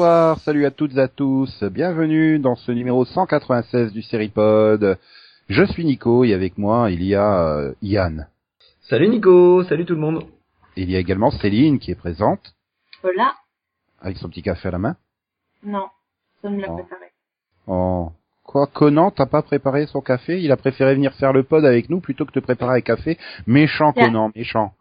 bonsoir, 0.00 0.38
salut 0.38 0.64
à 0.64 0.70
toutes 0.70 0.96
et 0.96 0.98
à 0.98 1.08
tous, 1.08 1.62
bienvenue 1.64 2.38
dans 2.38 2.54
ce 2.54 2.72
numéro 2.72 3.04
196 3.04 3.92
du 3.92 4.00
Seripod. 4.00 4.96
Je 5.50 5.64
suis 5.64 5.84
Nico 5.84 6.24
et 6.24 6.32
avec 6.32 6.56
moi 6.56 6.90
il 6.90 7.02
y 7.04 7.14
a 7.14 7.50
euh, 7.58 7.74
Yann. 7.82 8.26
Salut 8.80 9.08
Nico, 9.08 9.62
salut 9.64 9.84
tout 9.84 9.92
le 9.94 10.00
monde. 10.00 10.24
Il 10.76 10.90
y 10.90 10.96
a 10.96 11.00
également 11.00 11.30
Céline 11.30 11.78
qui 11.78 11.90
est 11.90 11.96
présente. 11.96 12.54
Voilà. 13.02 13.34
Avec 14.00 14.16
son 14.16 14.30
petit 14.30 14.40
café 14.40 14.68
à 14.68 14.70
la 14.70 14.78
main. 14.78 14.96
Non, 15.64 15.88
ça 16.40 16.48
me 16.48 16.62
l'a 16.62 16.68
Oh. 16.70 16.76
préparé. 16.76 17.06
Oh. 17.66 18.12
Quoi, 18.42 18.68
Conan, 18.72 19.10
t'as 19.10 19.26
pas 19.26 19.42
préparé 19.42 19.84
son 19.84 20.00
café? 20.00 20.40
Il 20.40 20.50
a 20.50 20.56
préféré 20.56 20.94
venir 20.94 21.12
faire 21.12 21.34
le 21.34 21.42
pod 21.42 21.62
avec 21.66 21.90
nous 21.90 22.00
plutôt 22.00 22.24
que 22.24 22.32
de 22.32 22.40
préparer 22.40 22.78
un 22.78 22.80
café. 22.80 23.18
Méchant. 23.46 23.92
Conan, 23.92 24.30
méchant. 24.34 24.72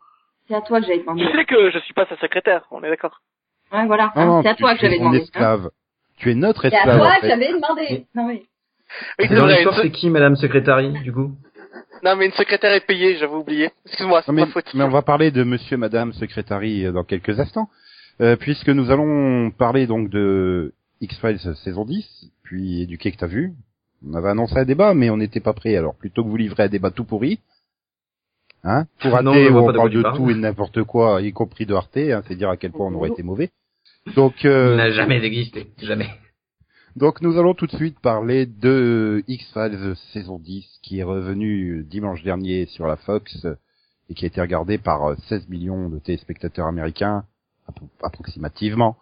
C'est 0.47 0.55
à 0.55 0.61
toi 0.61 0.80
que 0.80 0.88
j'avais 0.88 0.99
demandé. 0.99 1.25
Tu 1.30 1.38
sais 1.38 1.44
que 1.44 1.72
je 1.72 1.80
suis 1.80 1.94
pas 1.94 2.05
sa 2.05 2.16
secrétaire, 2.20 2.66
on 2.72 2.81
est 2.86 2.89
d'accord. 2.89 3.20
Ouais, 3.72 3.86
voilà. 3.86 4.12
Non, 4.16 4.22
hein, 4.22 4.26
non, 4.26 4.41
c'est 4.44 4.50
à 4.50 4.55
toi 4.55 4.73
que 4.76 4.82
j'avais 4.82 4.98
demandé. 4.98 5.18
hein. 5.20 5.22
esclave. 5.22 5.70
Tu 6.18 6.32
es 6.32 6.36
notre 6.36 6.62
C'est 6.62 6.76
à 6.76 6.80
esclave. 6.80 6.98
toi 6.98 7.08
en 7.18 7.22
que 7.22 7.28
j'avais 7.28 7.54
demandé. 7.54 8.05
Non, 8.16 8.28
oui. 8.28 8.45
Oui, 9.20 9.28
Dans 9.30 9.36
vrai, 9.44 9.54
l'histoire, 9.55 9.76
une 9.78 9.82
c'est 9.84 9.92
qui 9.92 10.09
Madame 10.09 10.36
Secrétari, 10.36 10.92
du 11.04 11.14
coup? 11.14 11.32
Non, 12.04 12.16
mais 12.16 12.26
une 12.26 12.32
secrétaire 12.32 12.73
est 12.73 12.86
payée, 12.86 13.18
j'avais 13.18 13.34
oublié. 13.36 13.70
Excuse-moi, 13.86 14.22
c'est 14.23 14.32
Non, 14.32 14.36
mais, 14.36 14.45
ma 14.45 14.52
faute. 14.52 14.73
mais 14.73 14.84
on 14.84 14.90
va 14.90 15.02
parler 15.02 15.31
de 15.31 15.44
Monsieur, 15.44 15.78
Madame 15.78 16.14
Secrétary 16.14 16.86
euh, 16.86 16.92
dans 16.92 17.03
quelques 17.03 17.39
instants, 17.39 17.70
euh, 18.22 18.36
puisque 18.38 18.70
nous 18.70 18.89
allons 18.89 19.52
parler 19.52 19.86
donc 19.86 20.09
de 20.09 20.73
X-Files 21.02 21.39
saison 21.64 21.86
10, 21.86 22.31
puis 22.44 22.88
du 22.88 22.98
quai 22.98 23.11
que 23.11 23.17
t'as 23.17 23.28
vu. 23.28 23.54
On 24.08 24.14
avait 24.16 24.30
annoncé 24.30 24.58
un 24.58 24.64
débat, 24.66 24.94
mais 24.94 25.09
on 25.09 25.17
n'était 25.17 25.42
pas 25.42 25.54
prêt. 25.54 25.76
Alors 25.76 25.94
plutôt 25.94 26.23
que 26.23 26.30
vous 26.30 26.38
livrer 26.38 26.64
un 26.64 26.67
débat 26.70 26.89
tout 26.89 27.04
pourri, 27.04 27.39
hein, 28.64 28.86
pour 29.02 29.22
Non, 29.22 29.33
vois 29.33 29.61
où 29.61 29.66
pas 29.66 29.70
on 29.70 29.72
de 29.73 29.78
parle 29.78 29.89
de 29.92 30.02
tout 30.17 30.30
et 30.30 30.33
de 30.33 30.39
n'importe 30.39 30.83
quoi, 30.83 31.22
y 31.22 31.31
compris 31.33 31.66
de 31.66 31.73
Arte, 31.76 31.98
hein, 31.98 32.23
c'est 32.28 32.36
dire 32.36 32.50
à 32.50 32.58
quel 32.58 32.72
point 32.72 32.88
on 32.88 32.95
aurait 32.95 33.09
été 33.09 33.23
mauvais. 33.23 33.52
Donc, 34.16 34.45
euh, 34.45 34.75
n'a 34.75 34.92
jamais 34.92 35.23
existé, 35.23 35.67
jamais. 35.81 36.09
donc 36.95 37.22
nous 37.22 37.38
allons 37.38 37.53
tout 37.53 37.67
de 37.67 37.75
suite 37.75 38.00
parler 38.00 38.45
de 38.45 39.23
X-Files 39.28 39.95
saison 40.14 40.39
10 40.39 40.66
qui 40.81 41.00
est 41.00 41.03
revenu 41.03 41.83
dimanche 41.83 42.23
dernier 42.23 42.66
sur 42.67 42.88
la 42.88 42.95
Fox 42.97 43.45
euh, 43.45 43.55
et 44.09 44.16
qui 44.16 44.25
a 44.25 44.27
été 44.27 44.42
regardé 44.42 44.77
par 44.77 45.05
euh, 45.11 45.16
16 45.27 45.47
millions 45.50 45.89
de 45.89 46.00
téléspectateurs 46.00 46.66
américains 46.67 47.23
appro- 47.70 47.89
approximativement. 48.03 48.97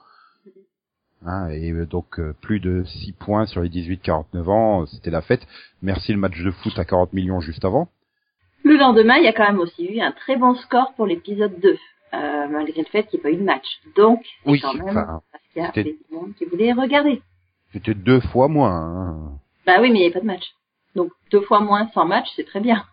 Hein, 1.25 1.50
et 1.50 1.72
euh, 1.72 1.86
donc 1.86 2.20
euh, 2.20 2.34
plus 2.42 2.59
de 2.59 2.84
6 2.84 3.14
points 3.14 3.45
sur 3.45 3.62
les 3.62 3.70
18-49 3.70 4.50
ans, 4.50 4.81
euh, 4.81 4.86
c'était 4.88 5.09
la 5.12 5.22
fête. 5.22 5.48
Merci 5.81 6.12
le 6.12 6.20
match 6.20 6.40
de 6.42 6.52
foot 6.52 6.78
à 6.78 6.86
40 6.86 7.14
millions 7.14 7.40
juste 7.40 7.64
avant. 7.66 7.88
Le 8.64 8.75
lendemain, 8.78 9.16
il 9.18 9.23
y 9.23 9.28
a 9.28 9.34
quand 9.34 9.48
même 9.48 9.59
aussi 9.59 9.86
eu 9.86 10.02
un 10.02 10.12
très 10.12 10.36
bon 10.36 10.53
score 10.56 10.94
pour 10.95 11.08
l'épisode 11.08 11.58
2, 11.62 11.78
euh, 12.13 12.47
malgré 12.50 12.81
le 12.81 12.88
fait 12.88 13.03
qu'il 13.08 13.19
n'y 13.19 13.22
ait 13.22 13.30
pas 13.31 13.36
eu 13.36 13.39
de 13.39 13.44
match. 13.45 13.66
Donc, 13.95 14.22
c'est 14.44 14.52
Oui, 14.52 14.59
quand 14.61 14.73
même 14.73 14.88
enfin, 14.97 15.22
parce 15.31 15.44
qu'il 15.53 15.61
y 15.61 15.66
a 15.66 15.72
des 15.72 15.97
gens 16.11 16.25
qui 16.38 16.45
voulaient 16.45 16.73
regarder. 16.73 17.22
c'était 17.73 17.94
deux 17.94 18.19
fois 18.22 18.47
moins. 18.47 18.72
hein. 18.72 19.39
Bah 19.66 19.77
oui, 19.81 19.89
mais 19.91 19.97
il 19.97 20.02
n'y 20.02 20.05
avait 20.05 20.13
pas 20.13 20.22
de 20.22 20.25
match. 20.25 20.53
Donc, 20.95 21.11
deux 21.31 21.41
fois 21.41 21.59
moins 21.59 21.88
sans 21.94 22.05
match, 22.05 22.28
c'est 22.35 22.45
très 22.45 22.59
bien. 22.61 22.83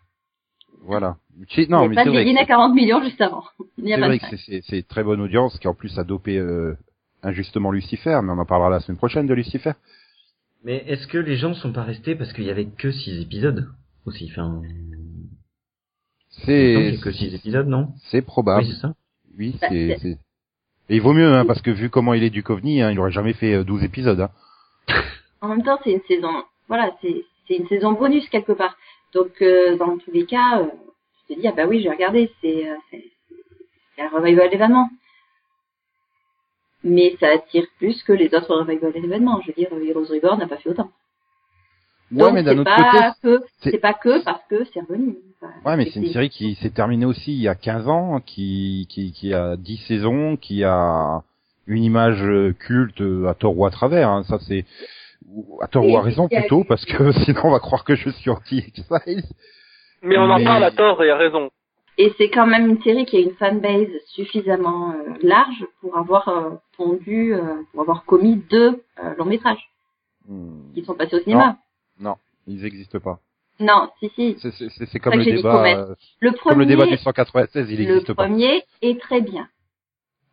Voilà. 0.83 1.17
C'est- 1.51 1.63
il 1.65 1.71
Non, 1.71 1.83
n'y 1.83 1.89
mais 1.89 1.95
a 1.95 1.97
pas 1.97 2.03
c'est 2.03 2.11
de 2.11 2.15
vrai. 2.15 2.25
Begin 2.25 2.37
à 2.37 2.45
40 2.45 2.75
millions 2.75 3.03
juste 3.03 3.21
avant. 3.21 3.45
Il 3.79 3.85
n'y 3.85 3.93
a 3.93 3.97
C'est 3.97 4.01
pas 4.01 4.07
vrai 4.09 4.19
que 4.19 4.27
c'est- 4.31 4.37
c'est 4.47 4.63
c'est 4.69 4.87
très 4.87 5.03
bonne 5.03 5.21
audience 5.21 5.59
qui 5.59 5.67
en 5.69 5.75
plus 5.75 5.99
a 5.99 6.05
dopé 6.05 6.37
euh, 6.39 6.77
injustement 7.23 7.71
Lucifer, 7.71 8.21
mais 8.23 8.33
on 8.33 8.39
en 8.39 8.45
parlera 8.45 8.69
la 8.71 8.81
semaine 8.81 8.99
prochaine 8.99 9.27
de 9.27 9.35
Lucifer. 9.35 9.73
Mais 10.63 10.85
est-ce 10.87 11.07
que 11.07 11.19
les 11.19 11.37
gens 11.37 11.55
sont 11.55 11.73
pas 11.73 11.83
restés 11.85 12.15
parce 12.17 12.33
qu'il 12.33 12.45
y 12.45 12.51
avait 12.51 12.67
que 12.67 12.91
6 12.93 13.21
épisodes 13.23 13.69
aussi 14.07 14.29
Enfin, 14.31 14.63
C'est 16.31 16.99
que 17.03 17.13
6 17.13 17.35
épisodes, 17.35 17.69
non? 17.69 17.93
c'est 18.11 18.23
probable. 18.23 18.65
Oui, 18.65 18.73
c'est 18.75 18.81
ça. 18.81 18.95
Oui, 19.39 19.57
Bah, 19.61 19.69
c'est 19.71 20.19
Et 20.91 20.97
il 20.97 21.01
vaut 21.01 21.13
mieux 21.13 21.33
hein, 21.33 21.45
parce 21.47 21.63
que 21.63 21.71
vu 21.71 21.91
comment 21.91 22.15
il 22.15 22.23
est 22.23 22.31
du 22.31 22.43
Coveney, 22.43 22.83
hein, 22.83 22.91
il 22.91 22.99
aurait 23.01 23.11
jamais 23.13 23.33
fait 23.33 23.55
euh, 23.55 23.65
12 23.65 23.83
épisodes. 23.85 24.21
Hein. 24.21 24.31
En 25.41 25.49
même 25.49 25.63
temps, 25.63 25.79
c'est 25.85 25.93
une 25.93 26.01
saison, 26.09 26.43
voilà, 26.69 26.91
c'est 27.03 27.25
c'est 27.47 27.57
une 27.57 27.69
saison 27.69 27.93
bonus 27.93 28.27
quelque 28.31 28.53
part. 28.53 28.77
Donc, 29.13 29.43
euh, 29.43 29.77
dans 29.77 29.99
tous 29.99 30.11
les 30.11 30.25
cas, 30.25 30.61
euh, 30.61 30.67
je 31.29 31.35
te 31.35 31.41
dis, 31.41 31.47
ah 31.47 31.53
bah 31.53 31.67
oui, 31.67 31.83
j'ai 31.83 31.91
regardé, 31.91 32.33
c'est 32.41 32.67
euh, 32.71 32.75
c'est 32.91 33.05
c'est 33.97 34.03
un 34.03 34.09
revival 34.09 34.49
d'événements. 34.49 34.89
Mais 36.83 37.17
ça 37.21 37.29
attire 37.33 37.67
plus 37.79 38.03
que 38.03 38.13
les 38.13 38.35
autres 38.35 38.55
revivals 38.55 38.93
d'événements. 38.93 39.41
Je 39.43 39.49
veux 39.49 39.53
dire, 39.55 39.69
Heroes 39.73 40.07
Reborn 40.13 40.39
n'a 40.39 40.47
pas 40.49 40.57
fait 40.59 40.71
autant. 40.71 40.91
Ouais, 42.13 42.19
Donc, 42.25 42.33
mais 42.35 42.43
d'un 42.43 42.53
c'est 42.53 42.59
autre 42.61 42.75
côté, 42.77 42.99
pas 42.99 43.15
que, 43.23 43.45
c'est- 43.61 43.71
c'est 43.71 43.79
pas 43.79 43.95
que 43.95 44.23
parce 44.25 44.43
que 44.49 44.65
c'est 44.73 44.81
revenu. 44.81 45.17
Enfin, 45.61 45.71
ouais, 45.71 45.77
mais 45.77 45.91
c'est 45.91 46.01
une 46.01 46.13
série 46.13 46.31
qui 46.31 46.55
s'est 46.57 46.71
terminée 46.71 47.07
aussi 47.07 47.33
il 47.33 47.41
y 47.41 47.49
a 47.49 47.55
15 47.55 47.89
ans, 47.89 48.21
qui 48.21 48.87
qui 48.91 49.13
qui 49.13 49.35
a 49.35 49.57
10 49.57 49.77
saisons, 49.89 50.37
qui 50.37 50.65
a 50.65 51.23
une 51.67 51.83
image 51.83 52.23
euh, 52.23 52.53
culte 52.59 53.01
euh, 53.01 53.27
à 53.29 53.35
tort 53.35 53.57
ou 53.59 53.65
à 53.67 53.71
travers. 53.71 54.09
Hein. 54.09 54.23
Ça 54.25 54.39
c'est 54.41 54.65
ou 55.29 55.59
à 55.63 55.69
tort 55.69 55.87
ou 55.89 55.97
à 55.97 56.03
raison 56.03 56.29
plutôt, 56.29 56.65
parce 56.65 56.85
que 56.85 57.13
sinon 57.25 57.41
on 57.45 57.51
va 57.51 57.61
croire 57.61 57.85
que 57.85 57.95
je 57.95 58.11
suis 58.11 58.31
anti 58.31 58.59
X-Files. 58.59 59.25
Mais 60.03 60.19
on 60.19 60.31
en 60.31 60.39
Mais- 60.39 60.45
parle 60.45 60.65
à 60.65 60.71
tort 60.71 61.03
et 61.03 61.11
à 61.11 61.17
raison. 61.17 61.51
Et 61.97 62.13
c'est 62.19 62.29
quand 62.29 62.47
même 62.47 62.69
une 62.69 62.83
série 62.83 63.07
qui 63.07 63.17
a 63.17 63.21
une 63.21 63.35
fanbase 63.37 63.87
suffisamment 64.07 64.91
euh, 64.91 65.13
large 65.23 65.65
pour 65.81 65.97
avoir 65.97 66.29
euh, 66.29 66.51
pondu, 66.77 67.33
euh, 67.33 67.41
pour 67.73 67.83
avoir 67.83 68.05
commis 68.05 68.43
deux 68.51 68.83
euh, 69.03 69.15
longs 69.17 69.25
métrages 69.27 69.71
Hmm. 70.29 70.73
qui 70.75 70.83
sont 70.85 70.95
passés 70.95 71.17
au 71.17 71.21
cinéma. 71.21 71.59
Non, 72.01 72.17
ils 72.47 72.63
n'existent 72.63 72.99
pas. 72.99 73.21
Non, 73.61 73.89
si, 74.01 74.11
si. 74.15 74.37
C'est 74.41 74.51
c'est- 74.53 74.69
c'est- 74.71 74.87
c'est 74.87 74.93
ça 74.93 74.99
comme 74.99 75.19
le 75.19 75.25
débat, 75.25 75.65
euh, 75.77 75.95
Le 76.21 76.33
comme 76.33 76.39
premier, 76.41 76.59
le 76.61 76.67
débat 76.67 76.87
du 76.87 76.97
196, 76.97 77.71
il 77.71 77.79
le 77.79 77.87
n'existe 77.87 78.13
pas. 78.15 78.25
premier 78.25 78.65
est 78.83 79.01
très 79.01 79.21
bien. 79.21 79.49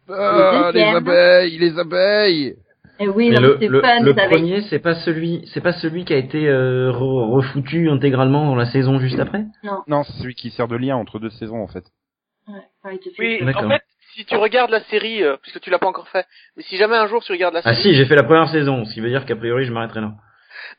Ah, 0.09 0.71
Le 0.73 0.79
les 0.79 0.83
abeilles, 0.95 1.57
les 1.57 1.79
abeilles. 1.79 2.55
Et 2.99 3.07
oui, 3.07 3.29
Mais 3.29 3.35
non, 3.35 3.41
le, 3.41 3.57
c'est 3.59 3.67
le, 3.69 3.81
fun, 3.81 3.99
le 4.01 4.13
premier, 4.13 4.61
c'est 4.63 4.79
pas 4.79 4.95
celui, 4.95 5.43
c'est 5.53 5.61
pas 5.61 5.73
celui 5.73 6.05
qui 6.05 6.13
a 6.13 6.17
été 6.17 6.47
euh, 6.47 6.91
re- 6.91 7.31
refoutu 7.31 7.89
intégralement 7.89 8.45
dans 8.45 8.55
la 8.55 8.65
saison 8.65 8.99
juste 8.99 9.19
après? 9.19 9.45
Non, 9.63 9.83
Non, 9.87 10.03
c'est 10.03 10.13
celui 10.21 10.35
qui 10.35 10.51
sert 10.51 10.67
de 10.67 10.75
lien 10.75 10.95
entre 10.97 11.17
deux 11.17 11.29
saisons 11.31 11.61
en 11.63 11.67
fait. 11.67 11.83
ouais, 12.47 12.53
ouais, 12.85 12.99
Oui, 13.17 13.39
en 13.55 13.69
fait, 13.69 13.83
si 14.15 14.25
tu 14.25 14.35
regardes 14.35 14.69
la 14.71 14.83
série, 14.85 15.23
euh, 15.23 15.37
puisque 15.41 15.59
tu 15.61 15.69
l'as 15.69 15.79
pas 15.79 15.87
encore 15.87 16.09
fait, 16.09 16.27
mais 16.57 16.63
si 16.63 16.77
jamais 16.77 16.97
un 16.97 17.07
jour 17.07 17.23
tu 17.23 17.31
regardes 17.31 17.53
la 17.53 17.61
Ah 17.63 17.73
série, 17.73 17.81
si, 17.81 17.93
j'ai 17.95 18.05
fait 18.05 18.15
la 18.15 18.23
première 18.23 18.49
saison, 18.49 18.85
ce 18.85 18.93
qui 18.93 18.99
veut 18.99 19.09
dire 19.09 19.25
qu'a 19.25 19.35
priori 19.35 19.65
je 19.65 19.71
m'arrêterai 19.71 20.01
là. 20.01 20.13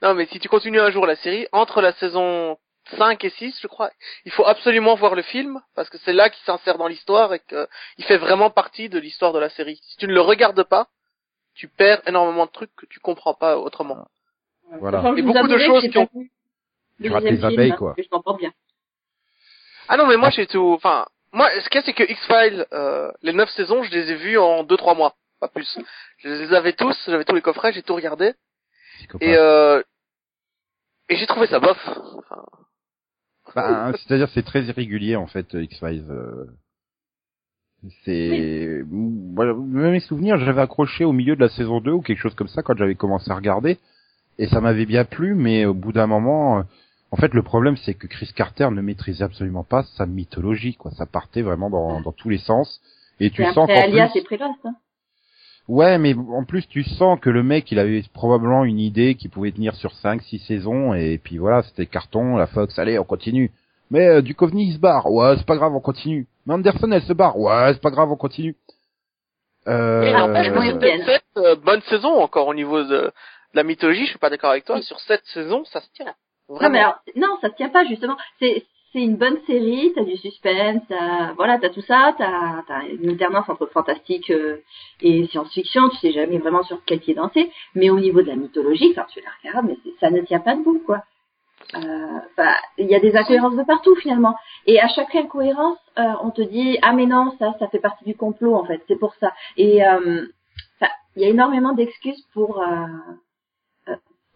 Non, 0.02 0.14
mais 0.14 0.26
si 0.26 0.38
tu 0.38 0.48
continues 0.48 0.80
un 0.80 0.90
jour 0.90 1.06
la 1.06 1.16
série, 1.16 1.46
entre 1.52 1.80
la 1.80 1.92
saison 1.94 2.58
5 2.98 3.22
et 3.24 3.30
6, 3.30 3.58
je 3.60 3.66
crois, 3.68 3.90
il 4.24 4.32
faut 4.32 4.44
absolument 4.46 4.94
voir 4.96 5.14
le 5.14 5.22
film, 5.22 5.60
parce 5.74 5.88
que 5.88 5.98
c'est 5.98 6.12
là 6.12 6.30
qu'il 6.30 6.42
s'insère 6.44 6.78
dans 6.78 6.88
l'histoire 6.88 7.32
et 7.34 7.40
qu'il 7.40 8.04
fait 8.04 8.16
vraiment 8.18 8.50
partie 8.50 8.88
de 8.88 8.98
l'histoire 8.98 9.32
de 9.32 9.38
la 9.38 9.48
série. 9.50 9.80
Si 9.84 9.96
tu 9.98 10.06
ne 10.08 10.12
le 10.14 10.20
regardes 10.20 10.62
pas, 10.64 10.88
tu 11.54 11.68
perds 11.68 12.02
énormément 12.06 12.46
de 12.46 12.50
trucs 12.50 12.74
que 12.74 12.86
tu 12.86 12.98
comprends 13.00 13.34
pas 13.34 13.58
autrement. 13.58 14.06
Voilà. 14.80 14.98
Et 15.18 15.22
beaucoup 15.22 15.46
de 15.48 15.58
choses 15.58 15.82
qui 15.90 15.98
ont- 15.98 16.06
Tu 17.00 17.08
le 17.08 17.14
rates 17.14 17.22
deuxième 17.24 17.34
les 17.34 17.48
film, 17.50 17.60
abeilles, 17.60 17.76
quoi. 17.76 17.94
Je 17.98 18.08
porte 18.08 18.38
bien. 18.38 18.52
Ah 19.88 19.96
non, 19.96 20.06
mais 20.06 20.16
moi 20.16 20.30
j'ai 20.30 20.46
tout, 20.46 20.72
enfin, 20.74 21.06
moi, 21.32 21.48
ce 21.60 21.68
qu'il 21.68 21.80
y 21.80 21.82
a, 21.82 21.86
c'est 21.86 21.92
que 21.92 22.04
X-Files, 22.04 22.66
euh, 22.72 23.10
les 23.22 23.32
9 23.32 23.48
saisons, 23.50 23.82
je 23.82 23.90
les 23.90 24.10
ai 24.10 24.14
vues 24.14 24.38
en 24.38 24.64
2-3 24.64 24.94
mois, 24.94 25.14
pas 25.40 25.48
plus. 25.48 25.78
Je 26.18 26.28
les 26.28 26.54
avais 26.54 26.72
tous, 26.72 26.96
j'avais 27.06 27.24
tous 27.24 27.34
les 27.34 27.42
coffrets, 27.42 27.72
j'ai 27.72 27.82
tout 27.82 27.94
regardé, 27.94 28.34
Psychopathe. 28.98 29.28
et 29.28 29.36
euh, 29.36 29.82
et 31.08 31.16
j'ai 31.16 31.26
trouvé 31.26 31.46
ça 31.46 31.60
bof. 31.60 31.76
Enfin, 33.46 33.52
Bah, 33.54 33.92
C'est-à-dire 33.98 34.28
c'est 34.34 34.44
très 34.44 34.62
irrégulier 34.64 35.16
en 35.16 35.26
fait 35.26 35.52
X-Files. 35.54 36.06
euh. 36.10 36.46
C'est 38.04 38.84
voilà, 39.34 39.54
même 39.54 39.90
mes 39.90 40.00
souvenirs, 40.00 40.38
j'avais 40.38 40.60
accroché 40.60 41.04
au 41.04 41.12
milieu 41.12 41.34
de 41.34 41.40
la 41.40 41.48
saison 41.48 41.80
2 41.80 41.90
ou 41.90 42.00
quelque 42.00 42.20
chose 42.20 42.34
comme 42.36 42.46
ça 42.48 42.62
quand 42.62 42.76
j'avais 42.76 42.94
commencé 42.94 43.28
à 43.30 43.34
regarder 43.34 43.78
et 44.38 44.46
ça 44.46 44.60
m'avait 44.60 44.86
bien 44.86 45.04
plu 45.04 45.34
mais 45.34 45.66
au 45.66 45.74
bout 45.74 45.90
d'un 45.92 46.06
moment 46.06 46.60
euh, 46.60 46.62
en 47.10 47.16
fait 47.16 47.34
le 47.34 47.42
problème 47.42 47.76
c'est 47.76 47.94
que 47.94 48.06
Chris 48.06 48.30
Carter 48.34 48.68
ne 48.70 48.80
maîtrisait 48.80 49.24
absolument 49.24 49.64
pas 49.64 49.82
sa 49.96 50.06
mythologie 50.06 50.76
quoi, 50.76 50.92
ça 50.92 51.06
partait 51.06 51.42
vraiment 51.42 51.70
dans, 51.70 52.00
dans 52.00 52.12
tous 52.12 52.28
les 52.28 52.38
sens 52.38 52.80
et 53.18 53.30
tu 53.30 53.42
Et 53.42 53.52
sens 53.52 53.66
qu'en 53.66 53.80
Alias 53.82 54.10
plus 54.24 54.36
et 54.36 54.42
hein. 54.42 54.76
Ouais, 55.68 55.98
mais 55.98 56.14
en 56.14 56.44
plus 56.44 56.66
tu 56.66 56.82
sens 56.82 57.18
que 57.20 57.30
le 57.30 57.42
mec, 57.42 57.70
il 57.70 57.78
avait 57.78 58.02
probablement 58.12 58.64
une 58.64 58.80
idée 58.80 59.14
qui 59.14 59.28
pouvait 59.28 59.52
tenir 59.52 59.74
sur 59.76 59.92
5 59.92 60.22
6 60.22 60.38
saisons 60.40 60.94
et 60.94 61.18
puis 61.22 61.38
voilà, 61.38 61.62
c'était 61.62 61.86
carton, 61.86 62.36
la 62.36 62.46
Fox, 62.46 62.78
allez, 62.78 62.98
on 62.98 63.04
continue. 63.04 63.50
Mais 63.90 64.06
euh, 64.06 64.22
du 64.22 64.32
Duchovny 64.32 64.68
il 64.68 64.74
se 64.74 64.78
barre. 64.78 65.10
Ouais, 65.10 65.36
c'est 65.36 65.46
pas 65.46 65.56
grave, 65.56 65.74
on 65.74 65.80
continue. 65.80 66.26
Mais 66.46 66.54
Anderson 66.54 66.90
elle 66.90 67.02
se 67.02 67.12
barre. 67.12 67.38
Ouais, 67.38 67.72
c'est 67.72 67.82
pas 67.82 67.90
grave, 67.90 68.10
on 68.10 68.16
continue. 68.16 68.56
Euh, 69.68 70.00
peut-être 70.00 71.04
sept 71.06 71.22
euh, 71.36 71.54
bonnes 71.54 71.82
saisons 71.82 72.18
encore 72.20 72.48
au 72.48 72.54
niveau 72.54 72.82
de, 72.82 73.12
la 73.54 73.62
mythologie, 73.62 74.04
je 74.04 74.10
suis 74.10 74.18
pas 74.18 74.30
d'accord 74.30 74.50
avec 74.50 74.64
toi, 74.64 74.80
sur 74.82 74.98
sept 75.00 75.22
saisons, 75.26 75.64
ça 75.64 75.80
se 75.80 75.88
tient. 75.94 76.14
Non, 76.48 76.68
mais 76.70 76.80
alors, 76.80 76.98
non, 77.16 77.38
ça 77.40 77.50
se 77.50 77.54
tient 77.54 77.68
pas, 77.68 77.84
justement. 77.84 78.16
C'est, 78.40 78.64
c'est 78.92 79.00
une 79.00 79.16
bonne 79.16 79.38
série, 79.46 79.92
t'as 79.94 80.04
du 80.04 80.16
suspense, 80.18 80.82
t'as, 80.88 81.32
voilà, 81.32 81.58
t'as 81.58 81.70
tout 81.70 81.80
ça, 81.80 82.14
t'as, 82.18 82.62
t'as 82.68 82.86
une 82.88 83.10
alternance 83.10 83.48
entre 83.48 83.66
fantastique 83.66 84.30
euh, 84.30 84.58
et 85.00 85.26
science-fiction, 85.28 85.88
tu 85.88 85.96
sais 85.96 86.12
jamais 86.12 86.38
vraiment 86.38 86.62
sur 86.62 86.84
quel 86.84 87.00
pied 87.00 87.14
danser, 87.14 87.50
mais 87.74 87.88
au 87.88 87.98
niveau 87.98 88.20
de 88.20 88.28
la 88.28 88.36
mythologie, 88.36 88.92
quand 88.94 89.06
tu 89.06 89.20
la 89.20 89.30
regardes, 89.42 89.66
mais 89.66 89.92
ça 89.98 90.10
ne 90.10 90.20
tient 90.20 90.40
pas 90.40 90.56
debout, 90.56 90.82
quoi. 90.84 91.02
Enfin, 91.74 92.52
il 92.76 92.86
y 92.86 92.94
a 92.94 93.00
des 93.00 93.16
incohérences 93.16 93.56
de 93.56 93.62
partout 93.62 93.94
finalement. 93.94 94.34
Et 94.66 94.78
à 94.78 94.88
chaque 94.88 95.14
incohérence, 95.14 95.78
on 95.96 96.30
te 96.30 96.42
dit 96.42 96.76
ah 96.82 96.92
mais 96.92 97.06
non 97.06 97.34
ça 97.38 97.54
ça 97.60 97.68
fait 97.68 97.78
partie 97.78 98.04
du 98.04 98.14
complot 98.14 98.56
en 98.56 98.64
fait, 98.64 98.82
c'est 98.88 98.98
pour 98.98 99.14
ça. 99.14 99.32
Et 99.56 99.76
il 99.76 101.22
y 101.22 101.24
a 101.24 101.28
énormément 101.28 101.72
d'excuses 101.72 102.20
pour 102.34 102.62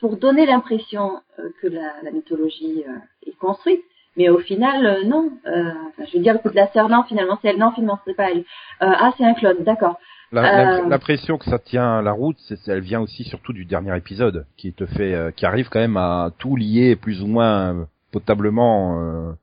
pour 0.01 0.17
donner 0.17 0.47
l'impression 0.47 1.21
que 1.61 1.67
la 1.67 2.11
mythologie 2.11 2.85
est 3.27 3.37
construite 3.37 3.85
mais 4.17 4.29
au 4.29 4.39
final, 4.39 4.87
euh, 4.87 5.05
non. 5.05 5.31
Euh, 5.47 5.73
je 6.11 6.17
veux 6.17 6.23
dire, 6.23 6.35
le 6.43 6.51
de 6.51 6.57
la 6.57 6.69
sœur, 6.73 6.89
non, 6.89 7.05
finalement, 7.05 7.39
c'est 7.43 7.49
elle. 7.49 7.59
Non, 7.59 7.73
finalement, 7.73 7.99
c'est 8.07 8.15
pas 8.15 8.31
elle. 8.31 8.39
Euh, 8.39 8.43
ah, 8.81 9.13
c'est 9.17 9.25
un 9.25 9.35
clone, 9.35 9.63
d'accord. 9.65 9.99
L'impression 10.33 11.39
que 11.39 11.45
ça 11.45 11.59
tient 11.59 12.03
la 12.03 12.13
route, 12.13 12.37
c'est, 12.49 12.57
elle 12.69 12.81
vient 12.81 13.01
aussi 13.01 13.25
surtout 13.25 13.53
du 13.53 13.65
dernier 13.65 13.97
épisode, 13.97 14.47
qui 14.57 14.73
te 14.73 14.85
fait, 14.85 15.33
qui 15.37 15.47
arrive 15.47 15.69
quand 15.69 15.79
même 15.79 15.97
à 15.97 16.31
tout 16.39 16.57
lier 16.57 16.97
plus 16.97 17.23
ou 17.23 17.29
moins 17.29 17.87
potablement. 18.11 19.37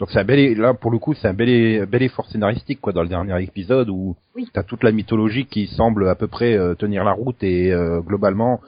Donc 0.00 0.10
c'est 0.10 0.18
un 0.18 0.24
bel, 0.24 0.58
là 0.58 0.74
pour 0.74 0.90
le 0.90 0.98
coup, 0.98 1.14
c'est 1.14 1.28
un 1.28 1.34
bel, 1.34 1.86
bel 1.86 2.02
effort 2.02 2.26
scénaristique 2.26 2.80
quoi 2.80 2.92
dans 2.92 3.02
le 3.02 3.08
dernier 3.08 3.40
épisode 3.44 3.90
où 3.90 4.16
oui. 4.34 4.50
t'as 4.52 4.64
toute 4.64 4.82
la 4.82 4.90
mythologie 4.90 5.46
qui 5.46 5.68
semble 5.68 6.08
à 6.08 6.16
peu 6.16 6.26
près 6.26 6.58
tenir 6.76 7.04
la 7.04 7.12
route 7.12 7.40
et 7.44 7.72
globalement 8.04 8.60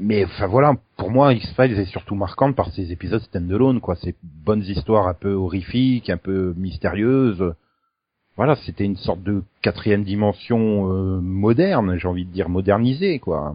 mais 0.00 0.24
enfin 0.24 0.46
voilà, 0.46 0.74
pour 0.96 1.10
moi, 1.10 1.34
X-Files 1.34 1.78
est 1.78 1.84
surtout 1.84 2.14
marquante 2.14 2.56
par 2.56 2.72
ses 2.72 2.90
épisodes 2.90 3.20
stand-alone, 3.20 3.80
quoi. 3.80 3.96
Ces 3.96 4.14
bonnes 4.22 4.62
histoires 4.62 5.06
un 5.06 5.14
peu 5.14 5.32
horrifiques, 5.32 6.08
un 6.08 6.16
peu 6.16 6.54
mystérieuses. 6.56 7.54
Voilà, 8.36 8.56
c'était 8.56 8.84
une 8.84 8.96
sorte 8.96 9.22
de 9.22 9.42
quatrième 9.60 10.02
dimension 10.02 10.90
euh, 10.90 11.20
moderne, 11.20 11.98
j'ai 11.98 12.08
envie 12.08 12.24
de 12.24 12.32
dire 12.32 12.48
modernisée, 12.48 13.18
quoi. 13.18 13.54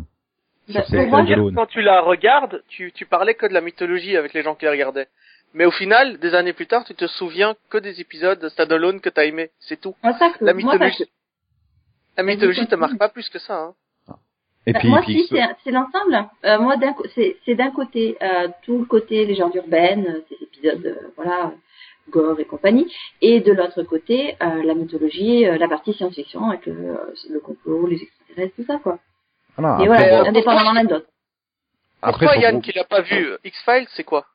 Bah, 0.73 0.83
quand 0.89 1.65
tu 1.67 1.81
la 1.81 2.01
regardes, 2.01 2.61
tu, 2.67 2.91
tu 2.91 3.05
parlais 3.05 3.33
que 3.33 3.47
de 3.47 3.53
la 3.53 3.61
mythologie 3.61 4.15
avec 4.15 4.33
les 4.33 4.43
gens 4.43 4.55
qui 4.55 4.65
la 4.65 4.71
regardaient. 4.71 5.07
Mais 5.53 5.65
au 5.65 5.71
final, 5.71 6.19
des 6.19 6.35
années 6.35 6.53
plus 6.53 6.67
tard, 6.67 6.83
tu 6.85 6.93
te 6.93 7.07
souviens 7.07 7.55
que 7.69 7.77
des 7.77 8.01
épisodes 8.01 8.47
stand-alone 8.49 8.99
que 8.99 9.09
t'as 9.09 9.25
aimé. 9.25 9.49
C'est 9.59 9.79
tout. 9.79 9.95
la 10.41 10.53
mythologie, 10.53 11.05
la 12.17 12.23
mythologie 12.23 12.67
te 12.67 12.75
marque 12.75 12.97
pas 12.97 13.09
plus 13.09 13.29
que 13.29 13.39
ça. 13.39 13.57
Hein. 13.57 13.73
Et 14.67 14.73
bah, 14.73 14.79
puis, 14.79 14.89
moi, 14.89 15.03
si, 15.03 15.27
c'est 15.27 15.71
l'ensemble. 15.71 16.27
Euh, 16.43 16.59
moi, 16.59 16.75
c'est 17.13 17.55
d'un 17.55 17.71
côté 17.71 18.17
euh, 18.21 18.47
tout 18.63 18.79
le 18.79 18.85
côté 18.85 19.25
légende 19.25 19.53
urbaine, 19.55 20.05
euh, 20.07 20.21
ces 20.27 20.43
épisodes, 20.43 20.85
euh, 20.85 21.11
voilà, 21.15 21.51
gore 22.09 22.39
et 22.39 22.45
compagnie, 22.45 22.91
et 23.21 23.41
de 23.41 23.51
l'autre 23.51 23.83
côté, 23.83 24.35
euh, 24.41 24.63
la 24.63 24.73
mythologie, 24.73 25.45
la 25.45 25.67
partie 25.67 25.93
science-fiction 25.93 26.49
avec 26.49 26.65
le, 26.65 26.97
le, 27.29 27.39
complot, 27.39 27.87
les 27.87 28.01
extraterrestres, 28.01 28.55
tout 28.55 28.65
ça, 28.65 28.79
quoi. 28.81 28.99
Ah 29.57 29.77
et 29.81 29.85
voilà, 29.85 30.27
indépendamment 30.27 30.73
l'un 30.73 30.83
de 30.83 30.93
l'autre. 30.95 31.07
Après, 32.01 32.25
toi, 32.25 32.35
Yann, 32.35 32.61
qui 32.61 32.73
l'a 32.73 32.83
pas 32.83 33.01
vu, 33.01 33.29
X-Files, 33.43 33.87
c'est 33.95 34.03
quoi? 34.03 34.25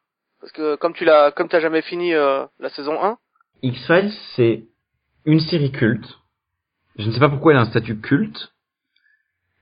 Parce 0.41 0.53
que 0.53 0.77
comme 0.77 0.95
tu 0.95 1.05
l'as, 1.05 1.31
comme 1.33 1.49
t'as 1.49 1.61
jamais 1.61 1.83
fini 1.83 2.13
la 2.13 2.69
saison 2.75 3.03
1 3.03 3.19
X-Files, 3.63 4.13
c'est 4.35 4.65
une 5.27 5.41
série 5.41 5.71
culte. 5.71 6.19
Je 6.97 7.07
ne 7.07 7.13
sais 7.13 7.21
pas 7.21 7.29
pourquoi 7.29 7.53
elle 7.53 7.59
a 7.59 7.63
un 7.63 7.67
statut 7.67 8.01
culte 8.01 8.51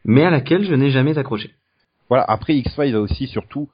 mais 0.05 0.25
à 0.25 0.31
laquelle 0.31 0.65
je 0.65 0.75
n'ai 0.75 0.91
jamais 0.91 1.19
accroché. 1.19 1.55
Voilà, 2.09 2.25
après 2.27 2.56
X-Files 2.56 2.95
a 2.95 3.00
aussi 3.00 3.27
surtout, 3.27 3.69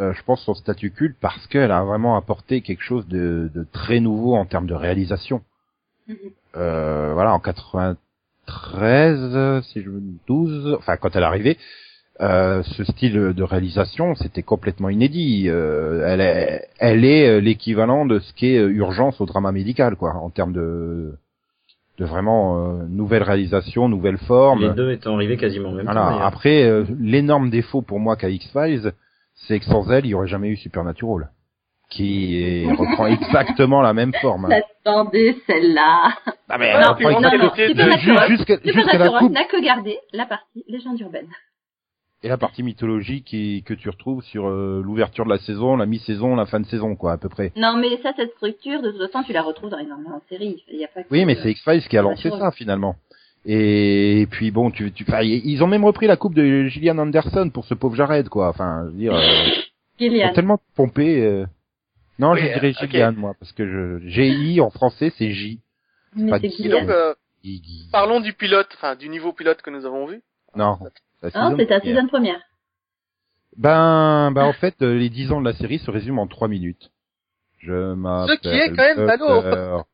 euh, 0.00 0.14
je 0.14 0.22
pense, 0.22 0.42
son 0.42 0.54
statut 0.54 0.90
culte 0.90 1.18
parce 1.20 1.46
qu'elle 1.48 1.70
a 1.70 1.84
vraiment 1.84 2.16
apporté 2.16 2.62
quelque 2.62 2.82
chose 2.82 3.06
de, 3.08 3.50
de, 3.54 3.66
très 3.72 4.00
nouveau 4.00 4.34
en 4.34 4.46
termes 4.46 4.66
de 4.66 4.74
réalisation. 4.74 5.42
Mm-hmm. 6.08 6.32
euh, 6.56 7.12
voilà, 7.12 7.34
en 7.34 7.40
93, 7.40 9.62
si 9.66 9.82
je 9.82 9.90
me 9.90 10.00
12, 10.26 10.76
enfin 10.78 10.96
quand 10.96 11.14
elle 11.14 11.22
est 11.22 11.26
arrivée, 11.26 11.58
euh, 12.20 12.64
ce 12.64 12.84
style 12.84 13.12
de 13.12 13.42
réalisation, 13.44 14.16
c'était 14.16 14.42
complètement 14.42 14.88
inédit. 14.88 15.44
Euh, 15.48 16.02
elle 16.04 16.20
est, 16.20 16.68
elle 16.78 17.04
est 17.04 17.28
euh, 17.28 17.40
l'équivalent 17.40 18.06
de 18.06 18.18
ce 18.18 18.32
qu'est 18.34 18.58
euh, 18.58 18.70
urgence 18.70 19.20
au 19.20 19.26
drama 19.26 19.52
médical, 19.52 19.94
quoi, 19.94 20.14
en 20.14 20.30
termes 20.30 20.52
de 20.52 21.14
de 21.98 22.04
vraiment 22.04 22.58
euh, 22.58 22.86
nouvelles 22.88 23.24
réalisations, 23.24 23.88
nouvelles 23.88 24.18
formes. 24.18 24.60
Les 24.60 24.74
deux 24.74 24.92
étant 24.92 25.14
arrivés 25.14 25.36
quasiment 25.36 25.70
en 25.70 25.72
même 25.72 25.86
temps. 25.86 26.20
Après, 26.20 26.62
euh, 26.62 26.84
l'énorme 26.98 27.50
défaut 27.50 27.82
pour 27.82 27.98
moi 27.98 28.16
qu'a 28.16 28.28
X-Files, 28.28 28.92
c'est 29.34 29.58
que 29.58 29.64
sans 29.64 29.90
elle, 29.90 30.06
il 30.06 30.10
y 30.10 30.14
aurait 30.14 30.28
jamais 30.28 30.48
eu 30.48 30.56
Supernatural, 30.56 31.30
qui 31.90 32.66
reprend 32.78 33.06
exactement 33.06 33.82
la 33.82 33.94
même 33.94 34.12
forme. 34.20 34.46
Hein. 34.46 34.60
Attendez, 34.84 35.36
celle-là. 35.46 36.12
Ah 36.48 36.58
mais 36.58 36.72
non, 36.74 37.20
non, 37.20 37.20
non, 37.20 37.50
Supernatural 37.54 39.30
n'a 39.30 39.44
que 39.44 39.62
gardé 39.62 39.98
la 40.12 40.26
partie 40.26 40.64
légende 40.68 41.00
urbaine 41.00 41.28
et 42.22 42.28
la 42.28 42.36
partie 42.36 42.62
mythologique 42.62 43.26
qui, 43.26 43.62
que 43.64 43.74
tu 43.74 43.88
retrouves 43.88 44.24
sur 44.24 44.48
euh, 44.48 44.82
l'ouverture 44.84 45.24
de 45.24 45.30
la 45.30 45.38
saison, 45.38 45.76
la 45.76 45.86
mi-saison, 45.86 46.34
la 46.34 46.46
fin 46.46 46.58
de 46.58 46.66
saison, 46.66 46.96
quoi, 46.96 47.12
à 47.12 47.18
peu 47.18 47.28
près. 47.28 47.52
Non, 47.56 47.76
mais 47.76 47.96
ça, 48.02 48.12
cette 48.16 48.32
structure, 48.32 48.82
de 48.82 48.90
toute 48.90 49.10
façon, 49.10 49.24
tu 49.24 49.32
la 49.32 49.42
retrouves 49.42 49.70
dans 49.70 49.78
énormément 49.78 50.16
de 50.16 50.28
séries. 50.28 50.64
Il 50.68 50.78
y 50.80 50.84
a 50.84 50.88
pas 50.88 51.02
oui, 51.10 51.24
mais 51.24 51.36
c'est 51.36 51.50
X-Files 51.52 51.86
qui 51.88 51.96
a 51.96 52.02
lancé 52.02 52.30
ça, 52.30 52.50
finalement. 52.50 52.96
Et, 53.46 54.26
puis 54.30 54.50
bon, 54.50 54.70
tu, 54.70 54.92
tu, 54.92 55.06
ils 55.22 55.62
ont 55.62 55.68
même 55.68 55.84
repris 55.84 56.06
la 56.06 56.16
coupe 56.16 56.34
de 56.34 56.64
Gillian 56.64 56.98
Anderson 56.98 57.50
pour 57.54 57.64
ce 57.64 57.74
pauvre 57.74 57.94
Jared, 57.94 58.28
quoi. 58.28 58.48
Enfin, 58.48 58.82
je 58.86 58.90
veux 58.90 58.98
dire, 58.98 59.14
euh, 59.14 59.22
Gillian. 59.98 60.32
tellement 60.32 60.58
pompé. 60.74 61.22
Euh... 61.22 61.46
Non, 62.18 62.34
je 62.34 62.42
dirais 62.42 62.72
Gillian, 62.72 63.12
moi, 63.12 63.34
parce 63.38 63.52
que 63.52 64.00
je, 64.00 64.08
GI 64.08 64.60
en 64.60 64.70
français, 64.70 65.12
c'est 65.16 65.30
J. 65.30 65.60
Mais 66.16 66.32
c'est 66.40 66.50
Gillian. 66.50 66.80
Donc, 66.80 66.90
euh, 66.90 67.14
parlons 67.92 68.20
du 68.20 68.32
pilote, 68.32 68.68
enfin, 68.74 68.96
du 68.96 69.08
niveau 69.08 69.32
pilote 69.32 69.62
que 69.62 69.70
nous 69.70 69.86
avons 69.86 70.06
vu. 70.06 70.20
Non. 70.56 70.78
Ah, 71.22 71.52
c'est 71.56 71.66
ta 71.66 71.80
saison 71.80 72.06
première. 72.06 72.40
Ben, 73.56 74.30
ben 74.32 74.44
en 74.44 74.52
fait, 74.52 74.80
euh, 74.82 74.94
les 74.94 75.08
10 75.08 75.32
ans 75.32 75.40
de 75.40 75.46
la 75.46 75.54
série 75.54 75.78
se 75.78 75.90
résument 75.90 76.22
en 76.22 76.26
3 76.28 76.48
minutes. 76.48 76.90
Je 77.58 77.94
m'appelle. 77.94 78.36
Ce 78.36 78.40
qui 78.40 78.48
est 78.48 78.68
quand 78.68 78.96
même 78.96 79.06
ballot. 79.06 79.84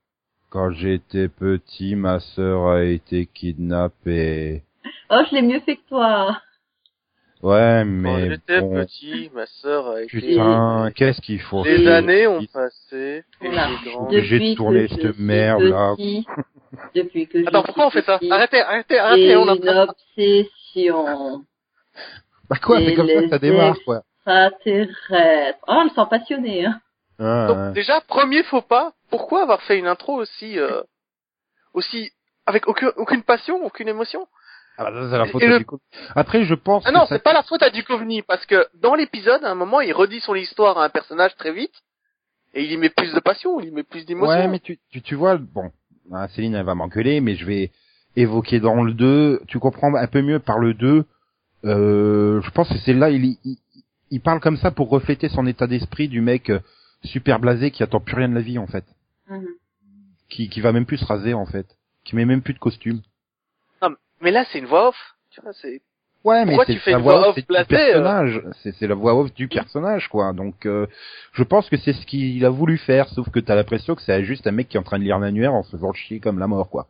Quand 0.50 0.70
j'étais 0.70 1.28
petit, 1.28 1.96
ma 1.96 2.20
sœur 2.20 2.68
a 2.68 2.84
été 2.84 3.26
kidnappée. 3.26 4.62
Oh, 5.10 5.22
je 5.28 5.34
l'ai 5.34 5.42
mieux 5.42 5.60
fait 5.60 5.76
que 5.76 5.88
toi. 5.88 6.40
Ouais, 7.42 7.84
mais 7.84 8.08
Quand 8.08 8.30
j'étais 8.30 8.60
bon. 8.60 8.74
petit, 8.74 9.30
ma 9.34 9.46
sœur 9.46 9.88
a 9.88 10.02
été... 10.02 10.16
Putain, 10.18 10.90
qu'est-ce 10.94 11.20
qu'il 11.20 11.40
faut 11.40 11.64
Les 11.64 11.86
années 11.88 12.26
ont 12.26 12.44
passé, 12.46 13.24
voilà. 13.40 13.68
J'ai 14.10 14.54
tourné 14.54 14.88
cette 14.88 15.18
merde, 15.18 15.62
là. 15.62 15.94
Depuis 16.94 17.26
que 17.26 17.46
Attends, 17.46 17.62
pourquoi 17.62 17.86
on 17.88 17.90
fait 17.90 18.04
ça 18.04 18.18
Arrêtez, 18.30 18.60
arrêtez, 18.60 18.98
arrêtez, 18.98 19.36
on 19.36 19.48
a... 19.48 19.56
une 19.56 19.68
obsession. 19.68 20.50
Bah 22.50 22.56
quoi, 22.62 22.78
c'est 22.78 22.94
comme 22.94 23.08
ça 23.08 23.22
que 23.22 23.28
ça 23.28 23.38
démarre, 23.38 23.76
quoi. 23.84 24.02
Extraterrestre. 24.26 25.58
Oh, 25.66 25.72
on 25.72 25.84
me 25.84 25.90
sent 25.90 26.06
passionné, 26.10 26.66
hein. 26.66 26.80
Ah, 27.18 27.46
Donc, 27.48 27.74
déjà, 27.74 28.00
premier 28.00 28.42
faux 28.42 28.62
pas, 28.62 28.92
pourquoi 29.10 29.42
avoir 29.42 29.62
fait 29.62 29.78
une 29.78 29.86
intro 29.86 30.14
aussi, 30.14 30.58
euh, 30.58 30.82
aussi, 31.72 32.10
avec 32.46 32.66
aucune, 32.66 32.90
aucune 32.96 33.22
passion, 33.22 33.64
aucune 33.64 33.88
émotion? 33.88 34.26
Ah 34.76 34.90
bah 34.90 35.02
ça 35.02 35.10
c'est 35.10 35.18
la 35.18 35.26
faute 35.26 35.42
à 35.42 36.20
Après 36.20 36.44
je 36.44 36.54
pense 36.54 36.82
Ah 36.84 36.90
non, 36.90 37.06
c'est 37.08 37.22
pas 37.22 37.32
la 37.32 37.44
faute 37.44 37.62
à 37.62 37.70
Duchovny 37.70 38.22
parce 38.22 38.44
que 38.44 38.66
dans 38.74 38.96
l'épisode 38.96 39.44
à 39.44 39.50
un 39.50 39.54
moment 39.54 39.80
il 39.80 39.92
redit 39.92 40.18
son 40.18 40.34
histoire 40.34 40.78
à 40.78 40.84
un 40.84 40.88
personnage 40.88 41.36
très 41.36 41.52
vite 41.52 41.74
et 42.54 42.64
il 42.64 42.72
y 42.72 42.76
met 42.76 42.88
plus 42.88 43.12
de 43.12 43.20
passion, 43.20 43.60
il 43.60 43.68
y 43.68 43.70
met 43.70 43.84
plus 43.84 44.04
d'émotion. 44.04 44.36
Ouais, 44.36 44.48
mais 44.48 44.58
tu, 44.58 44.80
tu 44.90 45.00
tu 45.00 45.14
vois 45.14 45.36
bon, 45.36 45.70
ah, 46.12 46.26
Céline 46.26 46.56
elle 46.56 46.64
va 46.64 46.74
m'engueuler 46.74 47.20
mais 47.20 47.36
je 47.36 47.44
vais 47.44 47.70
évoquer 48.16 48.60
dans 48.60 48.82
le 48.82 48.92
2, 48.92 49.42
tu 49.48 49.58
comprends 49.58 49.94
un 49.94 50.06
peu 50.06 50.22
mieux 50.22 50.38
par 50.38 50.58
le 50.58 50.74
2 50.74 51.04
euh, 51.64 52.42
je 52.42 52.50
pense 52.50 52.68
que 52.68 52.76
c'est 52.84 52.92
là 52.92 53.08
il, 53.08 53.38
il, 53.42 53.56
il 54.10 54.20
parle 54.20 54.40
comme 54.40 54.58
ça 54.58 54.70
pour 54.70 54.90
refléter 54.90 55.30
son 55.30 55.46
état 55.46 55.66
d'esprit 55.66 56.08
du 56.08 56.20
mec 56.20 56.50
euh, 56.50 56.60
super 57.04 57.40
blasé 57.40 57.70
qui 57.70 57.82
attend 57.82 58.00
plus 58.00 58.16
rien 58.16 58.28
de 58.28 58.34
la 58.34 58.42
vie 58.42 58.58
en 58.58 58.66
fait. 58.66 58.84
Mhm. 59.30 59.46
Qui 60.28 60.48
qui 60.50 60.60
va 60.60 60.72
même 60.72 60.84
plus 60.84 60.98
se 60.98 61.06
raser 61.06 61.32
en 61.32 61.46
fait, 61.46 61.66
qui 62.04 62.16
met 62.16 62.26
même 62.26 62.42
plus 62.42 62.54
de 62.54 62.58
costume. 62.58 63.00
Mais 64.24 64.30
là, 64.30 64.44
c'est 64.50 64.58
une 64.58 64.66
voix 64.66 64.88
off. 64.88 64.96
Tu 65.30 65.40
vois, 65.42 65.52
c'est. 65.52 65.82
Ouais, 66.24 66.46
mais 66.46 66.56
c'est 66.82 66.90
la 66.90 66.98
voix 66.98 67.28
off, 67.28 67.36
du 67.36 67.44
euh 67.50 67.64
personnage. 67.64 68.42
C'est 68.62 68.86
la 68.86 68.94
voix 68.94 69.14
off 69.14 69.34
du 69.34 69.46
personnage, 69.46 70.08
quoi. 70.08 70.32
Donc, 70.32 70.64
euh, 70.64 70.86
je 71.34 71.42
pense 71.42 71.68
que 71.68 71.76
c'est 71.76 71.92
ce 71.92 72.06
qu'il 72.06 72.42
a 72.46 72.48
voulu 72.48 72.78
faire, 72.78 73.08
sauf 73.10 73.28
que 73.28 73.40
t'as 73.40 73.54
l'impression 73.54 73.94
que 73.94 74.00
c'est 74.00 74.24
juste 74.24 74.46
un 74.46 74.52
mec 74.52 74.68
qui 74.68 74.78
est 74.78 74.80
en 74.80 74.84
train 74.84 74.98
de 74.98 75.04
lire 75.04 75.18
l'annuaire 75.18 75.52
en 75.52 75.62
se 75.62 75.72
faisant 75.72 75.92
chier 75.92 76.20
comme 76.20 76.38
la 76.38 76.46
mort, 76.46 76.70
quoi. 76.70 76.86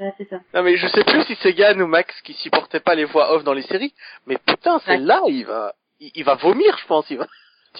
Ouais, 0.00 0.12
c'est 0.18 0.28
ça. 0.28 0.40
Non, 0.54 0.62
mais 0.62 0.76
je 0.76 0.86
sais 0.88 1.04
plus 1.04 1.22
si 1.24 1.36
c'est 1.40 1.52
Gann 1.52 1.80
ou 1.80 1.86
Max 1.86 2.12
qui 2.22 2.32
supportait 2.34 2.80
pas 2.80 2.94
les 2.94 3.04
voix 3.04 3.32
off 3.34 3.44
dans 3.44 3.52
les 3.52 3.62
séries, 3.62 3.94
mais 4.26 4.38
putain, 4.44 4.80
celle-là, 4.86 5.20
il 5.28 5.44
va, 5.44 5.74
il, 6.00 6.24
va 6.24 6.34
vomir, 6.34 6.76
je 6.78 6.86
pense, 6.86 7.08
il 7.10 7.18
va. 7.18 7.26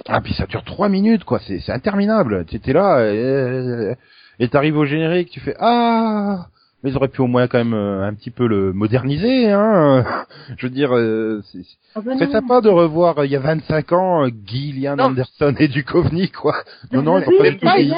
Ah, 0.06 0.20
puis 0.20 0.34
ça 0.34 0.46
dure 0.46 0.64
trois 0.64 0.88
minutes, 0.88 1.24
quoi. 1.24 1.40
C'est, 1.40 1.60
c'est 1.60 1.72
interminable. 1.72 2.44
T'étais 2.46 2.72
là, 2.72 3.04
et, 3.12 3.96
et 4.38 4.48
t'arrives 4.48 4.76
au 4.76 4.84
générique, 4.84 5.30
tu 5.30 5.40
fais, 5.40 5.56
ah, 5.58 6.46
mais 6.84 6.90
ils 6.90 6.96
auraient 6.96 7.08
pu 7.08 7.22
au 7.22 7.26
moins 7.26 7.48
quand 7.48 7.56
même 7.56 7.72
euh, 7.72 8.06
un 8.06 8.12
petit 8.12 8.30
peu 8.30 8.46
le 8.46 8.74
moderniser, 8.74 9.50
hein. 9.50 10.04
Je 10.58 10.66
veux 10.66 10.70
dire, 10.70 10.94
euh, 10.94 11.42
c'est 11.50 11.62
oh 11.96 12.02
ben 12.02 12.18
sympa 12.30 12.60
de 12.60 12.68
revoir 12.68 13.18
euh, 13.18 13.26
il 13.26 13.32
y 13.32 13.36
a 13.36 13.40
25 13.40 13.92
ans 13.92 14.28
Gillian 14.44 14.98
Anderson 14.98 15.54
et 15.58 15.68
Duchovny, 15.68 16.30
quoi. 16.30 16.56
Non, 16.92 17.00
non, 17.00 17.18
ils 17.18 17.24
ont 17.24 17.30
oui, 17.30 17.38
pas 17.38 17.50
du 17.50 17.58
tout 17.58 17.96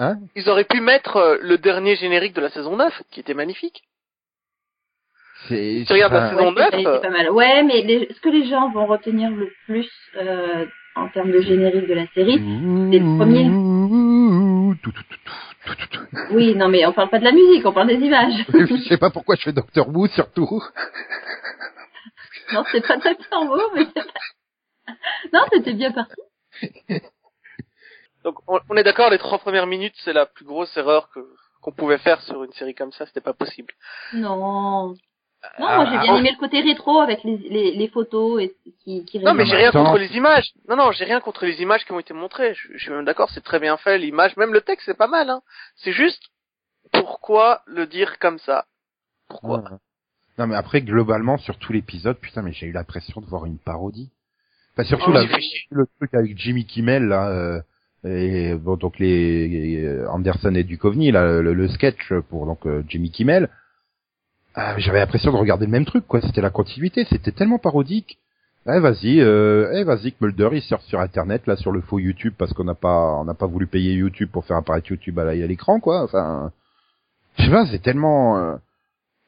Hein 0.00 0.16
Ils 0.36 0.48
auraient 0.48 0.64
pu 0.64 0.80
mettre 0.80 1.38
le 1.42 1.58
dernier 1.58 1.96
générique 1.96 2.32
de 2.34 2.40
la 2.40 2.50
saison 2.50 2.76
9, 2.76 3.02
qui 3.10 3.20
était 3.20 3.34
magnifique. 3.34 3.82
C'est, 5.48 5.84
Tu 5.86 5.92
regardes 5.92 6.12
la 6.12 6.26
enfin, 6.26 6.36
saison 6.36 6.54
Ouais, 6.54 6.66
c'est- 6.70 6.82
9, 6.82 6.94
c'est 6.96 7.02
pas 7.02 7.10
mal. 7.10 7.30
Ouais, 7.30 7.62
mais 7.64 7.82
les- 7.82 8.08
ce 8.14 8.20
que 8.20 8.28
les 8.28 8.46
gens 8.48 8.70
vont 8.70 8.86
retenir 8.86 9.30
le 9.30 9.50
plus 9.66 9.90
euh, 10.16 10.66
en 10.96 11.08
termes 11.08 11.30
de 11.32 11.40
générique 11.40 11.86
de 11.86 11.94
la 11.94 12.06
série, 12.08 12.38
c'est 12.92 12.98
le 12.98 13.16
premier. 13.18 13.44
Tout, 14.82 14.92
tout, 14.92 15.02
tout. 15.02 16.00
Oui, 16.32 16.54
non, 16.54 16.68
mais 16.68 16.84
on 16.86 16.92
parle 16.92 17.08
pas 17.10 17.18
de 17.18 17.24
la 17.24 17.32
musique, 17.32 17.64
on 17.66 17.72
parle 17.72 17.88
des 17.88 17.94
images. 18.04 18.44
Je 18.52 18.76
sais 18.88 18.96
pas 18.98 19.10
pourquoi 19.10 19.34
je 19.36 19.42
fais 19.42 19.52
Doctor 19.52 19.88
Who 19.88 20.06
surtout. 20.08 20.62
Non, 22.52 22.64
c'est 22.72 22.86
pas 22.86 22.96
Doctor 22.96 23.42
Who, 23.50 23.60
mais 23.74 23.84
c'est 23.86 24.04
pas... 24.04 24.94
Non, 25.32 25.40
c'était 25.52 25.74
bien 25.74 25.92
parti. 25.92 26.14
Donc 28.28 28.36
on, 28.46 28.60
on 28.68 28.76
est 28.76 28.84
d'accord, 28.84 29.08
les 29.10 29.18
trois 29.18 29.38
premières 29.38 29.66
minutes, 29.66 29.94
c'est 30.04 30.12
la 30.12 30.26
plus 30.26 30.44
grosse 30.44 30.76
erreur 30.76 31.08
que 31.10 31.20
qu'on 31.62 31.72
pouvait 31.72 31.98
faire 31.98 32.20
sur 32.22 32.44
une 32.44 32.52
série 32.52 32.74
comme 32.74 32.92
ça, 32.92 33.06
c'était 33.06 33.20
pas 33.22 33.32
possible. 33.32 33.72
Non. 34.12 34.94
Non, 35.60 35.66
Ah, 35.68 35.76
moi 35.76 35.84
j'ai 35.86 35.98
bien 35.98 36.14
ah, 36.14 36.18
aimé 36.18 36.30
le 36.32 36.38
côté 36.38 36.60
rétro 36.60 37.00
avec 37.00 37.22
les, 37.24 37.36
les, 37.36 37.72
les 37.72 37.88
photos 37.88 38.42
et 38.42 38.54
qui, 38.84 39.04
qui 39.04 39.18
Non, 39.20 39.34
mais 39.34 39.46
j'ai 39.46 39.56
rien 39.56 39.70
contre 39.72 39.98
les 39.98 40.12
images. 40.16 40.52
Non, 40.68 40.76
non, 40.76 40.92
j'ai 40.92 41.04
rien 41.04 41.20
contre 41.20 41.46
les 41.46 41.62
images 41.62 41.84
qui 41.84 41.92
ont 41.92 41.98
été 42.00 42.12
montrées. 42.12 42.54
Je, 42.54 42.68
je 42.74 42.78
suis 42.82 42.90
même 42.90 43.04
d'accord, 43.04 43.30
c'est 43.30 43.40
très 43.44 43.58
bien 43.60 43.76
fait, 43.76 43.98
l'image, 43.98 44.36
même 44.36 44.52
le 44.52 44.60
texte, 44.60 44.84
c'est 44.86 44.96
pas 44.98 45.06
mal. 45.08 45.30
Hein. 45.30 45.40
C'est 45.76 45.92
juste, 45.92 46.22
pourquoi 46.92 47.62
le 47.66 47.86
dire 47.86 48.18
comme 48.18 48.38
ça? 48.40 48.66
Pourquoi? 49.28 49.58
Ouais. 49.58 49.76
Non 50.38 50.46
mais 50.46 50.54
après 50.56 50.82
globalement 50.82 51.38
sur 51.38 51.58
tout 51.58 51.72
l'épisode, 51.72 52.18
putain 52.18 52.42
mais 52.42 52.52
j'ai 52.52 52.66
eu 52.66 52.72
l'impression 52.72 53.20
de 53.20 53.26
voir 53.26 53.44
une 53.46 53.58
parodie. 53.58 54.10
Enfin 54.74 54.84
surtout 54.88 55.10
Oh, 55.10 55.12
là, 55.12 55.22
j'ai 55.22 55.28
fait 55.34 55.40
chier. 55.40 55.66
le 55.70 55.86
truc 55.98 56.14
avec 56.14 56.38
Jimmy 56.38 56.64
Kimmel 56.66 57.04
là 57.08 57.28
euh, 57.30 57.60
et 58.04 58.54
bon 58.54 58.76
donc 58.76 58.98
les 58.98 59.84
euh, 59.84 60.08
Anderson 60.10 60.54
et 60.54 60.64
Duchovny 60.64 61.10
là 61.10 61.40
le, 61.40 61.52
le 61.52 61.68
sketch 61.68 62.12
pour 62.28 62.46
donc 62.46 62.66
euh, 62.66 62.82
Jimmy 62.88 63.10
Kimmel. 63.10 63.48
Ah, 64.54 64.78
j'avais 64.78 64.98
l'impression 64.98 65.32
de 65.32 65.36
regarder 65.36 65.66
le 65.66 65.72
même 65.72 65.84
truc 65.84 66.06
quoi, 66.06 66.20
c'était 66.20 66.40
la 66.40 66.50
continuité, 66.50 67.04
c'était 67.04 67.32
tellement 67.32 67.58
parodique. 67.58 68.18
Eh 68.66 68.80
vas-y, 68.80 69.20
euh, 69.20 69.70
eh 69.74 69.84
vas-y 69.84 70.12
que 70.12 70.24
Mulder 70.24 70.50
il 70.52 70.62
surfe 70.62 70.84
sur 70.84 71.00
internet 71.00 71.46
là 71.46 71.56
sur 71.56 71.72
le 71.72 71.80
faux 71.80 71.98
YouTube 71.98 72.34
parce 72.36 72.52
qu'on 72.52 72.64
n'a 72.64 72.74
pas 72.74 73.14
on 73.14 73.24
n'a 73.24 73.34
pas 73.34 73.46
voulu 73.46 73.66
payer 73.66 73.94
YouTube 73.94 74.30
pour 74.30 74.44
faire 74.44 74.58
apparaître 74.58 74.90
YouTube 74.90 75.18
à 75.18 75.32
l'écran 75.34 75.80
quoi. 75.80 76.02
Enfin 76.02 76.52
je 77.38 77.44
sais 77.44 77.50
pas, 77.50 77.66
c'est 77.66 77.78
tellement 77.80 78.38
euh, 78.38 78.56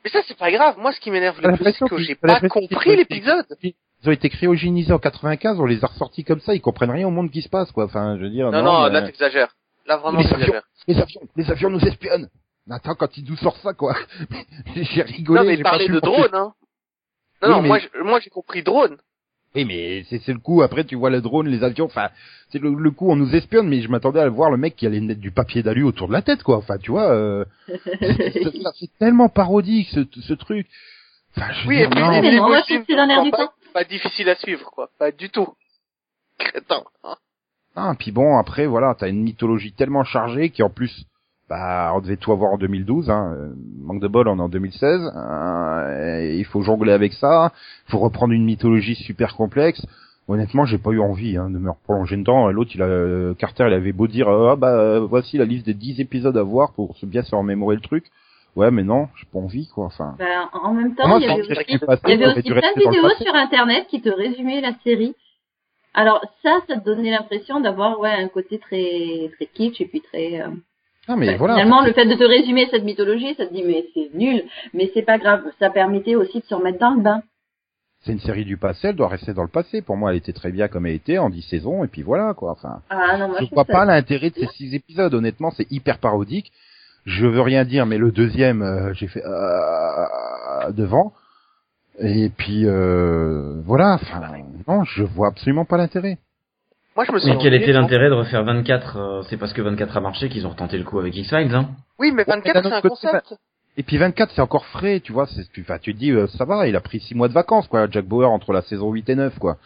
Mais 0.04 0.10
ça, 0.10 0.20
c'est 0.26 0.36
pas 0.36 0.50
grave. 0.50 0.76
Moi, 0.78 0.92
ce 0.92 1.00
qui 1.00 1.10
m'énerve 1.10 1.40
le 1.40 1.56
plus, 1.56 1.72
c'est 1.72 1.88
que 1.88 1.98
j'ai 1.98 2.16
pas 2.16 2.40
compris 2.48 2.96
l'épisode. 2.96 3.46
Ils 4.02 4.08
ont 4.08 4.12
été 4.12 4.30
cryogénisés 4.30 4.92
en 4.92 4.98
95, 4.98 5.60
on 5.60 5.66
les 5.66 5.84
a 5.84 5.86
ressortis 5.86 6.24
comme 6.24 6.40
ça, 6.40 6.54
ils 6.54 6.60
comprennent 6.60 6.90
rien 6.90 7.06
au 7.06 7.10
monde 7.10 7.30
qui 7.30 7.42
se 7.42 7.48
passe, 7.48 7.70
quoi. 7.72 7.84
Enfin, 7.84 8.16
je 8.16 8.22
veux 8.22 8.30
dire. 8.30 8.50
Non, 8.50 8.62
non, 8.62 8.84
mais- 8.84 8.90
là, 8.92 9.02
t'exagères. 9.02 9.54
Là, 9.86 9.96
vraiment, 9.98 10.20
Les 10.20 10.26
avions, 10.26 10.38
t'exagères. 10.38 10.62
les 10.86 10.98
avions, 11.00 11.20
les 11.36 11.50
avions 11.50 11.70
nous 11.70 11.80
espionnent. 11.84 12.28
Attends, 12.70 12.94
quand 12.94 13.16
il 13.16 13.24
nous 13.28 13.36
sort 13.36 13.56
ça, 13.58 13.72
quoi. 13.74 13.96
j'ai 14.74 15.02
rigolé. 15.02 15.40
Non, 15.40 15.46
mais 15.46 15.56
parler 15.62 15.88
de 15.88 15.92
le 15.92 16.00
drone, 16.00 16.28
hein. 16.32 16.52
Non, 17.42 17.48
Oui, 17.48 17.48
non, 17.50 17.62
mais- 17.62 18.02
moi, 18.04 18.20
j'ai 18.20 18.30
compris 18.30 18.62
drone. 18.62 18.96
Oui, 19.56 19.64
mais 19.64 20.04
c'est 20.08 20.20
c'est 20.20 20.32
le 20.32 20.38
coup. 20.38 20.62
Après, 20.62 20.84
tu 20.84 20.94
vois 20.94 21.10
le 21.10 21.20
drone, 21.20 21.48
les 21.48 21.64
avions. 21.64 21.86
Enfin, 21.86 22.08
c'est 22.52 22.60
le, 22.60 22.72
le 22.72 22.90
coup, 22.92 23.10
on 23.10 23.16
nous 23.16 23.34
espionne, 23.34 23.68
mais 23.68 23.80
je 23.80 23.88
m'attendais 23.88 24.20
à 24.20 24.28
voir 24.28 24.48
le 24.50 24.56
mec 24.56 24.76
qui 24.76 24.86
allait 24.86 25.00
mettre 25.00 25.20
du 25.20 25.32
papier 25.32 25.62
d'alu 25.64 25.82
autour 25.82 26.06
de 26.06 26.12
la 26.12 26.22
tête, 26.22 26.44
quoi. 26.44 26.56
Enfin, 26.58 26.78
tu 26.78 26.92
vois. 26.92 27.10
Euh, 27.10 27.44
c'est 27.98 28.98
tellement 28.98 29.28
parodique 29.28 29.88
ce, 29.90 30.00
ce 30.20 30.32
truc. 30.34 30.68
Enfin, 31.36 31.52
je 31.52 31.68
Oui, 31.68 31.76
dire, 31.78 31.86
et 31.86 31.90
puis, 31.90 32.00
non. 32.00 32.10
mais 32.10 32.30
les 32.30 32.36
non, 32.36 32.48
moi, 32.48 32.62
c'est 32.66 32.94
dans 32.94 33.06
l'air 33.06 33.22
du 33.24 33.30
temps. 33.32 33.50
Pas 33.72 33.84
difficile 33.84 34.28
à 34.28 34.36
suivre, 34.36 34.70
quoi. 34.70 34.88
Pas 34.98 35.10
du 35.12 35.30
tout. 35.30 35.48
Crétin. 36.38 36.82
hein. 37.04 37.16
Ah, 37.76 37.94
puis 37.98 38.10
bon, 38.12 38.36
après, 38.38 38.66
voilà, 38.66 38.94
t'as 38.98 39.08
une 39.08 39.22
mythologie 39.22 39.72
tellement 39.72 40.04
chargée 40.04 40.50
qui 40.50 40.62
en 40.62 40.70
plus, 40.70 41.04
bah, 41.48 41.92
on 41.94 42.00
devait 42.00 42.16
tout 42.16 42.32
avoir 42.32 42.52
en 42.52 42.58
2012, 42.58 43.10
hein. 43.10 43.32
euh, 43.36 43.52
Manque 43.82 44.00
de 44.00 44.08
bol, 44.08 44.28
on 44.28 44.38
est 44.38 44.42
en 44.42 44.48
2016. 44.48 45.12
euh, 45.14 46.20
et 46.20 46.38
il 46.38 46.44
faut 46.44 46.62
jongler 46.62 46.92
avec 46.92 47.12
ça. 47.14 47.52
Faut 47.86 47.98
reprendre 47.98 48.32
une 48.32 48.44
mythologie 48.44 48.94
super 48.96 49.36
complexe. 49.36 49.84
Honnêtement, 50.28 50.64
j'ai 50.64 50.78
pas 50.78 50.90
eu 50.90 51.00
envie 51.00 51.36
hein, 51.36 51.50
de 51.50 51.58
me 51.58 51.70
prolonger 51.84 52.16
dedans. 52.16 52.50
L'autre, 52.50 52.70
il 52.74 52.82
a, 52.82 52.86
euh, 52.86 53.34
Carter, 53.34 53.64
il 53.66 53.72
avait 53.74 53.92
beau 53.92 54.06
dire, 54.06 54.28
ah 54.28 54.54
bah, 54.56 54.68
euh, 54.74 55.00
voici 55.00 55.38
la 55.38 55.44
liste 55.44 55.66
des 55.66 55.74
10 55.74 56.00
épisodes 56.00 56.36
à 56.36 56.42
voir 56.42 56.72
pour 56.72 56.94
bien 57.02 57.22
se 57.22 57.34
remémorer 57.34 57.74
le 57.76 57.82
truc. 57.82 58.04
Ouais, 58.56 58.70
mais 58.70 58.82
non, 58.82 59.08
j'ai 59.16 59.26
pas 59.32 59.38
envie, 59.38 59.68
quoi. 59.68 59.86
Enfin, 59.86 60.16
Ben, 60.18 60.48
en 60.52 60.74
même 60.74 60.94
temps, 60.94 61.18
il 61.18 61.22
y 61.26 61.30
avait 61.30 61.40
aussi, 61.40 61.78
passé, 61.78 62.02
y 62.08 62.12
avait 62.24 62.42
plein 62.42 62.72
de 62.74 62.78
vidéos 62.80 63.08
sur 63.20 63.34
Internet 63.34 63.86
qui 63.88 64.00
te 64.02 64.08
résumaient 64.10 64.60
la 64.60 64.72
série. 64.84 65.14
Alors 65.94 66.20
ça, 66.42 66.58
ça 66.68 66.76
te 66.78 66.84
donnait 66.84 67.10
l'impression 67.10 67.60
d'avoir 67.60 67.98
ouais 68.00 68.10
un 68.10 68.28
côté 68.28 68.58
très 68.58 69.30
très 69.34 69.46
kitsch 69.46 69.80
et 69.80 69.86
puis 69.86 70.00
très. 70.00 70.40
euh, 70.40 70.48
non, 71.08 71.16
mais 71.16 71.28
Enfin, 71.30 71.36
voilà. 71.38 71.54
Finalement, 71.54 71.82
le 71.84 71.92
fait 71.92 72.06
de 72.06 72.14
te 72.14 72.22
résumer 72.24 72.68
cette 72.70 72.84
mythologie, 72.84 73.34
ça 73.34 73.46
te 73.46 73.52
dit 73.52 73.64
mais 73.64 73.86
c'est 73.94 74.10
nul, 74.14 74.44
mais 74.72 74.90
c'est 74.94 75.02
pas 75.02 75.18
grave. 75.18 75.42
Ça 75.58 75.70
permettait 75.70 76.14
aussi 76.14 76.38
de 76.40 76.44
se 76.44 76.54
remettre 76.54 76.78
dans 76.78 76.94
le 76.94 77.00
bain. 77.02 77.22
C'est 78.02 78.12
une 78.12 78.20
série 78.20 78.44
du 78.46 78.56
passé, 78.56 78.88
elle 78.88 78.96
doit 78.96 79.08
rester 79.08 79.34
dans 79.34 79.42
le 79.42 79.48
passé. 79.48 79.82
Pour 79.82 79.96
moi, 79.96 80.10
elle 80.10 80.16
était 80.18 80.32
très 80.32 80.50
bien 80.52 80.68
comme 80.68 80.86
elle 80.86 80.94
était 80.94 81.18
en 81.18 81.28
10 81.28 81.42
saisons, 81.42 81.84
et 81.84 81.88
puis 81.88 82.02
voilà, 82.02 82.32
quoi. 82.34 82.52
Enfin. 82.52 82.80
Ah 82.88 83.18
non, 83.18 83.28
moi 83.28 83.36
je 83.40 83.46
je 83.46 83.50
vois 83.54 83.64
pas 83.66 83.84
l'intérêt 83.84 84.30
de 84.30 84.36
ces 84.36 84.46
six 84.54 84.74
épisodes. 84.74 85.12
Honnêtement, 85.12 85.50
c'est 85.50 85.70
hyper 85.70 85.98
parodique. 85.98 86.50
Je 87.06 87.26
veux 87.26 87.40
rien 87.40 87.64
dire, 87.64 87.86
mais 87.86 87.98
le 87.98 88.12
deuxième, 88.12 88.62
euh, 88.62 88.92
j'ai 88.94 89.08
fait 89.08 89.24
euh, 89.24 90.72
devant. 90.72 91.12
Et 91.98 92.30
puis 92.30 92.66
euh, 92.66 93.60
voilà. 93.64 93.94
Enfin, 93.94 94.20
non, 94.68 94.84
je 94.84 95.02
vois 95.02 95.28
absolument 95.28 95.64
pas 95.64 95.76
l'intérêt. 95.76 96.18
Moi, 96.96 97.04
je 97.06 97.12
me 97.12 97.18
suis 97.18 97.30
Mais 97.30 97.38
quel 97.38 97.54
était 97.54 97.72
l'intérêt 97.72 98.08
de 98.08 98.14
refaire 98.14 98.44
24 98.44 98.96
euh, 98.96 99.22
C'est 99.28 99.36
parce 99.36 99.52
que 99.52 99.62
24 99.62 99.96
a 99.96 100.00
marché 100.00 100.28
qu'ils 100.28 100.46
ont 100.46 100.50
retenté 100.50 100.76
le 100.76 100.84
coup 100.84 100.98
avec 100.98 101.16
X-Files, 101.16 101.54
hein 101.54 101.70
Oui, 101.98 102.10
mais 102.12 102.24
Ouais, 102.26 102.34
24, 102.36 102.62
d'un 102.62 102.68
c'est 102.68 102.74
un 102.74 102.80
côté, 102.80 102.88
concept. 102.88 103.34
Et 103.76 103.82
puis 103.82 103.96
24, 103.96 104.32
c'est 104.34 104.42
encore 104.42 104.66
frais, 104.66 105.00
tu 105.00 105.12
vois. 105.12 105.26
C'est, 105.26 105.50
tu, 105.52 105.62
enfin, 105.62 105.78
tu 105.78 105.94
te 105.94 105.98
dis, 105.98 106.10
euh, 106.10 106.26
ça 106.26 106.44
va, 106.44 106.66
il 106.66 106.74
a 106.74 106.80
pris 106.80 107.00
six 107.00 107.14
mois 107.14 107.28
de 107.28 107.32
vacances, 107.32 107.68
quoi. 107.68 107.88
Jack 107.90 108.06
Bauer 108.06 108.30
entre 108.30 108.52
la 108.52 108.62
saison 108.62 108.92
8 108.92 109.08
et 109.08 109.14
9, 109.14 109.38
quoi. 109.38 109.56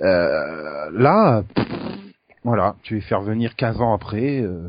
Euh, 0.00 0.90
là, 0.92 1.42
pff, 1.54 1.66
voilà, 2.44 2.76
tu 2.82 2.98
vas 2.98 3.06
faire 3.06 3.20
venir 3.22 3.56
15 3.56 3.80
ans 3.80 3.92
après. 3.92 4.40
Euh, 4.40 4.68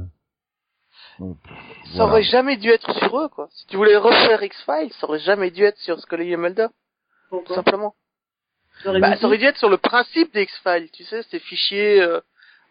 pff, 1.43 1.51
Ça 1.57 1.89
voilà. 1.97 2.11
aurait 2.11 2.23
jamais 2.23 2.57
dû 2.57 2.69
être 2.69 2.91
sur 2.97 3.19
eux, 3.19 3.29
quoi. 3.29 3.47
Si 3.51 3.65
tu 3.67 3.77
voulais 3.77 3.97
refaire 3.97 4.41
X-Files, 4.43 4.91
ça 4.99 5.07
aurait 5.07 5.19
jamais 5.19 5.51
dû 5.51 5.63
être 5.63 5.77
sur 5.79 5.99
Scully 5.99 6.31
et 6.33 6.37
Mulder, 6.37 6.67
tout 6.67 7.37
Pourquoi 7.37 7.55
simplement. 7.55 7.93
J'aurais 8.83 8.99
Bah, 8.99 9.11
mis 9.11 9.17
ça 9.17 9.27
aurait 9.27 9.37
dû 9.37 9.45
être 9.45 9.57
sur 9.57 9.69
le 9.69 9.77
principe 9.77 10.33
des 10.33 10.43
X-Files, 10.43 10.89
tu 10.91 11.03
sais, 11.03 11.23
ces 11.29 11.39
fichiers 11.39 12.01
euh, 12.01 12.19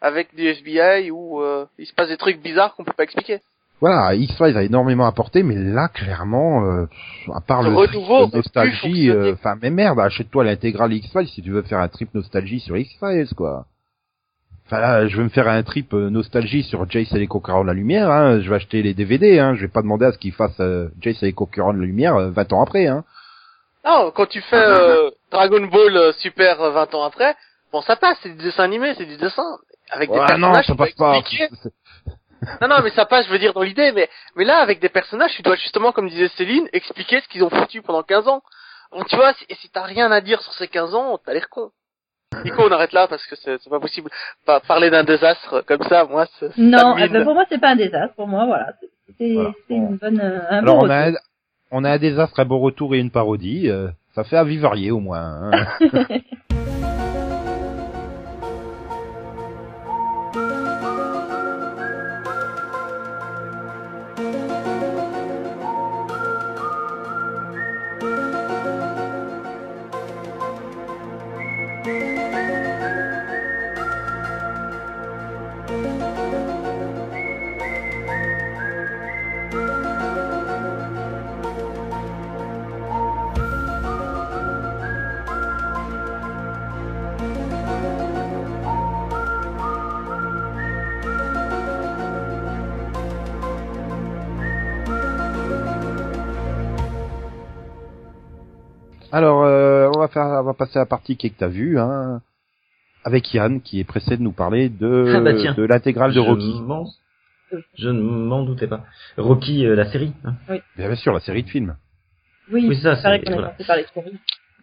avec 0.01 0.35
du 0.35 0.45
FBI 0.47 1.11
où 1.11 1.41
euh, 1.41 1.65
il 1.77 1.85
se 1.85 1.93
passe 1.93 2.09
des 2.09 2.17
trucs 2.17 2.41
bizarres 2.41 2.75
qu'on 2.75 2.83
peut 2.83 2.93
pas 2.93 3.03
expliquer. 3.03 3.39
Voilà, 3.81 4.15
X-Files 4.15 4.55
a 4.57 4.63
énormément 4.63 5.05
apporté, 5.05 5.43
mais 5.43 5.55
là, 5.55 5.89
clairement, 5.89 6.63
euh, 6.65 6.85
à 7.33 7.41
part 7.41 7.63
Le 7.63 7.69
le 7.71 7.75
renouveau 7.75 8.21
trip 8.23 8.35
nostalgie, 8.35 9.09
euh, 9.09 9.33
enfin, 9.33 9.55
mais 9.61 9.69
merde, 9.71 9.99
achète-toi 9.99 10.45
l'intégrale 10.45 10.93
X-Files 10.93 11.27
si 11.27 11.41
tu 11.41 11.51
veux 11.51 11.63
faire 11.63 11.79
un 11.79 11.89
trip 11.89 12.13
nostalgie 12.13 12.61
sur 12.61 12.77
X-Files, 12.77 13.33
quoi. 13.35 13.65
Enfin 14.73 14.81
là, 14.81 15.07
je 15.07 15.15
veux 15.17 15.23
me 15.23 15.29
faire 15.29 15.47
un 15.47 15.61
trip 15.61 15.93
euh, 15.93 16.09
nostalgie 16.09 16.63
sur 16.63 16.89
Jace 16.89 17.11
et 17.11 17.19
les 17.19 17.27
Conquérants 17.27 17.61
de 17.61 17.67
la 17.67 17.75
Lumière, 17.75 18.09
hein, 18.09 18.41
je 18.41 18.49
vais 18.49 18.55
acheter 18.55 18.81
les 18.81 18.95
DVD, 18.95 19.37
hein, 19.37 19.53
je 19.53 19.61
vais 19.61 19.67
pas 19.67 19.83
demander 19.83 20.07
à 20.07 20.11
ce 20.11 20.17
qu'ils 20.17 20.33
fassent 20.33 20.59
euh, 20.61 20.89
Jace 20.99 21.21
et 21.21 21.27
les 21.27 21.33
Conquérants 21.33 21.73
de 21.73 21.79
la 21.79 21.85
Lumière 21.85 22.15
euh, 22.15 22.31
20 22.31 22.53
ans 22.53 22.63
après, 22.63 22.87
hein. 22.87 23.03
Non, 23.85 24.09
quand 24.09 24.25
tu 24.25 24.41
fais 24.41 24.55
euh, 24.55 25.11
Dragon 25.29 25.61
Ball 25.67 25.95
euh, 25.95 26.11
Super 26.13 26.59
euh, 26.59 26.71
20 26.71 26.95
ans 26.95 27.03
après, 27.03 27.35
bon 27.71 27.81
ça 27.81 27.97
passe, 27.97 28.17
c'est 28.23 28.29
du 28.29 28.43
dessin 28.43 28.63
animé, 28.63 28.95
c'est 28.97 29.05
du 29.05 29.15
dessin. 29.17 29.59
Avec 29.91 30.09
des 30.09 30.15
Ouais, 30.15 30.21
non, 30.39 30.51
personnages, 30.51 30.65
ça 30.65 30.75
passe 30.75 30.93
pas. 30.93 31.21
Non, 32.59 32.67
non, 32.67 32.77
mais 32.83 32.89
ça 32.89 33.05
passe, 33.05 33.27
je 33.27 33.31
veux 33.31 33.39
dire, 33.39 33.53
dans 33.53 33.61
l'idée, 33.61 33.91
mais, 33.91 34.09
mais 34.35 34.43
là, 34.43 34.57
avec 34.57 34.79
des 34.81 34.89
personnages, 34.89 35.33
tu 35.35 35.43
dois 35.43 35.55
justement, 35.55 35.91
comme 35.91 36.09
disait 36.09 36.29
Céline, 36.35 36.67
expliquer 36.73 37.21
ce 37.21 37.27
qu'ils 37.29 37.43
ont 37.43 37.49
foutu 37.49 37.81
pendant 37.81 38.03
15 38.03 38.27
ans. 38.27 38.41
Donc, 38.91 39.07
tu 39.07 39.15
vois, 39.15 39.33
si, 39.33 39.45
et 39.47 39.55
si 39.55 39.69
t'as 39.69 39.83
rien 39.83 40.11
à 40.11 40.19
dire 40.19 40.41
sur 40.41 40.51
ces 40.55 40.67
15 40.67 40.93
ans, 40.93 41.19
t'as 41.23 41.31
l'air 41.31 41.47
con. 41.47 41.71
Nico, 42.43 42.63
on 42.67 42.71
arrête 42.71 42.93
là, 42.93 43.07
parce 43.07 43.25
que 43.27 43.35
c'est 43.35 43.57
pas 43.69 43.79
possible. 43.79 44.09
Pas 44.45 44.59
parler 44.59 44.89
d'un 44.89 45.03
désastre 45.03 45.61
comme 45.67 45.83
ça, 45.83 46.05
moi, 46.05 46.25
c'est... 46.39 46.47
ça 46.49 46.53
Non, 46.57 46.95
ben, 46.95 47.23
pour 47.23 47.33
moi 47.33 47.45
c'est 47.49 47.59
pas 47.61 47.69
un 47.71 47.75
désastre. 47.75 48.15
Pour 48.15 48.27
moi, 48.27 48.45
voilà, 48.45 48.73
c'est 49.17 49.33
Voilà. 49.33 49.51
une 49.69 49.97
bonne. 49.97 50.19
euh, 50.19 50.39
Un 50.49 50.57
Alors 50.59 50.79
bon 50.79 50.85
on 50.87 50.89
a, 50.89 51.05
retour. 51.05 51.19
un, 51.19 51.77
on 51.79 51.83
a 51.83 51.91
un 51.91 51.97
désastre, 51.97 52.39
un 52.39 52.45
beau 52.45 52.59
retour 52.59 52.95
et 52.95 52.99
une 52.99 53.11
parodie, 53.11 53.69
euh, 53.69 53.87
ça 54.15 54.23
fait 54.23 54.37
avis 54.37 54.57
varié 54.57 54.91
au 54.91 54.99
moins. 54.99 55.51
hein. 55.51 55.65
passer 100.65 100.77
à 100.77 100.81
la 100.81 100.85
partie 100.85 101.17
qui 101.17 101.27
est 101.27 101.29
que 101.31 101.37
t'as 101.39 101.47
vu, 101.47 101.79
hein, 101.79 102.21
avec 103.03 103.33
Yann, 103.33 103.61
qui 103.61 103.79
est 103.79 103.83
pressé 103.83 104.17
de 104.17 104.21
nous 104.21 104.31
parler 104.31 104.69
de, 104.69 105.13
Ah 105.15 105.19
bah 105.21 105.33
tiens. 105.33 105.53
de 105.53 105.63
l'intégrale 105.63 106.13
de 106.13 106.19
Rocky. 106.19 106.53
Je 107.77 107.89
ne 107.89 108.01
m'en 108.01 108.43
doutais 108.43 108.67
pas. 108.67 108.83
Rocky, 109.17 109.65
euh, 109.65 109.75
la 109.75 109.85
série. 109.91 110.13
hein. 110.23 110.35
Bien 110.75 110.95
sûr, 110.95 111.13
la 111.13 111.19
série 111.19 111.43
de 111.43 111.49
films. 111.49 111.75
Oui, 112.51 112.65
Oui, 112.67 112.75
ça, 112.81 112.95
c'est 112.95 113.03
vrai 113.07 113.21
qu'on 113.21 113.33
voilà. 113.33 113.55
par 113.67 113.75
les 113.77 113.85
séries. 113.93 114.17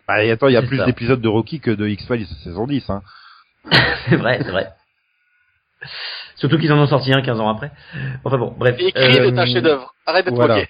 Bah, 0.09 0.25
et 0.25 0.31
attends, 0.31 0.49
il 0.49 0.55
y 0.55 0.57
a 0.57 0.63
plus 0.63 0.85
d'épisodes 0.85 1.21
de 1.21 1.29
Rocky 1.29 1.61
que 1.61 1.71
de 1.71 1.87
X-Files 1.87 2.27
saison 2.43 2.67
10, 2.67 2.91
hein. 2.91 3.03
c'est 4.09 4.17
vrai, 4.17 4.39
c'est 4.43 4.51
vrai. 4.51 4.71
Surtout 6.37 6.59
qu'ils 6.59 6.73
en 6.73 6.79
ont 6.79 6.87
sorti 6.87 7.13
un 7.13 7.23
15 7.23 7.39
ans 7.41 7.49
après. 7.49 7.71
Enfin 8.25 8.39
bon, 8.39 8.55
bref. 8.59 8.77
Et 8.81 8.89
écrit 8.89 9.03
Euh, 9.21 9.31
est 9.31 9.39
un 9.39 9.47
chef-d'œuvre. 9.47 9.95
Arrête 10.07 10.25
d'être 10.25 10.35
voilà. 10.35 10.65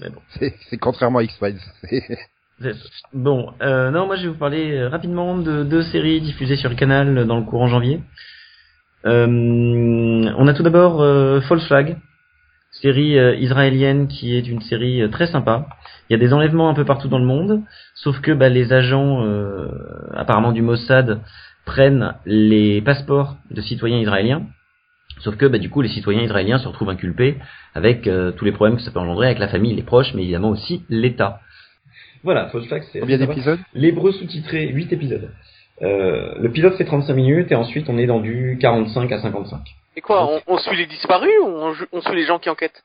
bon. 0.00 0.22
C'est, 0.38 0.54
c'est 0.70 0.76
contrairement 0.78 1.18
à 1.18 1.22
X-Files. 1.24 1.58
Bon, 3.12 3.52
euh, 3.62 3.90
non, 3.90 4.06
moi 4.06 4.16
je 4.16 4.22
vais 4.22 4.28
vous 4.28 4.38
parler 4.38 4.72
euh, 4.72 4.88
rapidement 4.88 5.38
de 5.38 5.62
deux 5.62 5.82
séries 5.82 6.20
diffusées 6.20 6.56
sur 6.56 6.68
le 6.68 6.74
canal 6.74 7.16
euh, 7.16 7.24
dans 7.24 7.36
le 7.36 7.44
courant 7.44 7.68
janvier. 7.68 8.00
Euh, 9.06 9.26
on 10.36 10.48
a 10.48 10.54
tout 10.54 10.64
d'abord 10.64 11.00
euh, 11.00 11.40
False 11.42 11.64
Flag, 11.68 11.98
série 12.72 13.16
israélienne 13.40 14.08
qui 14.08 14.36
est 14.36 14.48
une 14.48 14.60
série 14.60 15.08
très 15.10 15.28
sympa. 15.28 15.68
Il 16.08 16.14
y 16.14 16.16
a 16.16 16.18
des 16.18 16.32
enlèvements 16.32 16.68
un 16.68 16.74
peu 16.74 16.84
partout 16.84 17.06
dans 17.06 17.20
le 17.20 17.24
monde, 17.24 17.62
sauf 17.94 18.20
que 18.20 18.32
bah, 18.32 18.48
les 18.48 18.72
agents 18.72 19.24
apparemment 20.14 20.52
du 20.52 20.62
Mossad 20.62 21.20
prennent 21.64 22.14
les 22.26 22.82
passeports 22.82 23.36
de 23.50 23.60
citoyens 23.62 23.98
israéliens. 23.98 24.42
Sauf 25.20 25.36
que 25.36 25.46
bah, 25.46 25.58
du 25.58 25.70
coup 25.70 25.80
les 25.80 25.88
citoyens 25.88 26.22
israéliens 26.22 26.58
se 26.58 26.68
retrouvent 26.68 26.90
inculpés 26.90 27.38
avec 27.74 28.08
tous 28.36 28.44
les 28.44 28.52
problèmes 28.52 28.76
que 28.76 28.82
ça 28.82 28.90
peut 28.90 29.00
engendrer 29.00 29.26
avec 29.26 29.38
la 29.38 29.48
famille, 29.48 29.74
les 29.74 29.82
proches, 29.82 30.12
mais 30.14 30.22
évidemment 30.22 30.50
aussi 30.50 30.84
l'État. 30.88 31.40
Voilà, 32.28 32.50
False 32.50 32.66
Flag, 32.66 32.82
c'est 32.92 33.00
Combien 33.00 33.16
d'épisodes 33.16 33.58
L'hébreu 33.72 34.12
sous-titré, 34.12 34.68
8 34.68 34.92
épisodes. 34.92 35.30
Euh, 35.80 36.34
le 36.38 36.50
pilote 36.50 36.74
fait 36.76 36.84
35 36.84 37.14
minutes 37.14 37.50
et 37.50 37.54
ensuite 37.54 37.88
on 37.88 37.96
est 37.96 38.04
dans 38.04 38.20
du 38.20 38.58
45 38.60 39.10
à 39.10 39.18
55. 39.22 39.60
Et 39.96 40.02
quoi, 40.02 40.30
on, 40.30 40.42
on 40.46 40.58
suit 40.58 40.76
les 40.76 40.84
disparus 40.84 41.32
ou 41.42 41.48
on, 41.90 42.00
suit 42.02 42.14
les 42.14 42.26
gens 42.26 42.38
qui 42.38 42.50
enquêtent? 42.50 42.84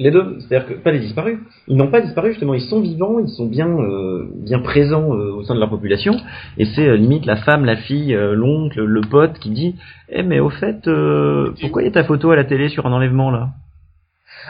Les 0.00 0.10
deux, 0.10 0.38
c'est-à-dire 0.40 0.66
que 0.66 0.74
pas 0.74 0.90
les 0.90 0.98
disparus. 0.98 1.38
Ils 1.68 1.76
n'ont 1.76 1.86
pas 1.86 2.00
disparu 2.00 2.30
justement, 2.32 2.54
ils 2.54 2.62
sont 2.68 2.80
vivants, 2.80 3.20
ils 3.20 3.28
sont 3.28 3.46
bien 3.46 3.68
euh, 3.68 4.26
bien 4.34 4.58
présents 4.58 5.14
euh, 5.14 5.30
au 5.30 5.44
sein 5.44 5.54
de 5.54 5.60
leur 5.60 5.70
population. 5.70 6.16
Et 6.58 6.64
c'est 6.64 6.88
euh, 6.88 6.96
limite 6.96 7.26
la 7.26 7.36
femme, 7.36 7.64
la 7.64 7.76
fille, 7.76 8.12
euh, 8.12 8.34
l'oncle, 8.34 8.82
le 8.82 9.02
pote 9.02 9.38
qui 9.38 9.50
dit 9.50 9.76
Eh 10.08 10.24
mais 10.24 10.40
au 10.40 10.50
fait, 10.50 10.88
euh, 10.88 11.54
pourquoi 11.60 11.82
il 11.82 11.84
y 11.84 11.88
a 11.88 11.92
ta 11.92 12.02
photo 12.02 12.32
à 12.32 12.36
la 12.36 12.42
télé 12.44 12.70
sur 12.70 12.86
un 12.86 12.92
enlèvement 12.92 13.30
là? 13.30 13.50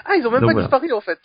Ah, 0.06 0.16
ils 0.16 0.26
ont 0.26 0.30
même 0.30 0.40
Donc 0.40 0.48
pas 0.48 0.52
voilà. 0.54 0.68
disparu 0.68 0.92
en 0.94 1.02
fait. 1.02 1.18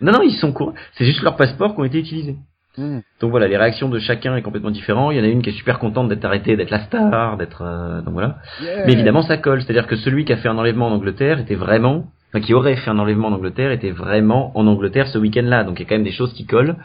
Non 0.00 0.12
non, 0.12 0.22
ils 0.22 0.32
sont 0.32 0.52
courants. 0.52 0.74
C'est 0.94 1.04
juste 1.04 1.22
leurs 1.22 1.36
passeports 1.36 1.74
qui 1.74 1.80
ont 1.80 1.84
été 1.84 1.98
utilisés. 1.98 2.36
Hmm. 2.76 3.00
Donc 3.20 3.30
voilà, 3.32 3.48
les 3.48 3.56
réactions 3.56 3.88
de 3.88 3.98
chacun 3.98 4.36
est 4.36 4.42
complètement 4.42 4.70
différent. 4.70 5.10
Il 5.10 5.18
y 5.18 5.20
en 5.20 5.24
a 5.24 5.26
une 5.26 5.42
qui 5.42 5.50
est 5.50 5.54
super 5.54 5.80
contente 5.80 6.08
d'être 6.08 6.24
arrêtée, 6.24 6.56
d'être 6.56 6.70
la 6.70 6.84
star, 6.84 7.36
d'être 7.36 7.62
euh, 7.62 8.02
donc 8.02 8.14
voilà. 8.14 8.36
Yeah. 8.62 8.86
Mais 8.86 8.92
évidemment, 8.92 9.22
ça 9.22 9.36
colle. 9.36 9.62
C'est-à-dire 9.62 9.88
que 9.88 9.96
celui 9.96 10.24
qui 10.24 10.32
a 10.32 10.36
fait 10.36 10.48
un 10.48 10.56
enlèvement 10.56 10.86
en 10.86 10.92
Angleterre 10.92 11.40
était 11.40 11.56
vraiment, 11.56 12.04
enfin, 12.28 12.40
qui 12.40 12.54
aurait 12.54 12.76
fait 12.76 12.90
un 12.90 12.98
enlèvement 12.98 13.28
en 13.28 13.32
Angleterre 13.32 13.72
était 13.72 13.90
vraiment 13.90 14.56
en 14.56 14.66
Angleterre 14.68 15.08
ce 15.08 15.18
week-end-là. 15.18 15.64
Donc 15.64 15.80
il 15.80 15.82
y 15.82 15.86
a 15.86 15.88
quand 15.88 15.96
même 15.96 16.04
des 16.04 16.12
choses 16.12 16.32
qui 16.34 16.46
collent. 16.46 16.76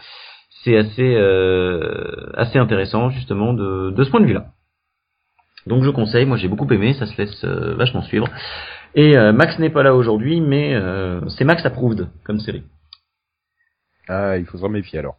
C'est 0.63 0.77
assez, 0.77 1.15
euh, 1.15 2.31
assez 2.35 2.57
intéressant 2.57 3.09
justement 3.11 3.53
de, 3.53 3.91
de 3.91 4.03
ce 4.03 4.09
point 4.09 4.21
de 4.21 4.25
vue-là. 4.25 4.45
Donc 5.67 5.83
je 5.83 5.91
conseille. 5.91 6.25
Moi 6.25 6.37
j'ai 6.37 6.47
beaucoup 6.47 6.67
aimé. 6.73 6.93
Ça 6.93 7.05
se 7.05 7.15
laisse 7.21 7.43
euh, 7.43 7.75
vachement 7.75 8.01
suivre. 8.01 8.27
Et 8.95 9.17
euh, 9.17 9.31
Max 9.31 9.57
n'est 9.59 9.69
pas 9.69 9.83
là 9.83 9.95
aujourd'hui, 9.95 10.41
mais 10.41 10.73
euh, 10.73 11.19
c'est 11.29 11.45
Max 11.45 11.65
approved 11.65 12.07
comme 12.23 12.39
série. 12.39 12.63
Ah, 14.07 14.37
il 14.37 14.45
faut 14.45 14.57
s'en 14.57 14.69
méfier 14.69 14.99
alors. 14.99 15.15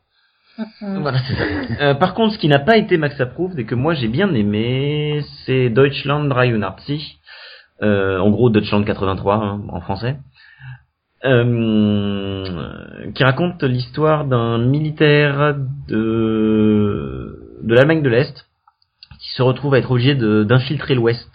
Voilà, 0.81 1.19
c'est 1.27 1.35
ça. 1.35 1.45
Euh, 1.83 1.95
par 1.95 2.15
contre, 2.15 2.35
ce 2.35 2.39
qui 2.39 2.47
n'a 2.49 2.61
pas 2.61 2.77
été 2.77 2.97
Max 2.97 3.21
Approved 3.21 3.59
et 3.59 3.65
que 3.65 3.75
moi 3.75 3.95
j'ai 3.95 4.07
bien 4.09 4.33
aimé, 4.35 5.21
c'est 5.45 5.69
Deutschland 5.69 6.29
83, 6.29 6.97
euh, 7.83 8.19
en 8.21 8.31
gros 8.31 8.51
Deutschland 8.51 8.85
83 8.85 9.35
hein, 9.37 9.63
en 9.69 9.81
français, 9.81 10.17
euh, 11.25 13.11
qui 13.15 13.25
raconte 13.25 13.63
l'histoire 13.65 14.25
d'un 14.27 14.59
militaire 14.59 15.57
de 15.89 17.59
de 17.63 17.75
l'Allemagne 17.75 18.03
de 18.03 18.11
l'Est 18.11 18.47
qui 19.19 19.31
se 19.31 19.43
retrouve 19.43 19.75
à 19.75 19.79
être 19.79 19.91
obligé 19.91 20.15
de- 20.15 20.45
d'infiltrer 20.45 20.95
l'Ouest. 20.95 21.31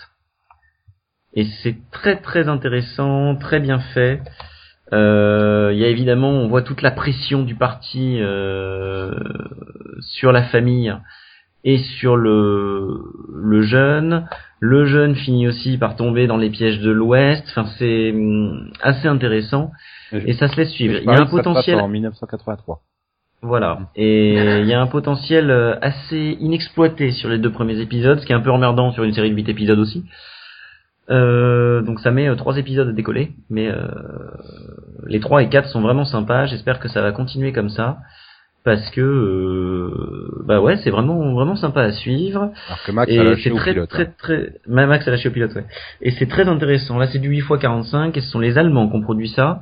Et 1.33 1.45
c'est 1.63 1.77
très 1.91 2.17
très 2.21 2.47
intéressant, 2.47 3.35
très 3.35 3.59
bien 3.59 3.79
fait. 3.79 4.21
Euh, 4.93 5.71
Il 5.73 5.79
y 5.79 5.85
a 5.85 5.87
évidemment, 5.87 6.29
on 6.31 6.47
voit 6.47 6.61
toute 6.61 6.81
la 6.81 6.91
pression 6.91 7.43
du 7.43 7.55
parti 7.55 8.17
euh, 8.21 9.11
sur 10.01 10.31
la 10.31 10.43
famille 10.43 10.93
et 11.63 11.77
sur 11.77 12.15
le, 12.15 13.01
le 13.33 13.61
jeune. 13.61 14.27
Le 14.59 14.85
jeune 14.85 15.15
finit 15.15 15.47
aussi 15.47 15.77
par 15.77 15.95
tomber 15.95 16.25
dans 16.27 16.37
les 16.37 16.49
pièges 16.49 16.79
de 16.79 16.89
l'Ouest. 16.91 17.43
Enfin, 17.49 17.65
c'est 17.77 18.11
hum, 18.11 18.71
assez 18.81 19.07
intéressant 19.07 19.71
et 20.11 20.33
ça 20.33 20.47
se 20.47 20.57
laisse 20.57 20.71
suivre. 20.71 20.97
Il 21.01 21.05
y 21.05 21.09
a 21.09 21.21
un 21.21 21.25
potentiel, 21.27 21.79
en 21.79 21.87
1983. 21.87 22.79
voilà, 23.41 23.79
et 23.95 24.33
il 24.61 24.67
y 24.67 24.73
a 24.73 24.81
un 24.81 24.87
potentiel 24.87 25.51
euh, 25.51 25.75
assez 25.81 26.35
inexploité 26.39 27.11
sur 27.11 27.29
les 27.29 27.37
deux 27.37 27.51
premiers 27.51 27.79
épisodes, 27.79 28.19
ce 28.19 28.25
qui 28.25 28.31
est 28.31 28.35
un 28.35 28.41
peu 28.41 28.51
emmerdant 28.51 28.91
sur 28.91 29.03
une 29.03 29.13
série 29.13 29.29
de 29.29 29.35
huit 29.35 29.47
épisodes 29.49 29.79
aussi. 29.79 30.03
Euh, 31.09 31.81
donc 31.81 31.99
ça 31.99 32.11
met 32.11 32.27
euh, 32.27 32.35
trois 32.35 32.57
épisodes 32.57 32.87
à 32.87 32.91
décoller, 32.91 33.31
mais 33.49 33.67
euh, 33.67 33.87
les 35.07 35.19
trois 35.19 35.41
et 35.41 35.49
quatre 35.49 35.67
sont 35.69 35.81
vraiment 35.81 36.05
sympas. 36.05 36.45
J'espère 36.45 36.79
que 36.79 36.87
ça 36.87 37.01
va 37.01 37.11
continuer 37.11 37.51
comme 37.51 37.69
ça 37.69 37.97
parce 38.65 38.89
que 38.91 39.01
euh, 39.01 40.43
bah 40.45 40.59
ouais, 40.61 40.77
c'est 40.77 40.89
vraiment 40.91 41.33
vraiment 41.33 41.55
sympa 41.55 41.81
à 41.81 41.91
suivre. 41.91 42.51
Alors 42.67 42.83
que 42.85 42.91
Max 42.91 43.11
a 43.11 43.15
et 43.15 43.23
lâché 43.23 43.43
c'est 43.43 43.51
au 43.51 43.55
très 43.57 43.73
pilote. 43.73 43.89
très 43.89 44.03
hein. 44.03 44.13
très 44.17 44.53
Ma- 44.67 44.85
Max 44.85 45.07
a 45.07 45.11
lâché 45.11 45.29
au 45.29 45.31
pilote, 45.31 45.55
ouais. 45.55 45.65
Et 46.01 46.11
c'est 46.11 46.27
très 46.27 46.47
intéressant. 46.47 46.97
Là, 46.97 47.07
c'est 47.07 47.19
du 47.19 47.29
8 47.29 47.37
x 47.39 47.47
45 47.59 48.15
et 48.15 48.21
ce 48.21 48.29
sont 48.29 48.39
les 48.39 48.57
Allemands 48.57 48.87
qui 48.89 48.95
ont 48.95 49.01
produit 49.01 49.29
ça. 49.29 49.61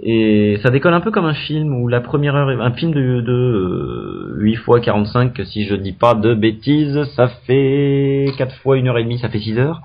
Et 0.00 0.60
ça 0.62 0.70
décolle 0.70 0.94
un 0.94 1.00
peu 1.00 1.10
comme 1.10 1.24
un 1.24 1.34
film 1.34 1.74
où 1.74 1.88
la 1.88 2.00
première 2.00 2.36
heure, 2.36 2.48
un 2.62 2.70
film 2.72 2.92
de, 2.94 3.20
de 3.20 3.32
euh, 3.32 4.36
8 4.38 4.52
x 4.52 4.62
45, 4.84 5.34
que 5.34 5.44
si 5.44 5.64
je 5.64 5.74
dis 5.74 5.92
pas 5.92 6.14
de 6.14 6.34
bêtises, 6.34 7.02
ça 7.16 7.26
fait 7.46 8.26
4 8.38 8.54
fois 8.62 8.76
une 8.76 8.86
heure 8.86 8.98
et 8.98 9.02
demie, 9.02 9.18
ça 9.18 9.28
fait 9.28 9.40
6 9.40 9.58
heures. 9.58 9.80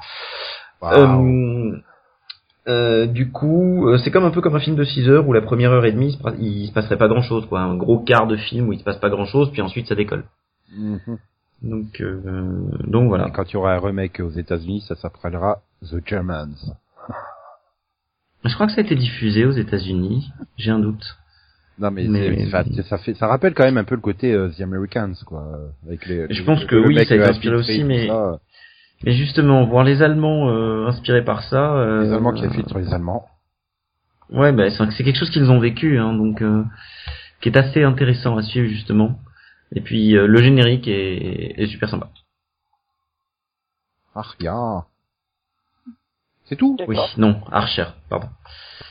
Euh, 0.84 1.78
euh, 2.68 3.06
du 3.08 3.32
coup, 3.32 3.88
euh, 3.88 3.98
c'est 3.98 4.12
comme 4.12 4.24
un 4.24 4.32
peu 4.32 4.42
comme 4.42 4.56
un 4.56 4.60
film 4.60 4.76
de 4.76 4.84
6 4.84 5.10
heures 5.10 5.28
où 5.28 5.34
la 5.34 5.42
première 5.42 5.72
heure 5.72 5.86
et 5.86 5.92
demie, 5.92 6.18
il 6.40 6.68
se, 6.68 6.72
passerait 6.74 6.98
pas 6.98 7.08
grand 7.08 7.22
chose, 7.22 7.46
quoi. 7.48 7.62
Un 7.62 7.76
gros 7.76 8.00
quart 8.00 8.28
de 8.28 8.38
film 8.38 8.70
où 8.70 8.74
il 8.74 8.80
se 8.80 8.84
passe 8.84 8.98
pas 8.98 9.10
grand 9.10 9.26
chose, 9.26 9.52
puis 9.52 9.62
ensuite 9.62 9.88
ça 9.88 9.96
décolle. 9.96 10.24
Mhm. 10.76 11.18
Donc, 11.62 12.02
euh, 12.02 12.22
donc 12.88 13.08
voilà. 13.08 13.28
Et 13.28 13.32
quand 13.32 13.50
il 13.50 13.54
y 13.54 13.58
aura 13.58 13.74
un 13.74 13.80
remake 13.80 14.20
aux 14.20 14.32
États-Unis, 14.32 14.82
ça 14.88 14.96
s'appellera 14.96 15.62
The 15.82 16.06
Germans. 16.06 16.74
Je 18.46 18.54
crois 18.56 18.66
que 18.68 18.74
ça 18.74 18.82
a 18.82 18.84
été 18.84 18.96
diffusé 18.96 19.46
aux 19.46 19.52
États-Unis. 19.52 20.30
J'ai 20.58 20.72
un 20.72 20.80
doute. 20.80 21.18
Non 21.80 21.90
mais, 21.90 22.06
ça, 22.52 22.64
ça 22.88 22.98
fait, 23.00 23.16
ça 23.16 23.26
rappelle 23.28 23.56
quand 23.56 23.64
même 23.64 23.78
un 23.78 23.84
peu 23.84 23.96
le 23.96 24.02
côté 24.02 24.32
euh, 24.32 24.50
The 24.50 24.62
Americans 24.62 25.14
quoi, 25.26 25.58
avec 25.88 26.06
les. 26.06 26.28
Je 26.30 26.40
les- 26.40 26.46
pense 26.46 26.64
que 26.66 26.76
le 26.76 26.86
oui, 26.88 26.96
ça 26.96 27.14
a 27.14 27.18
été 27.18 27.24
inspiré 27.24 27.56
aussi, 27.56 27.84
mais- 27.84 28.08
ça. 28.08 28.40
Mais 29.04 29.14
justement, 29.14 29.66
voir 29.66 29.84
les 29.84 30.02
Allemands 30.02 30.50
euh, 30.50 30.88
inspirés 30.88 31.24
par 31.24 31.44
ça. 31.44 31.76
euh, 31.76 32.04
les 32.04 32.14
Allemands 32.14 32.34
qui 32.34 32.46
infiltrent 32.46 32.80
les 32.80 32.94
Allemands. 32.94 33.26
Ouais, 34.30 34.52
bah, 34.52 34.70
c'est 34.70 35.04
quelque 35.04 35.18
chose 35.20 35.30
qu'ils 35.30 35.52
ont 35.52 35.60
vécu, 35.60 36.00
hein, 36.00 36.14
donc 36.14 36.42
euh, 36.42 36.64
qui 37.42 37.50
est 37.50 37.58
assez 37.58 37.84
intéressant 37.84 38.38
à 38.38 38.42
suivre 38.42 38.68
justement. 38.70 39.20
Et 39.76 39.82
puis 39.82 40.16
euh, 40.16 40.28
le 40.28 40.42
générique 40.42 40.88
est, 40.88 41.62
est 41.62 41.68
super 41.68 41.90
sympa. 41.90 42.10
Ah 44.16 44.24
rien. 44.40 44.84
C'est 46.46 46.56
tout? 46.56 46.78
Oui, 46.88 46.98
non, 47.18 47.42
Archer, 47.52 47.86
pardon. 48.10 48.28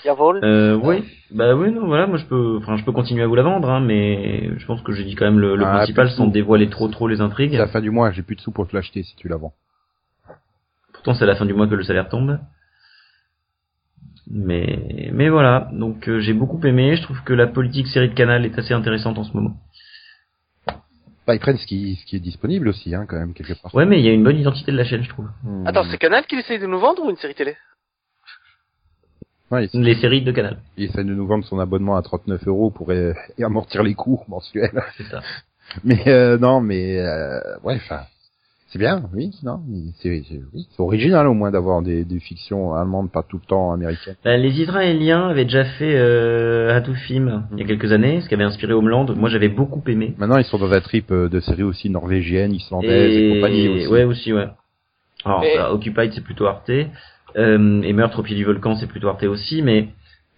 Jawohl. 0.04 0.40
Euh, 0.42 0.74
oui, 0.74 1.04
bah 1.30 1.54
oui, 1.54 1.70
non, 1.70 1.86
voilà, 1.86 2.06
moi 2.06 2.16
je 2.18 2.24
peux, 2.24 2.58
enfin, 2.60 2.76
je 2.76 2.84
peux 2.84 2.92
continuer 2.92 3.22
à 3.22 3.26
vous 3.26 3.34
la 3.34 3.42
vendre, 3.42 3.68
hein, 3.70 3.80
mais 3.80 4.50
je 4.58 4.66
pense 4.66 4.80
que 4.82 4.92
j'ai 4.92 5.04
dit 5.04 5.14
quand 5.14 5.26
même 5.26 5.38
le, 5.38 5.54
le 5.56 5.64
Ah, 5.64 5.74
principal 5.78 6.10
sans 6.10 6.26
dévoiler 6.26 6.68
trop 6.70 6.88
trop 6.88 7.08
les 7.08 7.20
intrigues. 7.20 7.52
C'est 7.52 7.58
la 7.58 7.68
fin 7.68 7.80
du 7.80 7.90
mois, 7.90 8.10
j'ai 8.10 8.22
plus 8.22 8.36
de 8.36 8.40
sous 8.40 8.52
pour 8.52 8.66
te 8.66 8.74
l'acheter 8.74 9.02
si 9.02 9.14
tu 9.16 9.28
la 9.28 9.36
vends. 9.36 9.52
Pourtant, 11.02 11.18
c'est 11.18 11.24
à 11.24 11.26
la 11.26 11.34
fin 11.34 11.46
du 11.46 11.52
mois 11.52 11.66
que 11.66 11.74
le 11.74 11.82
salaire 11.82 12.08
tombe. 12.08 12.38
Mais, 14.30 15.10
mais 15.12 15.28
voilà. 15.28 15.68
Donc, 15.72 16.08
euh, 16.08 16.20
j'ai 16.20 16.32
beaucoup 16.32 16.64
aimé. 16.64 16.94
Je 16.94 17.02
trouve 17.02 17.20
que 17.24 17.32
la 17.32 17.48
politique 17.48 17.88
série 17.88 18.08
de 18.08 18.14
Canal 18.14 18.46
est 18.46 18.56
assez 18.56 18.72
intéressante 18.72 19.18
en 19.18 19.24
ce 19.24 19.32
moment. 19.36 19.56
Bah, 21.26 21.34
ils 21.34 21.40
prennent 21.40 21.58
ce 21.58 21.66
qui, 21.66 21.96
ce 21.96 22.06
qui 22.06 22.14
est 22.14 22.20
disponible 22.20 22.68
aussi, 22.68 22.94
hein, 22.94 23.04
quand 23.08 23.18
même, 23.18 23.34
quelque 23.34 23.60
part. 23.60 23.74
Ouais, 23.74 23.84
mais 23.84 23.98
il 23.98 24.04
y 24.04 24.08
a 24.08 24.12
une 24.12 24.22
bonne 24.22 24.38
identité 24.38 24.70
de 24.70 24.76
la 24.76 24.84
chaîne, 24.84 25.02
je 25.02 25.08
trouve. 25.08 25.28
Hmm. 25.42 25.66
Attends, 25.66 25.82
c'est 25.90 25.98
Canal 25.98 26.24
qui 26.26 26.36
essaye 26.36 26.60
de 26.60 26.66
nous 26.66 26.78
vendre 26.78 27.04
ou 27.04 27.10
une 27.10 27.16
série 27.16 27.34
télé? 27.34 27.56
Ouais, 29.50 29.68
il, 29.72 29.82
Les 29.82 29.96
séries 29.96 30.22
de 30.22 30.30
Canal. 30.30 30.58
il 30.76 30.84
essaie 30.84 31.02
de 31.02 31.14
nous 31.14 31.26
vendre 31.26 31.44
son 31.44 31.58
abonnement 31.58 31.96
à 31.96 32.02
39 32.02 32.46
euros 32.46 32.70
pour 32.70 32.90
euh, 32.90 33.12
amortir 33.40 33.82
les 33.82 33.94
coûts 33.94 34.22
mensuels. 34.28 34.82
C'est 34.96 35.04
ça. 35.04 35.20
Mais 35.84 36.06
euh, 36.06 36.38
non, 36.38 36.60
mais 36.60 36.98
euh, 36.98 37.40
ouais, 37.62 37.76
enfin, 37.76 38.02
C'est 38.72 38.78
bien, 38.78 39.02
oui, 39.14 39.32
non, 39.42 39.60
c'est 40.00 40.22
c'est- 40.26 40.40
oui, 40.54 40.66
c'est 40.70 40.80
original 40.80 41.26
au 41.26 41.34
moins 41.34 41.50
d'avoir 41.50 41.82
des, 41.82 42.06
des 42.06 42.20
fictions 42.20 42.72
allemandes, 42.74 43.12
pas 43.12 43.22
tout 43.22 43.36
le 43.36 43.46
temps 43.46 43.70
américaines. 43.70 44.16
Bah, 44.24 44.38
les 44.38 44.62
Israéliens 44.62 45.28
avaient 45.28 45.44
déjà 45.44 45.64
fait 45.64 45.94
euh, 45.94 46.74
Hatufim 46.74 47.42
il 47.52 47.58
y 47.58 47.62
a 47.62 47.66
quelques 47.66 47.92
années, 47.92 48.22
ce 48.22 48.28
qui 48.28 48.34
avait 48.34 48.44
inspiré 48.44 48.72
Homeland. 48.72 49.04
Moi, 49.14 49.28
j'avais 49.28 49.50
beaucoup 49.50 49.82
aimé. 49.88 50.14
Maintenant, 50.16 50.38
ils 50.38 50.44
sont 50.44 50.56
dans 50.56 50.72
un 50.72 50.80
trip 50.80 51.10
euh, 51.10 51.28
de 51.28 51.38
séries 51.40 51.64
aussi 51.64 51.90
norvégiennes, 51.90 52.54
islandaises 52.54 53.14
et, 53.14 53.28
compagnie 53.34 53.68
aussi. 53.68 53.86
ouais, 53.88 54.04
aussi, 54.04 54.32
ouais. 54.32 54.48
Alors, 55.26 55.44
bah, 55.54 55.70
Occupied, 55.74 56.10
c'est 56.14 56.24
plutôt 56.24 56.46
Arte. 56.46 56.70
Euh, 57.36 57.82
et 57.82 57.92
Meurtre 57.92 58.20
au 58.20 58.22
pied 58.22 58.36
du 58.36 58.44
volcan, 58.44 58.74
c'est 58.76 58.86
plutôt 58.86 59.08
Arte 59.08 59.24
aussi, 59.24 59.60
mais... 59.60 59.88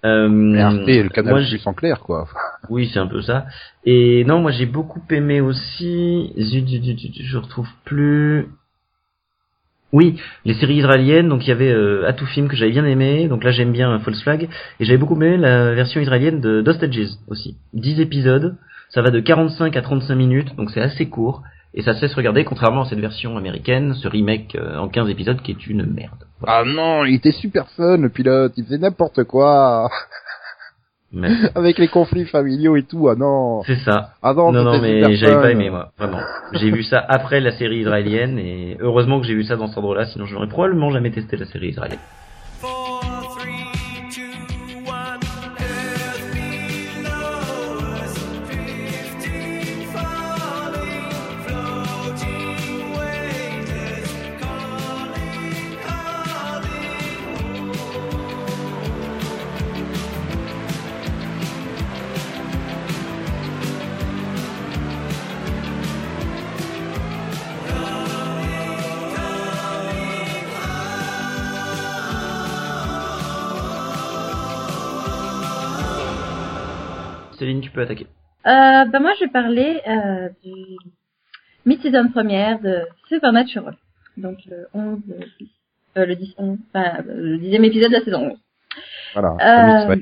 Euh, 0.04 0.28
Mais 0.28 0.60
Arte 0.60 0.88
est 0.88 1.04
le 1.04 1.08
canal 1.08 1.34
moi, 1.34 1.42
plus 1.48 1.66
en 1.68 1.72
clair, 1.72 2.00
quoi. 2.00 2.26
Oui, 2.70 2.90
c'est 2.92 2.98
un 2.98 3.06
peu 3.06 3.22
ça. 3.22 3.46
Et 3.84 4.24
non, 4.24 4.40
moi 4.40 4.50
j'ai 4.50 4.66
beaucoup 4.66 5.02
aimé 5.10 5.40
aussi. 5.40 6.32
Zut, 6.38 6.66
zut, 6.68 6.82
zut, 6.82 7.22
je 7.22 7.38
retrouve 7.38 7.68
plus. 7.84 8.48
Oui, 9.92 10.20
les 10.44 10.54
séries 10.54 10.78
israéliennes. 10.78 11.28
Donc 11.28 11.46
il 11.46 11.48
y 11.48 11.52
avait 11.52 11.72
euh, 11.72 12.08
Atufim 12.08 12.48
que 12.48 12.56
j'avais 12.56 12.72
bien 12.72 12.84
aimé. 12.84 13.28
Donc 13.28 13.44
là 13.44 13.52
j'aime 13.52 13.72
bien 13.72 13.92
euh, 13.92 13.98
False 14.00 14.22
Flag. 14.22 14.48
Et 14.80 14.84
j'avais 14.84 14.98
beaucoup 14.98 15.14
aimé 15.14 15.36
la 15.36 15.72
version 15.74 16.00
israélienne 16.00 16.40
de 16.40 16.62
Dostages 16.62 17.08
aussi. 17.28 17.56
10 17.74 18.00
épisodes. 18.00 18.56
Ça 18.90 19.02
va 19.02 19.10
de 19.10 19.20
45 19.20 19.76
à 19.76 19.82
35 19.82 20.14
minutes. 20.14 20.56
Donc 20.56 20.70
c'est 20.70 20.80
assez 20.80 21.08
court. 21.08 21.42
Et 21.76 21.82
ça 21.82 21.92
se 21.94 22.02
laisse 22.02 22.14
regarder 22.14 22.44
contrairement 22.44 22.82
à 22.82 22.84
cette 22.84 23.00
version 23.00 23.36
américaine, 23.36 23.94
ce 23.94 24.06
remake 24.06 24.54
euh, 24.54 24.78
en 24.78 24.88
15 24.88 25.10
épisodes 25.10 25.42
qui 25.42 25.50
est 25.50 25.66
une 25.66 25.84
merde. 25.84 26.24
Ah 26.46 26.62
non, 26.64 27.04
il 27.04 27.16
était 27.16 27.32
super 27.32 27.68
fun, 27.70 27.96
le 27.96 28.10
pilote, 28.10 28.52
il 28.56 28.64
faisait 28.64 28.78
n'importe 28.78 29.24
quoi. 29.24 29.90
Mais 31.14 31.30
Avec 31.54 31.78
les 31.78 31.88
conflits 31.88 32.26
familiaux 32.26 32.76
et 32.76 32.82
tout, 32.82 33.08
ah 33.08 33.14
non. 33.14 33.62
c'est 33.62 33.76
ça. 33.76 34.10
Ah 34.22 34.34
non, 34.34 34.52
non, 34.52 34.64
non, 34.64 34.80
mais 34.80 35.14
j'avais 35.16 35.36
pas 35.36 35.50
aimé, 35.50 35.70
moi, 35.70 35.90
vraiment. 35.98 36.20
J'ai 36.52 36.70
vu 36.70 36.82
ça 36.82 37.04
après 37.08 37.40
la 37.40 37.52
série 37.52 37.78
israélienne, 37.78 38.38
et 38.38 38.76
heureusement 38.80 39.20
que 39.20 39.26
j'ai 39.26 39.34
vu 39.34 39.44
ça 39.44 39.56
dans 39.56 39.68
cet 39.68 39.78
ordre-là, 39.78 40.06
sinon 40.06 40.26
je 40.26 40.34
n'aurais 40.34 40.48
probablement 40.48 40.90
jamais 40.90 41.10
testé 41.10 41.36
la 41.36 41.46
série 41.46 41.68
israélienne. 41.68 42.00
Euh, 78.46 78.84
bah 78.84 79.00
moi, 79.00 79.12
je 79.18 79.24
vais 79.24 79.30
parler 79.30 79.80
euh, 79.86 80.28
du 80.44 80.52
mid-season 81.66 82.08
première 82.10 82.60
de 82.60 82.82
Supernatural. 83.08 83.76
Donc 84.16 84.38
le 84.46 84.66
11, 84.74 84.98
euh, 85.96 86.06
le 86.06 86.14
10, 86.14 86.34
11, 86.38 86.58
enfin, 86.72 87.02
le 87.06 87.38
dixième 87.38 87.64
épisode 87.64 87.90
de 87.90 87.96
la 87.96 88.04
saison 88.04 88.30
11. 88.32 88.38
Voilà. 89.14 89.30
Euh. 89.90 89.96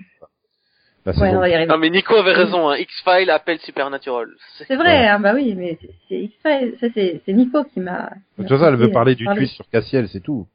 La 1.04 1.12
Ouais, 1.14 1.30
on 1.34 1.40
va 1.40 1.48
y 1.48 1.54
arriver. 1.54 1.68
Non 1.68 1.78
mais 1.78 1.90
Nico 1.90 2.14
avait 2.14 2.32
raison, 2.32 2.68
hein. 2.70 2.76
X-Files 2.76 3.28
appelle 3.30 3.58
Supernatural. 3.58 4.28
C'est- 4.58 4.76
vrai, 4.76 5.08
hein, 5.08 5.18
bah 5.18 5.32
oui, 5.34 5.54
mais 5.56 5.76
c'est- 6.08 6.14
X-Files, 6.16 6.76
ça 6.80 6.86
c'est 6.94 7.20
c'est 7.26 7.32
Nico 7.32 7.64
qui 7.64 7.80
m'a. 7.80 8.10
De 8.38 8.44
toute 8.44 8.48
façon, 8.50 8.68
elle 8.68 8.76
veut 8.76 8.92
parler 8.92 9.16
du 9.16 9.26
twist 9.26 9.54
sur 9.54 9.68
Cassiel, 9.68 10.08
c'est 10.08 10.20
tout. 10.20 10.46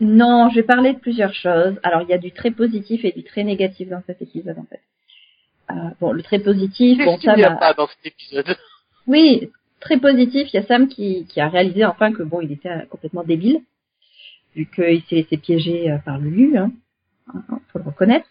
Non, 0.00 0.48
je 0.48 0.54
vais 0.54 0.62
parler 0.62 0.94
de 0.94 0.98
plusieurs 0.98 1.34
choses. 1.34 1.78
Alors, 1.82 2.02
il 2.02 2.08
y 2.08 2.14
a 2.14 2.18
du 2.18 2.30
très 2.32 2.52
positif 2.52 3.04
et 3.04 3.12
du 3.12 3.22
très 3.24 3.42
négatif 3.44 3.88
dans 3.90 4.00
cet 4.06 4.22
épisode, 4.22 4.56
en 4.58 4.64
fait. 4.64 4.80
Euh, 5.70 5.74
bon, 6.00 6.12
le 6.12 6.22
très 6.22 6.38
positif, 6.38 6.98
bon, 7.04 7.18
a 7.26 7.36
m'a... 7.36 7.56
pas 7.56 7.74
dans 7.74 7.86
cet 7.88 8.06
épisode? 8.06 8.56
Oui, 9.06 9.50
très 9.80 9.98
positif. 9.98 10.48
Il 10.52 10.56
y 10.56 10.60
a 10.60 10.66
Sam 10.66 10.88
qui, 10.88 11.26
qui 11.26 11.40
a 11.40 11.48
réalisé 11.48 11.84
enfin 11.84 12.12
que 12.12 12.22
bon, 12.22 12.40
il 12.40 12.52
était 12.52 12.70
euh, 12.70 12.86
complètement 12.90 13.22
débile, 13.22 13.60
vu 14.54 14.66
qu'il 14.66 15.02
s'est 15.02 15.16
laissé 15.16 15.36
piéger 15.36 15.90
euh, 15.90 15.98
par 15.98 16.18
le 16.18 16.30
Lu, 16.30 16.56
hein. 16.56 16.70
Hein, 17.34 17.60
faut 17.72 17.78
le 17.78 17.84
reconnaître. 17.84 18.26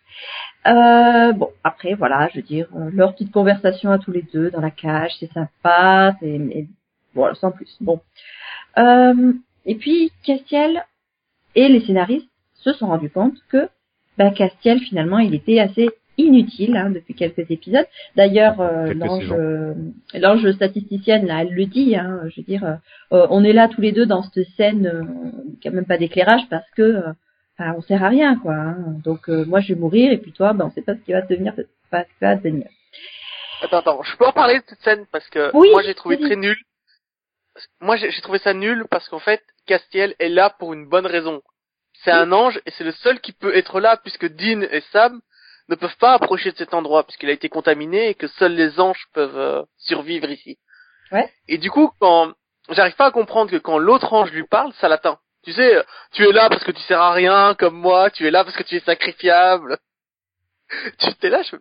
Euh, 0.65 1.31
bon, 1.33 1.49
après, 1.63 1.93
voilà, 1.93 2.29
je 2.29 2.37
veux 2.37 2.45
dire, 2.45 2.67
leur 2.91 3.13
petite 3.13 3.31
conversation 3.31 3.91
à 3.91 3.99
tous 3.99 4.11
les 4.11 4.23
deux 4.33 4.49
dans 4.49 4.59
la 4.59 4.71
cage, 4.71 5.11
c'est 5.19 5.31
sympa, 5.31 6.15
c'est 6.19 6.67
voilà, 7.13 7.35
sans 7.35 7.51
plus. 7.51 7.77
Bon. 7.79 8.01
Euh, 8.77 9.33
et 9.65 9.75
puis 9.75 10.11
Castiel 10.23 10.83
et 11.55 11.67
les 11.67 11.81
scénaristes 11.85 12.29
se 12.55 12.73
sont 12.73 12.87
rendus 12.87 13.09
compte 13.09 13.35
que 13.49 13.69
bah, 14.17 14.31
Castiel 14.31 14.79
finalement, 14.79 15.19
il 15.19 15.35
était 15.35 15.59
assez 15.59 15.89
inutile 16.17 16.75
hein, 16.75 16.89
depuis 16.89 17.13
quelques 17.13 17.49
épisodes. 17.51 17.85
D'ailleurs, 18.15 18.59
euh, 18.59 18.93
l'ange, 18.93 19.31
euh, 19.31 19.73
l'ange 20.13 20.51
statisticienne 20.53 21.25
là, 21.27 21.41
elle 21.41 21.53
le 21.53 21.65
dit. 21.65 21.95
Hein, 21.95 22.21
je 22.29 22.41
veux 22.41 22.45
dire, 22.45 22.63
euh, 22.63 22.75
euh, 23.13 23.27
on 23.29 23.43
est 23.43 23.53
là 23.53 23.67
tous 23.67 23.81
les 23.81 23.91
deux 23.91 24.05
dans 24.05 24.23
cette 24.23 24.47
scène 24.57 24.87
euh, 24.87 25.03
qui 25.61 25.67
a 25.67 25.71
même 25.71 25.85
pas 25.85 25.97
d'éclairage 25.97 26.41
parce 26.49 26.69
que 26.75 26.81
euh, 26.81 27.11
enfin, 27.59 27.73
on 27.77 27.81
sert 27.81 28.03
à 28.03 28.09
rien 28.09 28.35
quoi. 28.37 28.53
hein. 28.53 28.77
Donc 29.03 29.29
euh, 29.29 29.45
moi 29.45 29.59
je 29.61 29.73
vais 29.73 29.79
mourir 29.79 30.11
et 30.11 30.17
puis 30.17 30.31
toi, 30.31 30.53
ben 30.53 30.65
on 30.65 30.71
sait 30.71 30.81
pas 30.81 30.95
ce 30.95 30.99
qui 31.01 31.11
va 31.13 31.21
devenir, 31.21 31.53
pas 31.91 32.03
ce 32.03 32.07
qui 32.09 32.13
va 32.21 32.35
devenir. 32.35 32.67
Attends, 33.61 33.77
attends, 33.79 34.03
je 34.03 34.15
peux 34.17 34.25
en 34.25 34.31
parler 34.33 34.59
de 34.59 34.63
cette 34.67 34.81
scène 34.81 35.05
parce 35.11 35.27
que 35.29 35.51
Oui, 35.55 35.69
moi 35.71 35.81
j'ai 35.83 35.95
trouvé 35.95 36.17
très 36.19 36.35
nul. 36.35 36.57
Moi 37.81 37.95
j'ai 37.95 38.11
j'ai 38.11 38.21
trouvé 38.21 38.39
ça 38.39 38.53
nul 38.53 38.85
parce 38.89 39.07
qu'en 39.09 39.19
fait 39.19 39.41
Castiel 39.65 40.13
est 40.19 40.29
là 40.29 40.49
pour 40.59 40.73
une 40.73 40.87
bonne 40.87 41.05
raison. 41.07 41.41
C'est 42.03 42.11
un 42.11 42.31
ange 42.31 42.59
et 42.67 42.71
c'est 42.71 42.83
le 42.83 42.91
seul 42.91 43.19
qui 43.19 43.31
peut 43.33 43.55
être 43.57 43.79
là 43.79 43.97
puisque 43.97 44.27
Dean 44.35 44.61
et 44.61 44.81
Sam 44.91 45.19
ne 45.69 45.75
peuvent 45.75 45.97
pas 45.97 46.13
approcher 46.13 46.51
de 46.51 46.57
cet 46.57 46.73
endroit 46.73 47.03
puisqu'il 47.03 47.29
a 47.29 47.33
été 47.33 47.49
contaminé 47.49 48.09
et 48.09 48.15
que 48.15 48.27
seuls 48.27 48.53
les 48.55 48.79
anges 48.79 49.05
peuvent 49.13 49.37
euh, 49.37 49.63
survivre 49.77 50.29
ici. 50.29 50.57
Ouais. 51.11 51.29
Et 51.47 51.57
du 51.57 51.69
coup 51.71 51.91
quand 51.99 52.33
j'arrive 52.69 52.95
pas 52.95 53.07
à 53.07 53.11
comprendre 53.11 53.51
que 53.51 53.57
quand 53.57 53.77
l'autre 53.77 54.11
ange 54.13 54.31
lui 54.31 54.45
parle, 54.45 54.73
ça 54.73 54.87
l'atteint. 54.89 55.19
Tu 55.43 55.53
sais, 55.53 55.75
euh, 55.77 55.83
tu 56.11 56.27
es 56.27 56.31
là 56.31 56.49
parce 56.49 56.63
que 56.63 56.71
tu 56.71 56.81
sers 56.81 56.99
à 57.01 57.13
rien 57.13 57.55
comme 57.57 57.75
moi, 57.77 58.09
tu 58.09 58.25
es 58.27 58.31
là 58.31 58.43
parce 58.43 58.55
que 58.55 58.63
tu 58.63 58.75
es 58.75 58.79
sacrifiable. 58.81 59.77
tu 60.99 61.13
t'es 61.15 61.29
là, 61.29 61.41
je 61.43 61.55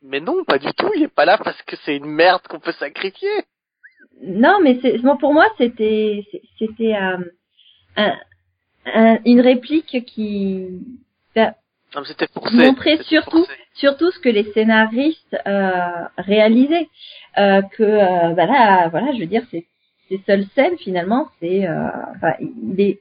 mais 0.00 0.20
non, 0.20 0.44
pas 0.44 0.58
du 0.58 0.72
tout. 0.74 0.90
Il 0.94 1.02
est 1.02 1.08
pas 1.14 1.24
là 1.24 1.38
parce 1.38 1.60
que 1.62 1.74
c'est 1.84 1.96
une 1.96 2.06
merde 2.06 2.42
qu'on 2.48 2.60
peut 2.60 2.72
sacrifier. 2.72 3.28
Non, 4.22 4.60
mais 4.62 4.78
c'est 4.82 4.98
bon 4.98 5.16
pour 5.16 5.32
moi 5.32 5.46
c'était 5.58 6.24
c'était 6.58 6.94
euh, 6.96 7.18
un, 7.96 8.16
un- 8.86 9.18
une 9.24 9.40
réplique 9.40 10.04
qui 10.06 10.68
ben, 11.34 11.54
Non, 11.94 12.02
mais 12.02 12.06
c'était. 12.06 12.26
Montrer 12.52 13.02
surtout- 13.04 13.38
forcé. 13.44 13.52
surtout 13.74 14.10
ce 14.10 14.18
que 14.20 14.28
les 14.28 14.44
scénaristes 14.52 15.36
euh, 15.46 16.04
réalisaient 16.18 16.88
euh, 17.38 17.62
que 17.62 17.82
euh, 17.82 18.34
bah 18.34 18.46
là 18.46 18.88
voilà 18.88 19.12
je 19.12 19.20
veux 19.20 19.26
dire 19.26 19.42
c'est 19.50 19.64
ces 20.08 20.20
seules 20.26 20.44
scènes 20.54 20.76
finalement 20.78 21.28
c'est 21.40 21.66
euh, 21.66 21.88
enfin, 22.16 22.34
il 22.40 22.80
est 22.80 23.00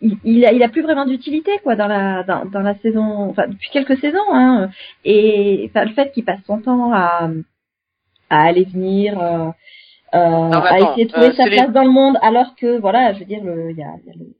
il, 0.00 0.16
il 0.24 0.44
a 0.44 0.52
il 0.52 0.62
a 0.62 0.68
plus 0.68 0.82
vraiment 0.82 1.04
d'utilité 1.06 1.52
quoi 1.62 1.76
dans 1.76 1.86
la 1.86 2.24
dans, 2.24 2.44
dans 2.46 2.60
la 2.60 2.74
saison 2.78 3.30
enfin 3.30 3.46
depuis 3.48 3.70
quelques 3.70 3.98
saisons 3.98 4.18
hein 4.32 4.70
et 5.04 5.68
enfin 5.70 5.84
le 5.84 5.92
fait 5.92 6.10
qu'il 6.12 6.24
passe 6.24 6.40
son 6.46 6.60
temps 6.60 6.92
à 6.92 7.28
à 8.30 8.42
aller 8.42 8.64
venir 8.64 9.20
euh, 9.20 9.48
euh, 10.14 10.48
mais 10.48 10.56
à 10.56 10.74
attends, 10.74 10.90
essayer 10.92 11.06
de 11.06 11.12
trouver 11.12 11.32
sa 11.32 11.44
Céline- 11.44 11.58
place 11.58 11.72
dans 11.72 11.84
le 11.84 11.90
monde 11.90 12.18
alors 12.22 12.54
que 12.56 12.78
voilà 12.80 13.12
je 13.12 13.20
veux 13.20 13.24
dire 13.26 13.42
le 13.44 13.70
il 13.70 13.76
y 13.76 13.82
a, 13.82 13.86
y 14.06 14.10
a 14.10 14.14
le- 14.18 14.34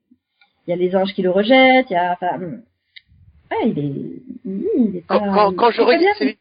il 0.66 0.70
y 0.70 0.72
a 0.72 0.76
les 0.76 0.94
anges 0.96 1.12
qui 1.14 1.22
le 1.22 1.30
rejettent 1.30 1.90
il 1.90 1.94
y 1.94 1.96
a 1.96 2.12
enfin 2.12 2.38
ouais 2.38 3.68
il 3.68 3.78
est 3.78 4.22
il 4.44 4.96
est 4.96 5.06
pas, 5.06 5.18
Quand, 5.18 5.32
quand, 5.32 5.52
quand 5.56 5.70
il 5.70 5.74
je 5.74 5.82
regarde, 5.82 6.36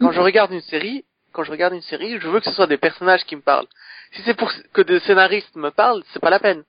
quand 0.00 0.12
je 0.12 0.20
regarde 0.20 0.52
une 0.52 0.60
série, 0.60 1.04
quand 1.32 1.42
je 1.44 1.50
regarde 1.50 1.74
une 1.74 1.80
série, 1.82 2.18
je 2.20 2.28
veux 2.28 2.38
que 2.40 2.46
ce 2.46 2.52
soit 2.52 2.66
des 2.66 2.76
personnages 2.76 3.24
qui 3.24 3.36
me 3.36 3.40
parlent. 3.40 3.66
Si 4.12 4.22
c'est 4.22 4.34
pour 4.36 4.50
que 4.72 4.82
des 4.82 5.00
scénaristes 5.00 5.56
me 5.56 5.70
parlent, 5.70 6.02
c'est 6.12 6.20
pas 6.20 6.30
la 6.30 6.38
peine. 6.38 6.62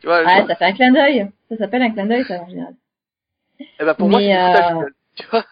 Tu 0.00 0.06
vois, 0.06 0.22
je- 0.24 0.46
ça 0.46 0.54
fait 0.56 0.64
un 0.66 0.72
clin 0.72 0.92
d'œil. 0.92 1.28
Ça 1.48 1.56
s'appelle 1.56 1.82
un 1.82 1.90
clin 1.90 2.06
d'œil, 2.06 2.24
ça, 2.24 2.40
en 2.42 2.48
général. 2.48 2.74
eh 3.60 3.84
ben 3.84 3.94
pour 3.94 4.08
moi, 4.08 4.20
mais, 4.20 4.26
c'est 4.26 4.38
du 4.38 4.46
foutage 4.46 4.76
euh, 4.76 4.90
Tu 5.16 5.26
vois 5.28 5.44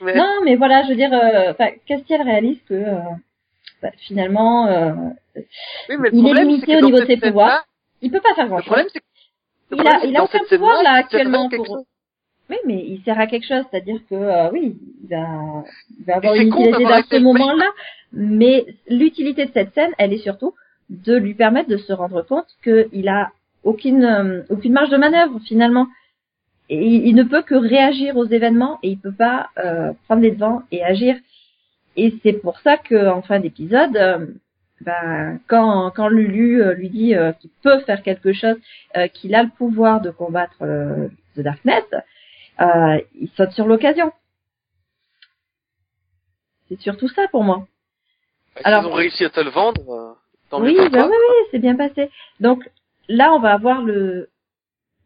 mais, 0.00 0.14
Non, 0.20 0.40
mais 0.44 0.56
voilà, 0.56 0.82
je 0.84 0.88
veux 0.90 0.96
dire, 0.96 1.12
euh, 1.12 1.52
Castiel 1.86 2.22
réalise 2.22 2.62
que, 2.68 2.74
euh, 2.74 2.98
bah, 3.82 3.90
finalement, 3.98 4.66
euh, 4.68 4.92
oui, 5.88 5.96
mais 5.98 6.10
il 6.12 6.26
est 6.28 6.34
limité 6.44 6.66
c'est 6.66 6.76
au 6.78 6.84
niveau 6.86 7.00
de 7.00 7.06
ses 7.06 7.16
pouvoirs. 7.16 7.64
il 8.00 8.10
peut 8.10 8.20
pas 8.20 8.34
faire 8.34 8.44
Le 8.44 8.50
grand 8.50 8.58
chose. 8.58 8.66
problème, 8.66 8.86
c'est 8.92 9.00
que 9.00 9.04
le 9.04 9.07
Il 9.70 9.86
a, 9.86 10.04
il 10.04 10.16
a 10.16 10.24
aucun 10.24 10.40
pouvoir, 10.48 10.82
là, 10.82 10.92
actuellement, 10.92 11.48
pour, 11.50 11.84
oui, 12.50 12.56
mais 12.64 12.82
il 12.86 13.02
sert 13.04 13.18
à 13.20 13.26
quelque 13.26 13.46
chose, 13.46 13.64
c'est-à-dire 13.70 14.00
que, 14.08 14.14
euh, 14.14 14.50
oui, 14.50 14.76
il 15.02 15.08
va, 15.08 15.64
il 15.98 16.04
va 16.06 16.16
avoir 16.16 16.34
une 16.34 16.48
utilité 16.48 16.84
dans 16.84 17.02
ce 17.02 17.18
moment-là, 17.18 17.70
mais 18.12 18.64
l'utilité 18.88 19.44
de 19.44 19.52
cette 19.52 19.74
scène, 19.74 19.92
elle 19.98 20.14
est 20.14 20.18
surtout 20.18 20.54
de 20.88 21.14
lui 21.14 21.34
permettre 21.34 21.68
de 21.68 21.76
se 21.76 21.92
rendre 21.92 22.22
compte 22.22 22.46
qu'il 22.64 23.08
a 23.08 23.30
aucune, 23.64 24.04
euh, 24.04 24.42
aucune 24.48 24.72
marge 24.72 24.88
de 24.88 24.96
manœuvre, 24.96 25.38
finalement. 25.46 25.86
Et 26.70 26.82
il, 26.82 27.08
il 27.08 27.14
ne 27.14 27.22
peut 27.22 27.42
que 27.42 27.54
réagir 27.54 28.16
aux 28.16 28.26
événements 28.26 28.78
et 28.82 28.90
il 28.90 28.98
peut 28.98 29.12
pas 29.12 29.50
euh, 29.58 29.92
prendre 30.06 30.22
les 30.22 30.30
devants 30.30 30.62
et 30.72 30.82
agir. 30.82 31.16
Et 31.96 32.14
c'est 32.22 32.32
pour 32.32 32.58
ça 32.60 32.78
que 32.78 33.08
en 33.08 33.20
fin 33.20 33.40
d'épisode, 33.40 34.38
euh, 34.80 34.84
ben, 34.84 35.40
quand, 35.46 35.90
quand 35.90 36.08
Lulu 36.08 36.62
euh, 36.62 36.74
lui 36.74 36.90
dit 36.90 37.14
euh, 37.14 37.32
qu'il 37.32 37.50
peut 37.62 37.80
faire 37.80 38.02
quelque 38.02 38.32
chose, 38.32 38.56
euh, 38.96 39.08
qu'il 39.08 39.34
a 39.34 39.42
le 39.42 39.50
pouvoir 39.50 40.00
de 40.00 40.10
combattre 40.10 40.56
euh, 40.62 41.08
The 41.36 41.40
Darknet, 41.40 41.84
euh, 42.60 43.00
il 43.14 43.28
saute 43.36 43.52
sur 43.52 43.66
l'occasion. 43.66 44.12
C'est 46.68 46.80
surtout 46.80 47.08
ça 47.08 47.26
pour 47.28 47.44
moi. 47.44 47.66
Alors- 48.64 48.82
Ils 48.84 48.86
ont 48.88 48.92
réussi 48.94 49.24
à 49.24 49.30
te 49.30 49.40
le 49.40 49.50
vendre. 49.50 49.88
euh, 49.90 50.12
tant 50.50 50.60
mieux 50.60 50.68
oui, 50.70 50.88
bah 50.90 51.06
oui, 51.06 51.12
oui, 51.12 51.46
c'est 51.50 51.58
bien 51.58 51.76
passé. 51.76 52.10
Donc 52.40 52.68
là, 53.08 53.32
on 53.32 53.38
va 53.40 53.52
avoir 53.52 53.82
le 53.82 54.28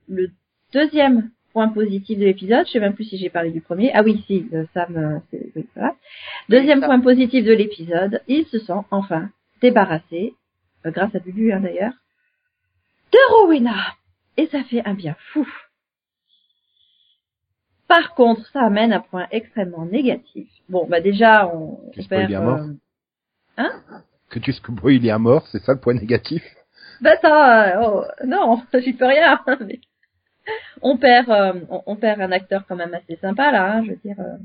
le 0.08 0.30
deuxième 0.72 1.30
point 1.52 1.68
positif 1.68 2.18
de 2.18 2.24
l'épisode. 2.24 2.66
Je 2.66 2.72
sais 2.72 2.80
même 2.80 2.94
plus 2.94 3.04
si 3.04 3.18
j'ai 3.18 3.30
parlé 3.30 3.50
du 3.50 3.61
premier. 3.61 3.92
Ah 3.94 4.02
oui, 4.02 4.24
si, 4.26 4.46
euh, 4.52 4.64
Sam, 4.74 4.96
euh, 4.96 5.18
c'est 5.30 5.52
oui, 5.54 5.66
voilà. 5.76 5.94
Deuxième 6.48 6.80
point 6.80 6.98
positif 7.00 7.44
de 7.44 7.52
l'épisode, 7.52 8.20
ils 8.26 8.46
se 8.46 8.58
sont 8.58 8.85
enfin 8.90 9.28
débarrassés, 9.62 10.35
euh, 10.87 10.90
grâce 10.90 11.14
à 11.14 11.18
Lulu 11.20 11.53
hein, 11.53 11.61
d'ailleurs, 11.61 11.94
de 13.12 13.18
Rowena. 13.35 13.94
Et 14.37 14.46
ça 14.48 14.62
fait 14.64 14.83
un 14.87 14.94
bien 14.94 15.16
fou. 15.33 15.46
Par 17.88 18.14
contre, 18.14 18.46
ça 18.53 18.62
amène 18.62 18.92
un 18.92 19.01
point 19.01 19.27
extrêmement 19.31 19.85
négatif. 19.85 20.48
Bon, 20.68 20.87
bah 20.88 21.01
déjà, 21.01 21.46
on, 21.55 21.79
on 21.96 22.05
perd... 22.09 22.29
bien 22.29 22.40
mort. 22.40 22.61
euh, 23.59 23.64
Que 24.31 24.38
tu 24.38 24.53
spoil, 24.53 24.94
il 24.94 25.07
est 25.07 25.11
à 25.11 25.18
mort, 25.18 25.46
c'est 25.48 25.62
ça 25.62 25.75
le 25.75 25.81
point 25.81 25.94
négatif? 25.94 26.42
Bah 27.03 27.16
ça, 27.20 27.79
euh, 27.81 27.83
oh, 27.85 28.05
non, 28.27 28.62
j'y 28.75 28.94
peux 28.94 29.07
rien. 29.07 29.40
mais 29.61 29.81
on 30.81 30.96
perd, 30.96 31.29
euh, 31.31 31.61
on, 31.68 31.83
on 31.87 31.96
perd 31.96 32.20
un 32.22 32.33
acteur 32.33 32.64
quand 32.66 32.77
même 32.77 32.94
assez 32.94 33.16
sympa 33.16 33.53
là. 33.53 33.75
hein, 33.75 33.85
je 33.85 33.90
veux 33.90 33.96
dire, 33.96 34.16
euh, 34.20 34.38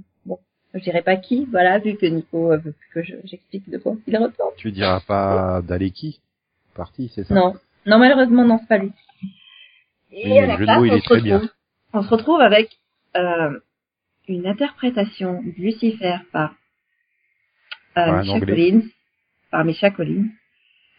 je 0.78 0.84
dirais 0.84 1.02
pas 1.02 1.16
qui. 1.18 1.46
Voilà, 1.52 1.80
vu 1.80 1.96
que 1.98 2.06
Nico 2.06 2.52
euh, 2.52 2.58
veut 2.58 2.72
plus 2.74 2.90
que 2.94 3.04
je- 3.04 3.16
j'explique 3.26 3.70
de 3.70 3.78
quoi 3.78 3.96
il 4.08 4.18
retourne. 4.18 4.52
Tu 4.58 4.72
diras 4.72 5.00
pas 5.02 5.62
d'Aleki 5.62 6.20
Parti, 6.76 7.12
c'est 7.14 7.24
ça? 7.24 7.34
Non, 7.34 7.56
non 7.86 7.98
malheureusement 8.00 8.46
non, 8.46 8.60
c'est 8.60 8.68
pas 8.68 8.78
lui. 8.78 8.92
Et 10.12 10.32
Oui, 10.32 10.38
à 10.40 10.42
le 10.42 10.48
la 10.48 10.54
jeu 10.54 10.60
de 10.60 10.66
place, 10.66 10.78
mots, 10.80 10.86
il 10.86 10.92
on 10.92 10.96
est 10.96 11.00
se 11.00 11.06
très 11.06 11.22
bien. 11.22 11.36
retrouve- 11.38 11.54
On 11.94 12.04
se 12.04 12.10
retrouve 12.10 12.42
avec 12.42 12.78
euh, 13.16 13.60
une 14.28 14.46
interprétation 14.48 15.42
de 15.42 15.52
Lucifer 15.58 16.18
par 16.32 16.56
euh, 17.98 18.24
Anglais. 18.30 18.40
Collins, 18.56 18.82
par 19.52 19.66
Misha 19.66 19.90
Collins. 19.92 20.28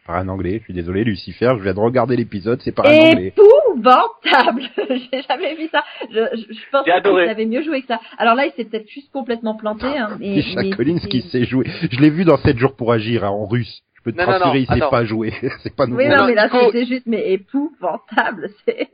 Par 0.08 0.16
un 0.16 0.28
anglais, 0.28 0.56
je 0.60 0.64
suis 0.64 0.72
désolé, 0.72 1.04
Lucifer, 1.04 1.52
je 1.58 1.62
viens 1.62 1.74
de 1.74 1.78
regarder 1.80 2.16
l'épisode, 2.16 2.62
c'est 2.62 2.72
par 2.72 2.86
un 2.86 2.96
anglais. 2.96 3.26
épouvantable. 3.36 4.62
J'ai 5.12 5.20
jamais 5.28 5.54
vu 5.54 5.68
ça. 5.70 5.84
Je, 6.10 6.14
je, 6.32 6.54
je 6.54 6.70
pense 6.72 6.84
qu'il 6.84 7.28
avait 7.28 7.44
mieux 7.44 7.62
joué 7.62 7.82
que 7.82 7.88
ça. 7.88 8.00
Alors 8.16 8.34
là, 8.34 8.46
il 8.46 8.52
s'est 8.52 8.64
peut-être 8.64 8.88
juste 8.88 9.12
complètement 9.12 9.54
planté. 9.54 9.84
Hein, 9.86 10.16
mais, 10.18 10.28
Misha 10.36 10.62
mais 10.62 10.70
Collins 10.70 10.98
qui 11.10 11.20
sait 11.22 11.44
jouer. 11.44 11.66
Je 11.90 12.00
l'ai 12.00 12.08
vu 12.08 12.24
dans 12.24 12.38
7 12.38 12.56
jours 12.56 12.74
pour 12.74 12.90
agir 12.90 13.22
hein, 13.22 13.28
en 13.28 13.44
russe. 13.44 13.82
Je 13.96 14.02
peux 14.02 14.12
te 14.12 14.16
Non, 14.16 14.24
non, 14.24 14.30
rassurer, 14.32 14.48
non, 14.50 14.54
il 14.60 14.66
sait 14.66 14.72
attends. 14.82 14.88
pas 14.90 15.04
jouer. 15.04 15.32
c'est 15.62 15.76
pas 15.76 15.84
nouveau. 15.86 15.98
Oui, 15.98 16.08
non, 16.08 16.16
Non, 16.16 16.26
mais 16.26 16.34
là, 16.34 16.48
c'était 16.50 16.86
juste, 16.86 17.04
mais 17.06 17.30
épouvantable. 17.32 18.48
C'est, 18.64 18.88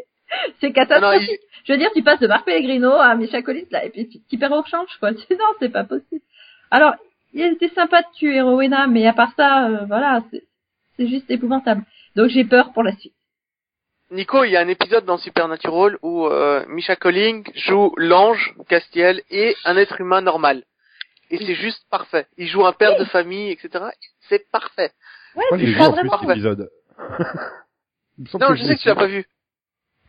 c'est 0.61 0.66
Ah 0.66 0.66
non, 0.66 0.72
catastrophique. 0.72 1.29
il- 1.31 1.38
Je 1.64 1.72
veux 1.74 1.79
dire, 1.79 1.90
tu 1.94 2.03
passes 2.03 2.18
de 2.18 2.27
Marc 2.27 2.44
Pellegrino 2.44 2.90
à 2.90 3.14
Misha 3.14 3.40
Collins, 3.42 3.68
là, 3.70 3.85
et 3.85 3.90
puis 3.90 4.09
tu, 4.09 4.18
tu 4.29 4.37
perds 4.37 4.50
au 4.50 4.64
change, 4.64 4.88
quoi. 4.98 5.14
Tu- 5.14 5.20
Non, 5.31 5.44
c'est 5.61 5.68
pas 5.68 5.85
possible. 5.85 6.22
Alors, 6.72 6.94
il 7.33 7.42
était 7.42 7.68
sympa 7.68 8.03
de 8.03 8.07
tuer 8.16 8.40
Rowena, 8.40 8.88
mais 8.88 9.07
à 9.07 9.12
part 9.12 9.31
ça, 9.37 9.68
euh, 9.68 9.85
voilà, 9.87 10.22
c'est, 10.33 10.42
c'est 10.97 11.09
juste 11.09 11.31
épouvantable. 11.31 11.83
Donc 12.17 12.29
j'ai 12.29 12.45
peur 12.45 12.73
pour 12.73 12.83
la 12.83 12.95
suite. 12.97 13.15
Nico, 14.11 14.45
il 14.45 14.51
y 14.51 14.57
a 14.57 14.61
un 14.61 14.69
épisode 14.69 15.05
dans 15.07 15.19
Supernatural 15.19 15.99
où 16.03 16.27
euh, 16.27 16.65
Misha 16.69 16.95
Colling 16.95 17.45
joue 17.55 17.93
l'ange 17.97 18.55
Castiel 18.69 19.23
et 19.31 19.57
un 19.65 19.77
être 19.77 20.01
humain 20.01 20.21
normal. 20.21 20.63
Et 21.31 21.39
c'est 21.39 21.55
juste 21.55 21.85
parfait. 21.91 22.27
Il 22.37 22.47
joue 22.47 22.65
un 22.67 22.73
père 22.73 22.99
de 22.99 23.05
famille, 23.07 23.51
etc. 23.51 23.87
C'est 24.29 24.49
parfait. 24.51 24.93
Ouais, 25.35 25.45
en 25.51 25.57
plus 25.57 25.75
vraiment. 25.75 26.19
cet 26.21 26.31
épisode 26.31 26.71
Non, 28.35 28.55
je 28.55 28.63
sais 28.63 28.77
que 28.77 28.81
tu 28.81 28.89
l'as 28.89 28.95
pas 28.95 29.07
vu. 29.07 29.27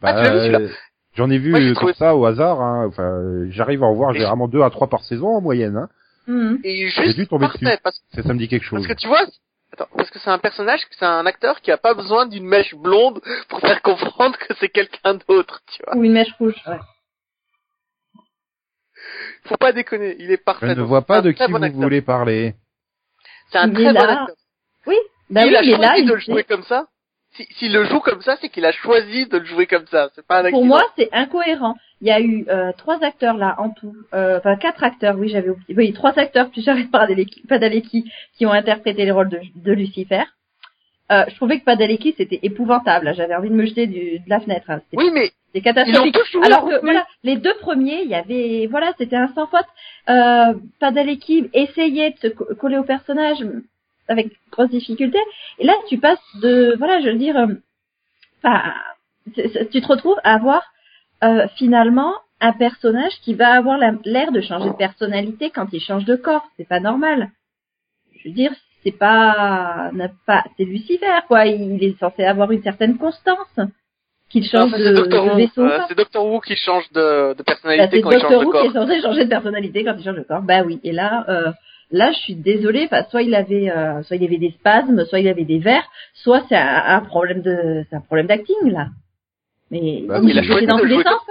Bah, 0.01 0.09
Ah, 0.13 0.21
tu 0.21 0.23
l'as 0.23 0.33
vu, 0.33 0.39
celui-là 0.39 0.59
euh, 0.59 0.69
J'en 1.15 1.29
ai 1.29 1.37
vu 1.39 1.51
Moi, 1.51 1.61
j'ai 1.61 1.73
comme 1.73 1.93
ça 1.93 2.15
au 2.15 2.25
hasard. 2.25 2.61
Hein. 2.61 2.85
Enfin, 2.87 3.49
j'arrive 3.49 3.81
à 3.81 3.87
en 3.87 3.93
voir 3.93 4.13
généralement 4.13 4.47
deux 4.47 4.61
à 4.61 4.69
trois 4.69 4.87
par 4.87 5.03
saison 5.03 5.29
en 5.29 5.41
moyenne. 5.41 5.77
Hein. 5.77 5.89
Mhm. 6.27 6.59
Et 6.63 6.83
est 6.83 6.89
J'ai 6.89 7.03
juste 7.05 7.17
dû 7.17 7.27
tomber 7.27 7.45
parfait 7.45 7.65
dessus. 7.65 7.77
parce, 7.81 8.03
Ça, 8.13 8.21
ça 8.23 8.33
me 8.33 8.39
dit 8.39 8.47
quelque 8.47 8.65
chose. 8.65 8.85
parce 8.85 8.93
que 8.93 9.01
tu 9.01 9.07
vois, 9.07 9.25
attends, 9.75 9.89
parce 9.95 10.09
que 10.09 10.19
c'est 10.19 10.29
un 10.29 10.39
personnage, 10.39 10.81
c'est 10.97 11.05
un 11.05 11.25
acteur 11.25 11.61
qui 11.61 11.71
a 11.71 11.77
pas 11.77 11.93
besoin 11.93 12.25
d'une 12.25 12.45
mèche 12.45 12.73
blonde 12.75 13.21
pour 13.49 13.59
faire 13.59 13.81
comprendre 13.81 14.37
que 14.37 14.53
c'est 14.59 14.69
quelqu'un 14.69 15.15
d'autre, 15.27 15.61
tu 15.71 15.83
vois. 15.85 15.95
Ou 15.97 16.03
une 16.03 16.13
mèche 16.13 16.33
rouge. 16.39 16.55
Ouais. 16.67 16.79
Faut 19.45 19.57
pas 19.57 19.71
déconner, 19.71 20.15
il 20.19 20.31
est 20.31 20.37
Je 20.37 20.43
parfait. 20.43 20.67
ne 20.67 20.75
Donc, 20.75 20.87
vois 20.87 21.01
c'est 21.01 21.07
pas 21.07 21.17
un 21.19 21.21
de 21.21 21.31
très 21.31 21.45
qui 21.45 21.51
bon 21.51 21.59
vous 21.59 21.63
acteur. 21.65 21.81
voulez 21.81 22.01
parler. 22.01 22.55
C'est 23.51 23.59
un 23.59 23.67
Il 23.67 23.73
très 23.73 23.93
bon 23.93 23.99
acteur. 23.99 24.35
Bah 25.29 25.41
S'il 25.41 25.49
oui, 25.49 25.55
a 25.55 25.77
là, 25.77 25.95
de 25.95 25.99
il 26.01 26.07
le 26.07 26.17
jouer 26.19 26.43
comme 26.43 26.63
ça, 26.63 26.85
s'il 27.57 27.73
le 27.73 27.83
joue 27.85 27.99
comme 27.99 28.21
ça, 28.21 28.35
c'est 28.41 28.49
qu'il 28.49 28.65
a 28.65 28.71
choisi 28.71 29.27
de 29.27 29.37
le 29.37 29.45
jouer 29.45 29.65
comme 29.67 29.85
ça. 29.87 30.09
C'est 30.15 30.25
pas 30.25 30.41
un 30.41 30.49
Pour 30.51 30.65
moi, 30.65 30.83
c'est 30.97 31.09
incohérent. 31.13 31.75
Il 32.01 32.07
y 32.07 32.11
a 32.11 32.19
eu 32.21 32.45
euh, 32.49 32.71
trois 32.77 33.03
acteurs 33.03 33.37
là 33.37 33.55
en 33.57 33.69
tout, 33.69 33.95
euh, 34.13 34.37
enfin 34.39 34.55
quatre 34.57 34.83
acteurs, 34.83 35.15
oui, 35.17 35.29
j'avais 35.29 35.49
oublié. 35.49 35.73
Oui, 35.77 35.93
trois 35.93 36.17
acteurs 36.19 36.49
plus 36.49 36.63
Jared 36.63 36.91
Padalecki, 36.91 37.41
Padalecki 37.47 38.11
qui 38.37 38.45
ont 38.45 38.51
interprété 38.51 39.05
les 39.05 39.11
rôles 39.11 39.29
de, 39.29 39.39
de 39.55 39.71
Lucifer. 39.73 40.23
Euh, 41.11 41.23
je 41.29 41.35
trouvais 41.35 41.59
que 41.59 41.65
Padalecki 41.65 42.13
c'était 42.17 42.39
épouvantable. 42.41 43.13
J'avais 43.15 43.35
envie 43.35 43.49
de 43.49 43.55
me 43.55 43.65
jeter 43.65 43.87
du, 43.87 44.19
de 44.19 44.29
la 44.29 44.39
fenêtre. 44.39 44.65
hein. 44.69 44.81
C'était 44.89 45.03
Oui, 45.03 45.11
mais 45.13 45.31
ont 45.55 45.61
catastrophique. 45.61 46.17
Alors 46.43 46.67
que 46.67 46.81
voilà, 46.81 47.05
les 47.23 47.37
deux 47.37 47.53
premiers, 47.61 48.01
il 48.03 48.09
y 48.09 48.15
avait 48.15 48.67
voilà, 48.69 48.91
c'était 48.97 49.15
un 49.15 49.27
sans 49.35 49.47
faute. 49.47 49.65
Euh, 50.09 50.53
Padalecki 50.79 51.49
essayait 51.53 52.11
de 52.11 52.17
se 52.17 52.27
co- 52.27 52.47
coller 52.59 52.77
au 52.77 52.83
personnage 52.83 53.37
avec 54.07 54.27
grosse 54.51 54.69
difficulté. 54.69 55.19
Et 55.59 55.65
là, 55.65 55.73
tu 55.87 55.97
passes 55.97 56.19
de 56.41 56.75
voilà, 56.77 57.01
je 57.01 57.09
veux 57.09 57.17
dire, 57.17 57.37
euh, 57.37 57.47
enfin, 58.43 58.61
c'est- 59.35 59.47
c'est- 59.49 59.69
tu 59.69 59.81
te 59.81 59.87
retrouves 59.87 60.19
à 60.23 60.33
avoir 60.35 60.61
euh, 61.23 61.47
finalement 61.55 62.13
un 62.41 62.51
personnage 62.51 63.13
qui 63.23 63.33
va 63.33 63.53
avoir 63.53 63.77
la- 63.77 63.93
l'air 64.03 64.31
de 64.33 64.41
changer 64.41 64.69
de 64.69 64.75
personnalité 64.75 65.49
quand 65.49 65.67
il 65.71 65.79
change 65.81 66.03
de 66.05 66.15
corps. 66.17 66.45
C'est 66.57 66.67
pas 66.67 66.81
normal. 66.81 67.29
Je 68.19 68.27
veux 68.29 68.35
dire, 68.35 68.51
c'est 68.83 68.91
pas, 68.91 69.89
pas, 70.27 70.43
c'est 70.57 70.65
Lucifer 70.65 71.21
quoi. 71.27 71.45
Il 71.45 71.81
est 71.83 71.97
censé 71.99 72.23
avoir 72.25 72.51
une 72.51 72.61
certaine 72.61 72.97
constance. 72.97 73.59
Qu'il 74.29 74.43
change 74.43 74.71
de, 74.71 74.77
c'est 74.77 74.93
Doctor 74.93 75.35
vaisseau. 75.35 75.61
Euh, 75.65 75.79
c'est 75.87 75.95
Doctor 75.97 76.25
Who 76.25 76.41
qui 76.41 76.55
change 76.57 76.91
de, 76.91 77.29
de 77.33 77.37
Bah, 77.37 77.43
personnalité 77.45 77.95
c'est 77.97 78.01
quand 78.01 78.09
il 78.11 78.19
change 78.19 78.31
Doctor 78.31 78.41
de 78.41 78.45
Who 78.45 78.51
qui 78.51 78.57
corps. 78.57 78.65
est 78.83 78.85
censé 78.87 79.01
changer 79.01 79.23
de 79.23 79.29
personnalité 79.29 79.83
quand 79.85 79.95
il 79.97 80.03
change 80.03 80.15
de 80.17 80.23
corps. 80.23 80.41
Bah 80.41 80.63
oui. 80.63 80.79
Et 80.83 80.91
là, 80.91 81.25
euh, 81.29 81.51
là, 81.91 82.11
je 82.11 82.17
suis 82.19 82.35
désolée. 82.35 82.85
Enfin, 82.85 83.03
soit 83.09 83.21
il 83.23 83.33
avait, 83.35 83.69
euh, 83.69 84.01
soit 84.03 84.15
il 84.17 84.23
avait 84.23 84.37
des 84.37 84.51
spasmes, 84.51 85.05
soit 85.05 85.19
il 85.19 85.27
avait 85.27 85.45
des 85.45 85.59
vers, 85.59 85.83
soit 86.13 86.43
c'est 86.49 86.55
un, 86.57 86.83
un 86.87 87.01
problème 87.01 87.41
de, 87.41 87.85
c'est 87.89 87.95
un 87.95 88.01
problème 88.01 88.27
d'acting 88.27 88.55
là. 88.65 88.87
Mais 89.71 90.03
Bah 90.07 90.19
oui, 90.21 90.31
Il 90.31 90.39
a 90.39 90.65
dans 90.67 90.75
de 90.77 90.81
tous 90.81 90.87
le 90.87 90.97
les 90.97 91.03
sens. 91.03 91.21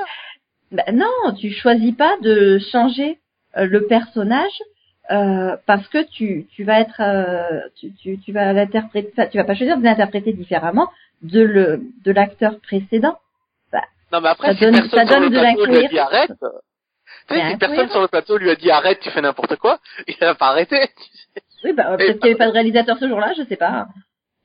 Bah, 0.73 0.85
non, 0.93 1.33
tu 1.38 1.51
choisis 1.53 1.95
pas 1.95 2.17
de 2.23 2.59
changer 2.73 3.19
euh, 3.57 3.67
le 3.67 3.87
personnage 3.87 4.59
euh, 5.12 5.57
parce 5.67 5.87
que 5.88 6.03
tu 6.11 6.47
tu 6.55 6.64
vas 6.64 6.81
être 6.81 7.01
euh, 7.01 7.61
tu, 7.77 7.93
tu 7.95 8.19
tu 8.19 8.33
vas 8.33 8.53
l'interpréter 8.53 9.12
tu 9.31 9.37
vas 9.38 9.45
pas 9.45 9.55
choisir 9.55 9.77
de 9.79 9.85
l'interpréter 9.85 10.33
différemment 10.33 10.88
de 11.23 11.43
le 11.43 11.83
de 12.05 12.11
l'acteur 12.11 12.59
précédent. 12.61 13.17
Non, 14.12 14.21
mais 14.21 14.29
après, 14.29 14.49
Ça 14.49 14.55
si 14.55 14.61
donne- 14.64 14.75
personne 14.75 15.07
ça 15.09 15.19
donne 15.21 15.31
de 15.31 15.38
plateau 15.38 15.67
lui 15.67 15.77
a 15.77 15.81
dit 15.88 15.95
l'incohérence. 15.95 16.12
arrête, 16.12 16.31
tu 17.28 17.34
sais, 17.34 17.40
C'est 17.42 17.50
si 17.52 17.56
personne 17.56 17.88
sur 17.90 18.00
le 18.00 18.08
plateau 18.08 18.37
lui 18.38 18.50
a 18.50 18.54
dit 18.56 18.70
arrête, 18.70 19.00
tu 19.00 19.10
fais 19.10 19.20
n'importe 19.22 19.56
quoi, 19.56 19.78
il 20.06 20.22
a 20.24 20.34
pas 20.34 20.48
arrêté. 20.48 20.78
Oui, 21.64 21.72
bah 21.72 21.96
peut-être 21.96 22.18
qu'il 22.20 22.24
n'y 22.24 22.30
avait 22.30 22.34
pas 22.38 22.46
de 22.48 22.52
réalisateur 22.52 22.98
ce 22.98 23.08
jour-là, 23.08 23.32
je 23.37 23.44
sais 23.44 23.56
pas. 23.56 23.88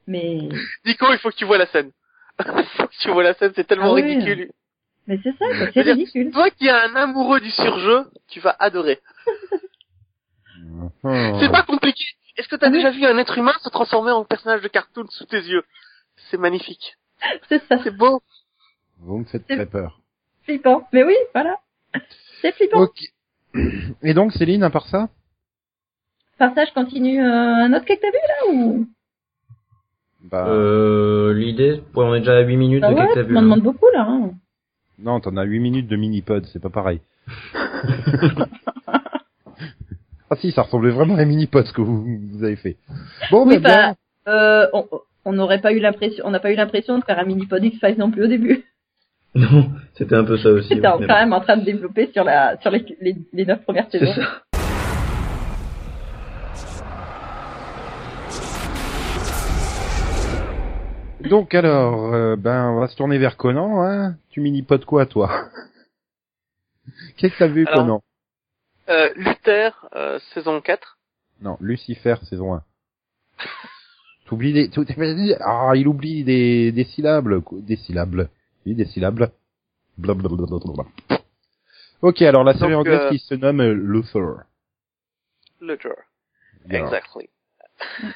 Mais 0.08 0.40
Nico, 0.86 1.06
il 1.12 1.20
faut 1.20 1.30
que 1.30 1.36
tu 1.36 1.46
vois 1.46 1.58
la 1.58 1.68
scène. 1.68 1.92
il 2.40 2.46
faut 2.78 2.88
que 2.88 2.98
tu 3.00 3.12
vois 3.12 3.24
la 3.24 3.34
scène, 3.36 3.52
c'est 3.56 3.66
tellement 3.68 3.92
Ah 3.92 3.94
oui. 3.94 4.02
ridicule. 4.04 4.52
mais 5.08 5.20
c'est 5.24 5.36
ça, 5.38 5.46
c'est 5.74 5.82
ridicule. 5.82 6.32
Toi 6.32 6.50
qui 6.52 6.68
es 6.68 6.72
un 6.72 6.96
amoureux 6.96 7.40
du 7.42 7.52
surjeu, 7.52 8.06
tu 8.30 8.40
vas 8.40 8.56
adorer. 8.60 9.00
Oh. 10.82 10.90
C'est 11.40 11.52
pas 11.52 11.64
compliqué. 11.64 12.04
Est-ce 12.38 12.48
que 12.48 12.56
t'as 12.56 12.68
Ah 12.68 12.70
oui. 12.70 12.76
déjà 12.78 12.92
vu 12.92 13.06
un 13.06 13.18
être 13.18 13.38
humain 13.38 13.54
se 13.62 13.70
transformer 13.70 14.12
en 14.12 14.24
personnage 14.24 14.62
de 14.62 14.68
cartoon 14.68 15.06
sous 15.10 15.26
tes 15.26 15.42
yeux? 15.42 15.64
C'est 16.30 16.38
magnifique. 16.38 16.96
C'est 17.50 17.62
ça, 17.68 17.78
C'est 17.84 17.92
beau. 17.96 18.22
Vous 19.00 19.18
me 19.20 19.26
faites 19.26 19.44
C'est- 19.48 19.56
très 19.56 19.66
peur. 19.66 20.00
flippant. 20.44 20.88
Mais 20.94 21.04
oui, 21.04 21.16
voilà. 21.34 21.58
C'est 22.42 22.54
flippant. 22.54 22.82
Ok. 22.84 23.00
Et 24.04 24.14
donc, 24.14 24.32
Céline, 24.34 24.64
à 24.64 24.70
part 24.70 24.88
ça? 24.88 25.10
Par 26.38 26.54
ça, 26.56 26.66
je 26.66 26.74
continue 26.74 27.22
euh, 27.22 27.26
un 27.66 27.74
autre 27.74 27.86
que 27.86 27.94
t'as 27.94 28.08
vu 28.12 28.14
là 28.14 28.54
ou? 28.54 28.88
Bah, 30.24 30.46
Euh, 30.48 31.34
l'idée, 31.34 31.82
on 31.96 32.14
est 32.16 32.20
déjà 32.20 32.38
à 32.38 32.42
8 32.42 32.56
minutes 32.58 32.82
Bah 32.82 32.90
de 32.90 32.96
ouais, 32.96 33.08
que 33.08 33.14
t'as 33.16 33.22
vu. 33.24 33.34
m'en 33.34 33.40
là. 33.42 33.46
demandes 33.46 33.62
beaucoup 33.64 33.86
là. 33.94 34.06
Hein. 34.08 34.32
non, 35.00 35.20
t'en 35.20 35.36
as 35.38 35.44
8 35.44 35.60
minutes 35.60 35.88
de 35.88 35.96
mini-pod, 35.98 36.46
c'est 36.48 36.62
pas 36.62 36.70
pareil. 36.70 37.02
ah 40.30 40.36
si, 40.38 40.52
ça 40.52 40.64
ressemblait 40.64 40.92
vraiment 40.92 41.16
à 41.16 41.22
un 41.22 41.26
mini-pod 41.26 41.66
ce 41.66 41.74
que 41.74 41.82
vous, 41.82 42.20
vous 42.32 42.44
avez 42.44 42.56
fait. 42.56 42.78
Bon, 43.32 43.46
Oui, 43.48 43.58
bah, 43.60 43.70
bien. 43.70 43.96
euh, 44.34 44.68
on 45.26 45.34
n'aurait 45.34 45.62
pas 45.62 45.74
eu 45.74 45.80
l'impression, 45.80 46.24
on 46.26 46.32
n'a 46.32 46.40
pas 46.40 46.52
eu 46.52 46.56
l'impression 46.56 46.98
de 47.00 47.04
faire 47.04 47.20
un 47.20 47.26
mini 47.26 47.46
pod 47.48 47.64
X-Files 47.64 47.98
non 47.98 48.12
plus 48.12 48.24
au 48.24 48.28
début. 48.28 48.64
Non, 49.36 49.72
c'était 49.94 50.16
un 50.16 50.24
peu 50.24 50.38
ça 50.38 50.50
aussi. 50.50 50.68
C'était 50.70 50.88
ouais, 50.88 51.06
quand 51.08 51.20
même 51.20 51.34
en 51.34 51.42
train 51.42 51.58
de 51.58 51.64
développer 51.64 52.10
sur 52.12 52.24
la 52.24 52.58
sur 52.62 52.72
les 52.72 52.84
les, 53.00 53.16
les 53.32 53.46
neuf 53.46 53.62
premières 53.64 53.86
C'est 53.92 54.00
saisons. 54.00 54.14
ça. 54.14 54.42
Donc 61.30 61.54
alors, 61.54 62.14
euh, 62.14 62.36
ben 62.38 62.70
on 62.70 62.80
va 62.80 62.88
se 62.88 62.96
tourner 62.96 63.18
vers 63.18 63.36
Conan, 63.38 63.82
hein. 63.84 64.16
Tu 64.30 64.40
mini 64.42 64.62
de 64.78 64.86
quoi 64.86 65.06
toi 65.06 65.30
Qu'est-ce 67.18 67.34
que 67.34 67.40
t'as 67.40 67.48
vu 67.48 67.66
Alors- 67.68 67.82
Conan? 67.82 68.02
Euh, 68.90 69.10
Luther, 69.16 69.86
euh, 69.96 70.18
saison 70.34 70.62
4. 70.62 70.98
Non, 71.42 71.58
Lucifer 71.62 72.16
saison 72.28 72.56
1. 72.56 72.64
T'oublies 74.26 74.54
des, 74.54 74.70
ah, 75.42 75.74
il 75.76 75.88
oublie 75.88 76.24
des, 76.24 76.72
des 76.72 76.84
syllabes, 76.86 77.44
des 77.52 77.76
syllabes. 77.76 78.28
Oui, 78.66 78.76
des 78.76 78.86
syllabes. 78.86 79.32
Blablabla. 79.98 80.86
Ok, 82.02 82.22
alors 82.22 82.44
la 82.44 82.54
série 82.54 82.72
Donc, 82.72 82.82
anglaise 82.82 83.02
euh, 83.02 83.10
qui 83.10 83.20
se 83.20 83.36
nomme 83.36 83.60
euh, 83.60 83.74
Luther. 83.74 84.44
Luther. 85.62 85.96
Exactly. 86.70 87.30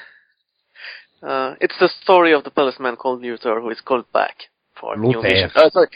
Uh, 1.22 1.54
it's 1.58 1.78
the 1.78 1.88
story 2.02 2.34
of 2.34 2.44
the 2.44 2.50
policeman 2.50 2.96
called 2.96 3.22
Luther 3.22 3.58
who 3.58 3.70
is 3.70 3.80
called 3.82 4.04
back 4.12 4.50
for 4.74 4.94
new 4.94 5.12
Luther. 5.14 5.22
mission. 5.22 5.70
Sorry. 5.70 5.88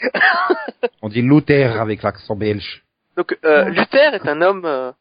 On 1.03 1.09
dit 1.09 1.21
Luther 1.21 1.79
avec 1.79 2.01
l'accent 2.01 2.35
belge. 2.35 2.83
Donc 3.15 3.37
euh, 3.45 3.65
Luther 3.65 4.15
est 4.15 4.27
un 4.27 4.41
homme, 4.41 4.65
euh, 4.65 4.91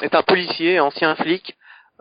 est 0.00 0.12
un 0.16 0.22
policier, 0.24 0.80
ancien 0.80 1.14
flic, 1.14 1.56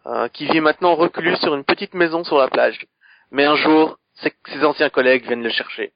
euh, 0.07 0.27
qui 0.29 0.47
vit 0.47 0.61
maintenant 0.61 0.95
reclus 0.95 1.35
sur 1.37 1.53
une 1.53 1.63
petite 1.63 1.93
maison 1.93 2.23
sur 2.23 2.39
la 2.39 2.47
plage. 2.47 2.87
Mais 3.29 3.45
un 3.45 3.55
jour, 3.55 3.99
ses, 4.15 4.33
ses 4.47 4.63
anciens 4.65 4.89
collègues 4.89 5.25
viennent 5.27 5.43
le 5.43 5.51
chercher. 5.51 5.91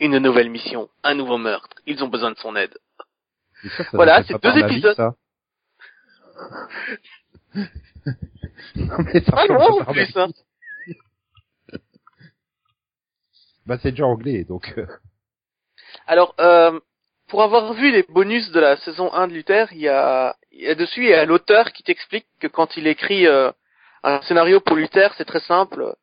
Une 0.00 0.18
nouvelle 0.18 0.50
mission, 0.50 0.88
un 1.02 1.14
nouveau 1.14 1.38
meurtre. 1.38 1.76
Ils 1.86 2.02
ont 2.02 2.08
besoin 2.08 2.32
de 2.32 2.38
son 2.38 2.56
aide. 2.56 2.76
Ça 3.76 3.84
Voilà, 3.92 4.22
c'est 4.24 4.42
deux 4.42 4.58
épisodes. 4.58 4.96
non, 8.76 8.98
mais 9.04 9.20
ça 9.20 9.32
Ah 9.36 9.46
non, 9.48 9.80
en 9.80 9.92
plus, 9.92 10.16
hein. 10.16 10.28
Bah 13.66 13.78
c'est 13.80 13.92
déjà 13.92 14.04
anglais, 14.04 14.44
donc... 14.44 14.74
euh, 14.76 14.86
Alors, 16.06 16.34
euh, 16.38 16.78
pour 17.28 17.42
avoir 17.42 17.72
vu 17.72 17.90
les 17.90 18.02
bonus 18.02 18.50
de 18.50 18.60
la 18.60 18.76
saison 18.78 19.12
1 19.14 19.28
de 19.28 19.32
Luther, 19.32 19.68
il 19.72 19.80
y 19.80 19.88
a, 19.88 20.36
il 20.52 20.60
y 20.60 20.68
a 20.68 20.74
dessus, 20.74 21.04
il 21.04 21.08
y 21.10 21.14
a 21.14 21.24
l'auteur 21.24 21.72
qui 21.72 21.82
t'explique 21.82 22.26
que 22.40 22.46
quand 22.46 22.76
il 22.76 22.86
écrit 22.86 23.26
euh, 23.26 23.50
un 24.02 24.20
scénario 24.22 24.60
pour 24.60 24.76
Luther, 24.76 25.14
c'est 25.16 25.24
très 25.24 25.40
simple. 25.40 25.94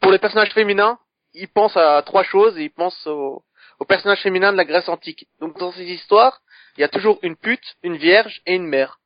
Pour 0.00 0.12
les 0.12 0.18
personnages 0.18 0.52
féminins, 0.52 0.98
il 1.34 1.48
pense 1.48 1.76
à 1.76 2.02
trois 2.02 2.22
choses 2.22 2.58
et 2.58 2.64
il 2.64 2.70
pense 2.70 3.06
aux, 3.06 3.44
aux 3.78 3.84
personnages 3.84 4.22
féminins 4.22 4.52
de 4.52 4.56
la 4.56 4.64
Grèce 4.64 4.88
antique. 4.88 5.28
Donc 5.40 5.58
dans 5.58 5.72
ces 5.72 5.84
histoires, 5.84 6.40
il 6.76 6.80
y 6.80 6.84
a 6.84 6.88
toujours 6.88 7.18
une 7.22 7.36
pute, 7.36 7.76
une 7.82 7.96
vierge 7.96 8.40
et 8.46 8.54
une 8.54 8.66
mère. 8.66 9.00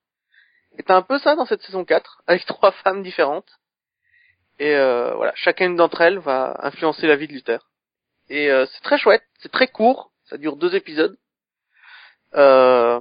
Et 0.79 0.83
t'as 0.83 0.97
un 0.97 1.03
peu 1.03 1.19
ça 1.19 1.35
dans 1.35 1.47
cette 1.47 1.63
saison 1.63 1.85
4, 1.85 2.23
avec 2.27 2.45
trois 2.47 2.73
femmes 2.73 3.03
différentes. 3.03 3.51
Et 4.59 4.75
euh, 4.75 5.15
voilà, 5.15 5.33
chacune 5.35 5.77
d'entre 5.77 6.01
elles 6.01 6.19
va 6.19 6.57
influencer 6.63 7.07
la 7.07 7.17
vie 7.17 7.29
de 7.29 7.33
Luther. 7.33 7.61
Et 8.29 8.51
euh, 8.51 8.67
c'est 8.67 8.83
très 8.83 8.99
chouette, 8.99 9.25
c'est 9.39 9.53
très 9.53 9.69
court, 9.69 10.11
ça 10.25 10.39
dure 10.39 10.57
deux 10.57 10.75
épisodes. 10.75 11.17
Euh, 12.35 13.01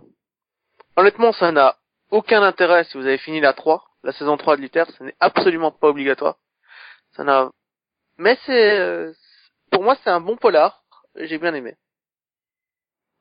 honnêtement, 0.95 1.31
ça 1.33 1.51
n'a 1.51 1.77
aucun 2.11 2.43
intérêt 2.43 2.83
si 2.85 2.97
vous 2.97 3.05
avez 3.05 3.17
fini 3.17 3.39
la 3.39 3.53
3, 3.53 3.83
la 4.03 4.11
saison 4.11 4.37
3 4.37 4.57
de 4.57 4.61
Luther, 4.61 4.85
ce 4.97 5.03
n'est 5.03 5.15
absolument 5.19 5.71
pas 5.71 5.87
obligatoire. 5.87 6.37
Ça 7.15 7.23
n'a 7.23 7.49
mais 8.17 8.37
c'est 8.45 8.79
euh, 8.79 9.11
pour 9.71 9.83
moi 9.83 9.95
c'est 10.03 10.09
un 10.09 10.21
bon 10.21 10.37
polar, 10.37 10.83
j'ai 11.15 11.37
bien 11.37 11.53
aimé. 11.53 11.75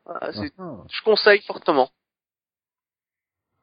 Voilà, 0.07 0.33
c'est- 0.33 0.53
ah, 0.59 0.77
je 0.91 1.03
conseille 1.03 1.41
fortement. 1.43 1.89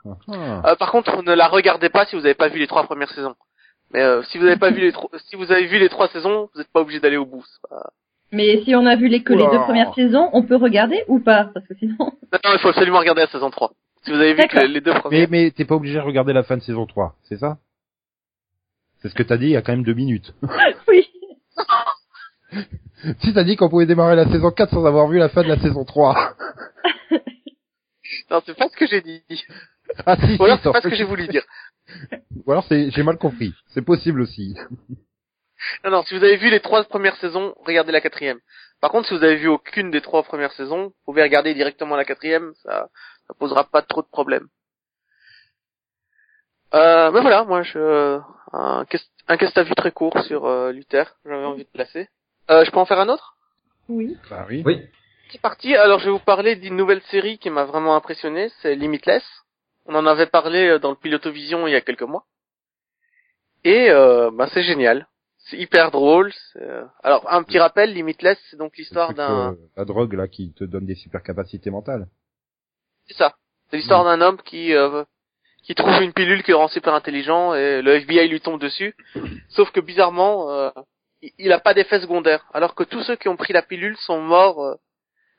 ah, 0.05 0.09
ah. 0.29 0.71
Euh, 0.71 0.75
par 0.75 0.91
contre, 0.91 1.21
ne 1.21 1.33
la 1.33 1.47
regardez 1.47 1.89
pas 1.89 2.05
si 2.05 2.15
vous 2.15 2.21
n'avez 2.23 2.33
pas 2.33 2.47
vu 2.49 2.59
les 2.59 2.67
trois 2.67 2.83
premières 2.85 3.11
saisons. 3.11 3.35
Mais 3.93 4.01
euh, 4.01 4.23
si 4.23 4.37
vous 4.37 4.45
n'avez 4.45 4.57
pas 4.59 4.71
vu 4.71 4.79
les 4.81 4.91
trois, 4.91 5.09
si 5.29 5.35
vous 5.35 5.51
avez 5.51 5.67
vu 5.67 5.77
les 5.77 5.89
trois 5.89 6.07
saisons, 6.07 6.49
vous 6.53 6.59
n'êtes 6.59 6.71
pas 6.71 6.81
obligé 6.81 6.99
d'aller 6.99 7.17
au 7.17 7.25
bout. 7.25 7.45
pas- 7.69 7.91
Mais 8.31 8.63
si 8.63 8.73
on 8.75 8.85
a 8.85 8.95
vu 8.95 9.09
les, 9.09 9.21
que 9.23 9.33
les 9.33 9.45
deux 9.49 9.59
premières 9.59 9.93
saisons, 9.93 10.29
on 10.31 10.43
peut 10.43 10.55
regarder 10.55 11.03
ou 11.09 11.19
pas? 11.19 11.49
Parce 11.53 11.67
que 11.67 11.75
sinon... 11.75 11.95
Non, 12.33 12.39
non, 12.45 12.53
il 12.53 12.59
faut 12.59 12.69
absolument 12.69 12.99
regarder 12.99 13.21
la 13.23 13.27
saison 13.27 13.49
3. 13.49 13.73
Si 14.03 14.09
vous 14.09 14.15
avez 14.15 14.33
vu 14.33 14.47
que 14.47 14.57
les, 14.57 14.79
deux 14.79 14.93
Mais, 14.93 14.99
premières. 15.01 15.27
mais 15.29 15.51
t'es 15.51 15.65
pas 15.65 15.75
obligé 15.75 15.95
de 15.95 15.99
regarder 15.99 16.31
la 16.31 16.43
fin 16.43 16.55
de 16.55 16.61
saison 16.61 16.85
3, 16.85 17.15
c'est 17.23 17.37
ça? 17.37 17.57
C'est 19.01 19.09
ce 19.09 19.13
que 19.15 19.23
t'as 19.23 19.35
dit 19.35 19.47
il 19.47 19.51
y 19.51 19.57
a 19.57 19.61
quand 19.61 19.73
même 19.73 19.83
deux 19.83 19.93
minutes. 19.93 20.33
oui. 20.87 21.10
Si 23.21 23.33
t'as 23.33 23.43
dit 23.43 23.55
qu'on 23.55 23.69
pouvait 23.69 23.85
démarrer 23.85 24.15
la 24.15 24.29
saison 24.29 24.51
4 24.51 24.69
sans 24.71 24.85
avoir 24.85 25.07
vu 25.07 25.17
la 25.17 25.29
fin 25.29 25.43
de 25.43 25.47
la 25.47 25.59
saison 25.59 25.85
3. 25.85 26.35
Non, 28.29 28.41
c'est 28.45 28.57
pas 28.57 28.69
ce 28.69 28.77
que 28.77 28.87
j'ai 28.87 29.01
dit. 29.01 29.23
ah 30.05 30.15
si, 30.17 30.37
Ou 30.39 30.43
alors 30.43 30.59
c'est 30.63 30.71
pas 30.71 30.81
ce 30.81 30.87
que 30.87 30.95
j'ai 30.95 31.03
voulu 31.03 31.27
dire. 31.27 31.43
Ou 32.45 32.51
alors 32.51 32.65
c'est, 32.67 32.89
j'ai 32.91 33.03
mal 33.03 33.17
compris. 33.17 33.53
C'est 33.67 33.81
possible 33.81 34.21
aussi. 34.21 34.55
Non, 35.83 35.91
non, 35.91 36.03
si 36.03 36.17
vous 36.17 36.23
avez 36.23 36.37
vu 36.37 36.49
les 36.49 36.59
trois 36.59 36.83
premières 36.83 37.15
saisons, 37.17 37.53
regardez 37.65 37.91
la 37.91 38.01
quatrième. 38.01 38.39
Par 38.81 38.91
contre, 38.91 39.07
si 39.07 39.17
vous 39.17 39.23
avez 39.23 39.35
vu 39.35 39.47
aucune 39.47 39.91
des 39.91 40.01
trois 40.01 40.23
premières 40.23 40.53
saisons, 40.53 40.85
vous 40.85 40.93
pouvez 41.05 41.21
regarder 41.21 41.53
directement 41.53 41.95
la 41.95 42.05
quatrième, 42.05 42.53
ça, 42.63 42.89
ça 43.27 43.33
posera 43.37 43.63
pas 43.65 43.81
trop 43.81 44.01
de 44.01 44.07
problèmes. 44.07 44.47
Euh, 46.73 47.11
mais 47.11 47.21
voilà, 47.21 47.43
moi, 47.43 47.63
je, 47.63 48.19
un, 48.53 48.85
un 49.27 49.63
vu 49.63 49.75
très 49.75 49.91
court 49.91 50.17
sur 50.23 50.45
euh, 50.45 50.71
Luther, 50.71 51.15
j'avais 51.25 51.45
envie 51.45 51.65
de 51.65 51.69
placer. 51.69 52.07
Euh, 52.51 52.65
je 52.65 52.71
peux 52.71 52.77
en 52.79 52.85
faire 52.85 52.99
un 52.99 53.09
autre? 53.09 53.35
Oui. 53.89 54.17
Bah 54.29 54.45
oui. 54.49 54.61
Oui. 54.65 54.81
C'est 55.31 55.41
parti. 55.41 55.75
Alors, 55.75 55.99
je 55.99 56.05
vais 56.05 56.11
vous 56.11 56.19
parler 56.19 56.55
d'une 56.55 56.75
nouvelle 56.75 57.01
série 57.03 57.37
qui 57.37 57.49
m'a 57.49 57.63
vraiment 57.63 57.95
impressionné, 57.95 58.49
c'est 58.61 58.75
Limitless. 58.75 59.23
On 59.85 59.95
en 59.95 60.05
avait 60.05 60.27
parlé 60.27 60.67
euh, 60.67 60.79
dans 60.79 60.89
le 60.91 60.97
Pilotovision 60.97 61.67
il 61.67 61.71
y 61.71 61.75
a 61.75 61.81
quelques 61.81 62.01
mois. 62.01 62.25
Et 63.63 63.89
euh, 63.89 64.29
bah, 64.31 64.47
c'est 64.53 64.63
génial. 64.63 65.07
C'est 65.37 65.57
hyper 65.57 65.89
drôle. 65.91 66.31
euh, 66.57 66.83
Alors, 67.03 67.25
un 67.31 67.43
petit 67.43 67.57
rappel, 67.59 67.93
Limitless, 67.93 68.37
c'est 68.49 68.57
donc 68.57 68.75
l'histoire 68.77 69.13
d'un... 69.13 69.51
euh, 69.51 69.55
la 69.77 69.85
drogue 69.85 70.13
là 70.13 70.27
qui 70.27 70.53
te 70.53 70.63
donne 70.63 70.85
des 70.85 70.95
super 70.95 71.23
capacités 71.23 71.69
mentales. 71.71 72.07
C'est 73.07 73.15
ça. 73.15 73.35
C'est 73.69 73.77
l'histoire 73.77 74.03
d'un 74.03 74.19
homme 74.21 74.37
qui 74.43 74.73
euh, 74.73 75.03
qui 75.63 75.75
trouve 75.75 76.01
une 76.01 76.11
pilule 76.13 76.43
qui 76.43 76.51
le 76.51 76.57
rend 76.57 76.67
super 76.67 76.93
intelligent 76.93 77.53
et 77.53 77.81
le 77.81 77.93
FBI 77.95 78.27
lui 78.27 78.41
tombe 78.41 78.59
dessus. 78.59 78.95
Sauf 79.49 79.71
que 79.71 79.79
bizarrement, 79.79 80.51
euh, 80.51 80.69
il- 81.21 81.31
il 81.37 81.51
a 81.51 81.59
pas 81.59 81.73
d'effet 81.73 81.99
secondaire. 81.99 82.45
Alors 82.53 82.75
que 82.75 82.83
tous 82.83 83.03
ceux 83.03 83.15
qui 83.15 83.27
ont 83.29 83.37
pris 83.37 83.53
la 83.53 83.61
pilule 83.61 83.97
sont 83.97 84.21
morts 84.21 84.63
euh, 84.63 84.75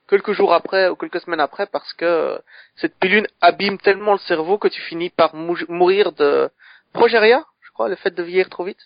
quelques 0.09 0.33
jours 0.33 0.53
après 0.53 0.89
ou 0.89 0.97
quelques 0.97 1.21
semaines 1.21 1.41
après 1.41 1.67
parce 1.67 1.93
que 1.95 2.05
euh, 2.05 2.39
cette 2.77 2.97
pilule 2.99 3.27
abîme 3.41 3.79
tellement 3.79 4.13
le 4.13 4.19
cerveau 4.19 4.59
que 4.59 4.69
tu 4.69 4.81
finis 4.83 5.11
par 5.11 5.35
mou- 5.35 5.57
mourir 5.69 6.13
de 6.13 6.51
progéria, 6.93 7.45
je 7.63 7.71
crois, 7.73 7.89
le 7.89 7.97
fait 7.97 8.15
de 8.15 8.23
vieillir 8.23 8.49
trop 8.51 8.65
vite. 8.65 8.81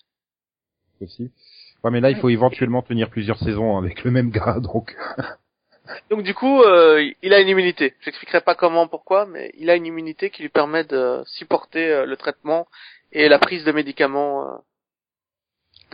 Aussi. 1.00 1.30
Ouais, 1.84 1.90
mais 1.90 2.00
là, 2.00 2.10
il 2.10 2.16
faut 2.16 2.28
éventuellement 2.30 2.82
tenir 2.82 3.10
plusieurs 3.10 3.38
saisons 3.38 3.76
avec 3.76 4.02
le 4.04 4.10
même 4.10 4.30
gars, 4.30 4.58
donc. 4.60 4.96
Donc 6.10 6.22
du 6.22 6.34
coup, 6.34 6.62
euh, 6.62 7.12
il 7.22 7.32
a 7.32 7.40
une 7.40 7.48
immunité. 7.48 7.94
J'expliquerai 8.00 8.40
pas 8.40 8.54
comment, 8.56 8.88
pourquoi, 8.88 9.26
mais 9.26 9.52
il 9.56 9.70
a 9.70 9.76
une 9.76 9.86
immunité 9.86 10.30
qui 10.30 10.42
lui 10.42 10.48
permet 10.48 10.84
de 10.84 11.22
supporter 11.26 11.86
euh, 11.92 12.06
le 12.06 12.16
traitement 12.16 12.66
et 13.12 13.28
la 13.28 13.38
prise 13.38 13.64
de 13.64 13.72
médicaments. 13.72 14.60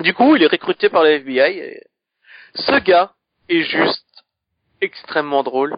Du 0.01 0.15
coup, 0.15 0.37
il 0.37 0.43
est 0.43 0.47
recruté 0.47 0.89
par 0.89 1.03
le 1.05 1.11
FBI. 1.11 1.59
Et 1.59 1.83
ce 2.55 2.79
gars 2.81 3.13
est 3.49 3.63
juste 3.63 4.25
extrêmement 4.81 5.43
drôle 5.43 5.77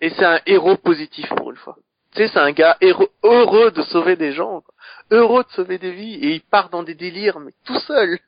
et 0.00 0.10
c'est 0.10 0.24
un 0.24 0.40
héros 0.46 0.76
positif 0.76 1.28
pour 1.36 1.50
une 1.50 1.56
fois. 1.56 1.76
Tu 2.14 2.18
sais, 2.18 2.28
c'est 2.28 2.38
un 2.38 2.52
gars 2.52 2.76
heureux 3.22 3.70
de 3.70 3.82
sauver 3.82 4.16
des 4.16 4.32
gens, 4.32 4.62
heureux 5.10 5.44
de 5.44 5.50
sauver 5.50 5.78
des 5.78 5.92
vies 5.92 6.14
et 6.14 6.34
il 6.34 6.40
part 6.42 6.68
dans 6.70 6.82
des 6.82 6.94
délires, 6.94 7.38
mais 7.40 7.52
tout 7.64 7.78
seul. 7.80 8.18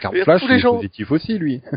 Car 0.00 0.12
Il 0.14 0.18
y 0.18 0.20
a 0.20 0.24
Flash, 0.24 0.40
tous 0.42 0.48
il 0.48 0.52
les 0.54 0.58
est 0.60 0.62
positif 0.62 1.10
aussi, 1.10 1.38
lui. 1.38 1.62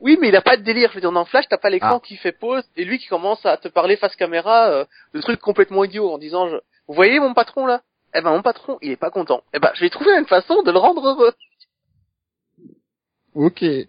Oui, 0.00 0.16
mais 0.20 0.28
il 0.28 0.36
a 0.36 0.42
pas 0.42 0.56
de 0.56 0.62
délire. 0.62 0.90
Je 0.90 0.94
veux 0.94 1.00
dire, 1.00 1.10
dans 1.10 1.24
Flash, 1.24 1.48
t'as 1.48 1.58
pas 1.58 1.70
l'écran 1.70 1.96
Ah. 1.96 2.06
qui 2.06 2.16
fait 2.16 2.30
pause 2.30 2.62
et 2.76 2.84
lui 2.84 2.98
qui 2.98 3.08
commence 3.08 3.44
à 3.44 3.56
te 3.56 3.66
parler 3.66 3.96
face 3.96 4.14
caméra 4.14 4.68
euh, 4.68 4.84
de 5.12 5.20
trucs 5.20 5.40
complètement 5.40 5.82
idiots 5.82 6.12
en 6.12 6.18
disant, 6.18 6.48
je... 6.48 6.54
vous 6.86 6.94
voyez 6.94 7.18
mon 7.18 7.34
patron 7.34 7.66
là? 7.66 7.82
Eh 8.14 8.20
ben 8.22 8.30
mon 8.30 8.42
patron, 8.42 8.78
il 8.82 8.90
est 8.90 8.96
pas 8.96 9.10
content. 9.10 9.42
Eh 9.52 9.58
ben, 9.58 9.70
je 9.74 9.80
vais 9.80 9.90
trouver 9.90 10.12
une 10.16 10.26
façon 10.26 10.62
de 10.62 10.70
le 10.70 10.78
rendre 10.78 11.06
heureux. 11.06 11.32
Ok. 13.34 13.62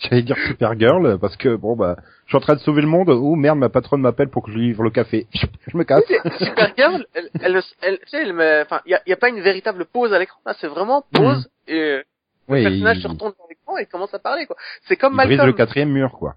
J'allais 0.00 0.22
dire 0.22 0.36
Supergirl, 0.46 1.18
parce 1.18 1.36
que 1.36 1.56
bon 1.56 1.76
bah, 1.76 1.96
je 2.24 2.30
suis 2.30 2.36
en 2.36 2.40
train 2.40 2.54
de 2.54 2.60
sauver 2.60 2.82
le 2.82 2.88
monde. 2.88 3.08
Oh 3.10 3.34
merde, 3.36 3.58
ma 3.58 3.68
patronne 3.68 4.00
m'appelle 4.02 4.28
pour 4.28 4.42
que 4.42 4.50
je 4.50 4.56
lui 4.56 4.66
livre 4.68 4.82
le 4.82 4.90
café. 4.90 5.26
Je 5.66 5.76
me 5.76 5.84
casse. 5.84 6.02
Supergirl, 6.38 7.06
elle, 7.14 7.30
elle, 7.40 7.62
elle, 7.82 7.98
tu 8.00 8.08
sais, 8.08 8.22
elle 8.22 8.32
enfin, 8.62 8.80
il 8.86 8.92
y 8.92 8.94
a, 8.94 9.02
y 9.06 9.12
a 9.12 9.16
pas 9.16 9.28
une 9.28 9.40
véritable 9.40 9.84
pause 9.84 10.12
à 10.12 10.18
l'écran. 10.18 10.40
Là, 10.44 10.54
c'est 10.60 10.66
vraiment 10.66 11.04
pause 11.12 11.48
et 11.68 11.78
euh, 11.78 12.02
Oui, 12.48 12.64
le 12.64 12.70
personnage 12.70 12.96
il, 12.96 13.02
se 13.02 13.08
retourne 13.08 13.32
dans 13.38 13.46
l'écran 13.48 13.76
et 13.76 13.86
commence 13.86 14.12
à 14.14 14.18
parler 14.18 14.46
quoi. 14.46 14.56
C'est 14.88 14.96
comme 14.96 15.12
il 15.12 15.16
brise 15.16 15.28
Malcolm. 15.28 15.46
le 15.46 15.52
quatrième 15.52 15.90
mur, 15.90 16.12
quoi. 16.12 16.34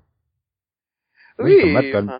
Oui, 1.39 1.53
Oui, 1.55 1.61
comme 1.61 1.71
Malcolm. 1.71 2.09
enfin, 2.09 2.19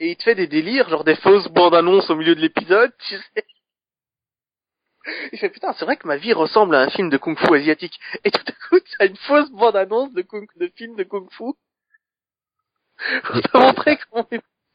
et 0.00 0.12
il 0.12 0.16
te 0.16 0.22
fait 0.22 0.34
des 0.34 0.46
délires, 0.46 0.88
genre 0.88 1.04
des 1.04 1.14
fausses 1.16 1.48
bandes 1.48 1.74
annonces 1.74 2.08
au 2.08 2.16
milieu 2.16 2.34
de 2.34 2.40
l'épisode, 2.40 2.92
tu 3.06 3.16
sais. 3.16 3.44
Il 5.32 5.38
fait 5.38 5.50
putain, 5.50 5.72
c'est 5.74 5.84
vrai 5.84 5.96
que 5.96 6.06
ma 6.06 6.16
vie 6.16 6.32
ressemble 6.32 6.74
à 6.74 6.80
un 6.80 6.90
film 6.90 7.10
de 7.10 7.18
kung-fu 7.18 7.54
asiatique. 7.54 7.98
Et 8.24 8.30
tout 8.30 8.42
à 8.46 8.52
coup, 8.52 8.80
t'as 8.98 9.06
une 9.06 9.16
fausse 9.16 9.50
bande 9.50 9.76
annonce 9.76 10.12
de, 10.12 10.22
kung, 10.22 10.46
de 10.56 10.70
film 10.74 10.96
de 10.96 11.04
kung-fu. 11.04 11.52
Pour 13.24 13.42
te 13.42 13.56
montrer 13.56 13.98
comment 14.10 14.26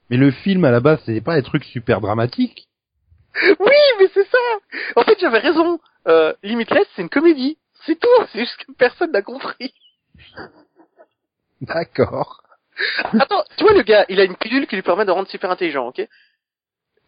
Mais 0.09 0.17
le 0.17 0.31
film 0.31 0.63
à 0.65 0.71
la 0.71 0.79
base, 0.79 0.99
c'était 1.05 1.21
pas 1.21 1.35
des 1.35 1.43
trucs 1.43 1.65
super 1.65 2.01
dramatiques. 2.01 2.67
Oui, 3.59 3.75
mais 3.99 4.09
c'est 4.13 4.27
ça! 4.27 4.37
En 4.95 5.03
fait, 5.03 5.19
j'avais 5.19 5.39
raison. 5.39 5.79
Euh, 6.07 6.33
Limitless, 6.43 6.87
c'est 6.95 7.01
une 7.01 7.09
comédie. 7.09 7.57
C'est 7.85 7.99
tout, 7.99 8.25
c'est 8.31 8.39
juste 8.39 8.57
que 8.57 8.71
personne 8.73 9.11
n'a 9.11 9.21
compris. 9.21 9.73
D'accord. 11.61 12.44
Attends, 13.19 13.43
tu 13.57 13.63
vois 13.63 13.73
le 13.73 13.83
gars, 13.83 14.05
il 14.09 14.19
a 14.19 14.23
une 14.23 14.35
pilule 14.35 14.67
qui 14.67 14.75
lui 14.75 14.81
permet 14.81 15.05
de 15.05 15.11
rendre 15.11 15.29
super 15.29 15.49
intelligent, 15.51 15.87
ok? 15.87 16.07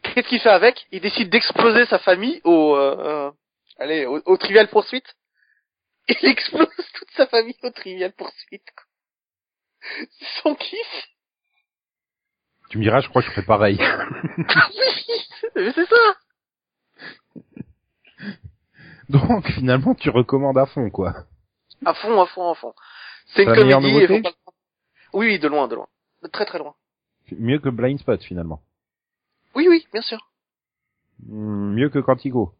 Qu'est-ce 0.02 0.28
qu'il 0.28 0.40
fait 0.40 0.50
avec? 0.50 0.88
Il 0.92 1.02
décide 1.02 1.30
d'exploser 1.30 1.86
sa 1.86 2.00
famille 2.00 2.42
au, 2.44 2.76
euh, 2.76 2.98
euh, 3.00 3.32
allez, 3.78 4.06
au, 4.06 4.22
au 4.26 4.38
Trivial 4.38 4.68
Poursuite? 4.70 5.16
Il 6.08 6.18
explose 6.30 6.68
toute 6.94 7.12
sa 7.12 7.28
famille 7.28 7.58
au 7.64 7.70
Trivial 7.72 8.14
Poursuite. 8.14 8.68
C'est 10.20 10.42
son 10.42 10.56
kiff. 10.56 11.08
Tu 12.70 12.78
me 12.78 12.84
diras, 12.84 13.02
je 13.02 13.10
crois 13.10 13.22
que 13.22 13.28
je 13.28 13.34
ferais 13.34 13.46
pareil. 13.46 13.78
Mais 15.56 15.72
c'est 15.74 15.88
ça. 15.88 16.16
Donc 19.10 19.50
finalement, 19.52 19.96
tu 19.96 20.10
recommandes 20.10 20.58
à 20.58 20.66
fond, 20.66 20.90
quoi. 20.90 21.14
À 21.86 21.94
fond, 21.94 22.22
à 22.22 22.26
fond, 22.28 22.52
à 22.52 22.56
fond. 22.56 22.74
C'est 23.28 23.44
une 23.44 23.54
comédie. 23.54 24.24
Oui, 25.14 25.28
oui, 25.28 25.40
de 25.40 25.48
loin, 25.48 25.68
de 25.68 25.76
loin. 25.76 25.88
De 26.24 26.28
très 26.28 26.46
très 26.46 26.60
loin. 26.60 26.74
Mieux 27.32 27.60
que 27.60 27.70
Blind 27.70 28.00
Spot 28.00 28.22
finalement. 28.24 28.62
Oui, 29.56 29.68
oui, 29.70 29.88
bien 29.92 30.02
sûr. 30.02 30.30
Hmm, 31.26 31.74
Mieux 31.74 31.90
que 31.90 32.00
Quantico. 32.00 32.54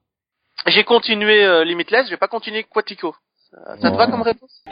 J'ai 0.66 0.84
continué 0.84 1.46
euh, 1.46 1.64
Limitless, 1.64 2.08
je 2.08 2.12
vais 2.12 2.18
pas 2.18 2.28
continuer 2.28 2.64
Quatico. 2.64 3.16
Ça, 3.52 3.78
ça 3.78 3.92
te 3.92 3.96
va 3.96 4.08
comme 4.08 4.24
réponse? 4.24 4.64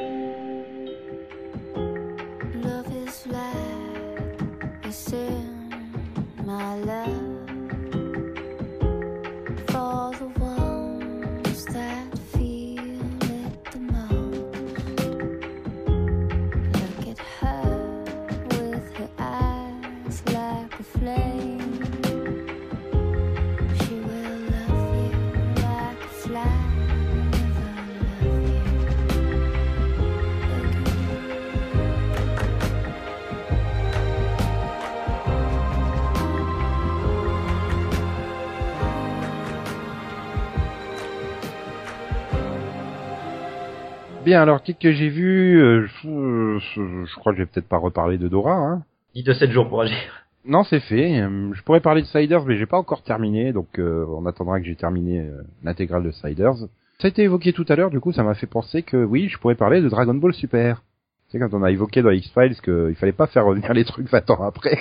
Bien, 44.26 44.42
alors 44.42 44.64
qu'est-ce 44.64 44.80
que 44.80 44.92
j'ai 44.92 45.10
vu 45.10 45.62
euh, 45.62 45.88
je, 46.04 46.58
je- 46.60 47.06
je 47.06 47.16
crois 47.16 47.32
que 47.32 47.38
je 47.38 47.44
vais 47.44 47.50
peut-être 47.50 47.68
pas 47.70 47.78
reparler 47.78 48.18
de 48.18 48.28
Dora. 48.28 48.54
Hein. 48.56 48.84
Dis 49.14 49.24
de 49.24 49.34
7 49.34 49.52
jours 49.52 49.70
pour 49.70 49.82
agir. 49.82 49.98
Non, 50.46 50.64
c'est 50.64 50.80
fait. 50.80 51.22
Je 51.54 51.62
pourrais 51.64 51.80
parler 51.80 52.02
de 52.02 52.08
Siders, 52.08 52.46
mais 52.46 52.58
j'ai 52.58 52.66
pas 52.66 52.78
encore 52.78 53.02
terminé, 53.04 53.52
donc 53.54 53.80
euh, 53.80 54.06
on 54.10 54.26
attendra 54.26 54.60
que 54.60 54.66
j'ai 54.66 54.76
terminé 54.76 55.20
euh, 55.22 55.42
l'intégrale 55.64 56.04
de 56.04 56.12
Siders. 56.12 56.56
Ça 57.00 57.06
a 57.06 57.08
été 57.08 57.24
évoqué 57.24 57.52
tout 57.54 57.66
à 57.70 57.76
l'heure, 57.76 57.90
du 57.90 58.00
coup, 58.00 58.12
ça 58.12 58.24
m'a 58.24 58.36
fait 58.36 58.46
penser 58.48 58.84
que 58.84 58.98
oui, 59.04 59.28
je 59.28 59.38
pourrais 59.40 59.56
parler 59.56 59.82
de 59.82 59.90
Dragon 59.90 60.14
Ball 60.14 60.34
Super. 60.34 60.82
Tu 61.30 61.32
sais, 61.32 61.40
quand 61.40 61.54
on 61.58 61.64
a 61.64 61.72
évoqué 61.72 62.02
dans 62.04 62.12
X-Files 62.12 62.60
qu'il 62.62 62.96
fallait 62.96 63.12
pas 63.12 63.28
faire 63.28 63.46
revenir 63.46 63.74
les 63.74 63.86
trucs 63.86 64.08
20 64.10 64.30
ans 64.30 64.44
après. 64.44 64.78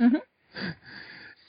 Mhm. 0.00 0.18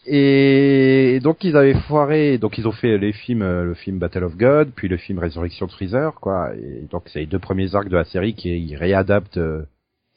Et 0.07 1.19
donc 1.21 1.43
ils 1.43 1.55
avaient 1.55 1.79
foiré, 1.81 2.39
donc 2.39 2.57
ils 2.57 2.67
ont 2.67 2.71
fait 2.71 2.97
les 2.97 3.11
films, 3.11 3.43
euh, 3.43 3.63
le 3.63 3.73
film 3.75 3.99
Battle 3.99 4.23
of 4.23 4.35
God, 4.35 4.71
puis 4.75 4.87
le 4.87 4.97
film 4.97 5.19
Résurrection 5.19 5.67
de 5.67 5.71
Freezer, 5.71 6.15
quoi. 6.15 6.55
Et 6.55 6.87
donc 6.89 7.03
c'est 7.07 7.19
les 7.19 7.25
deux 7.27 7.37
premiers 7.37 7.75
arcs 7.75 7.89
de 7.89 7.97
la 7.97 8.05
série 8.05 8.33
qui 8.33 8.75
réadaptent 8.75 9.37
euh, 9.37 9.63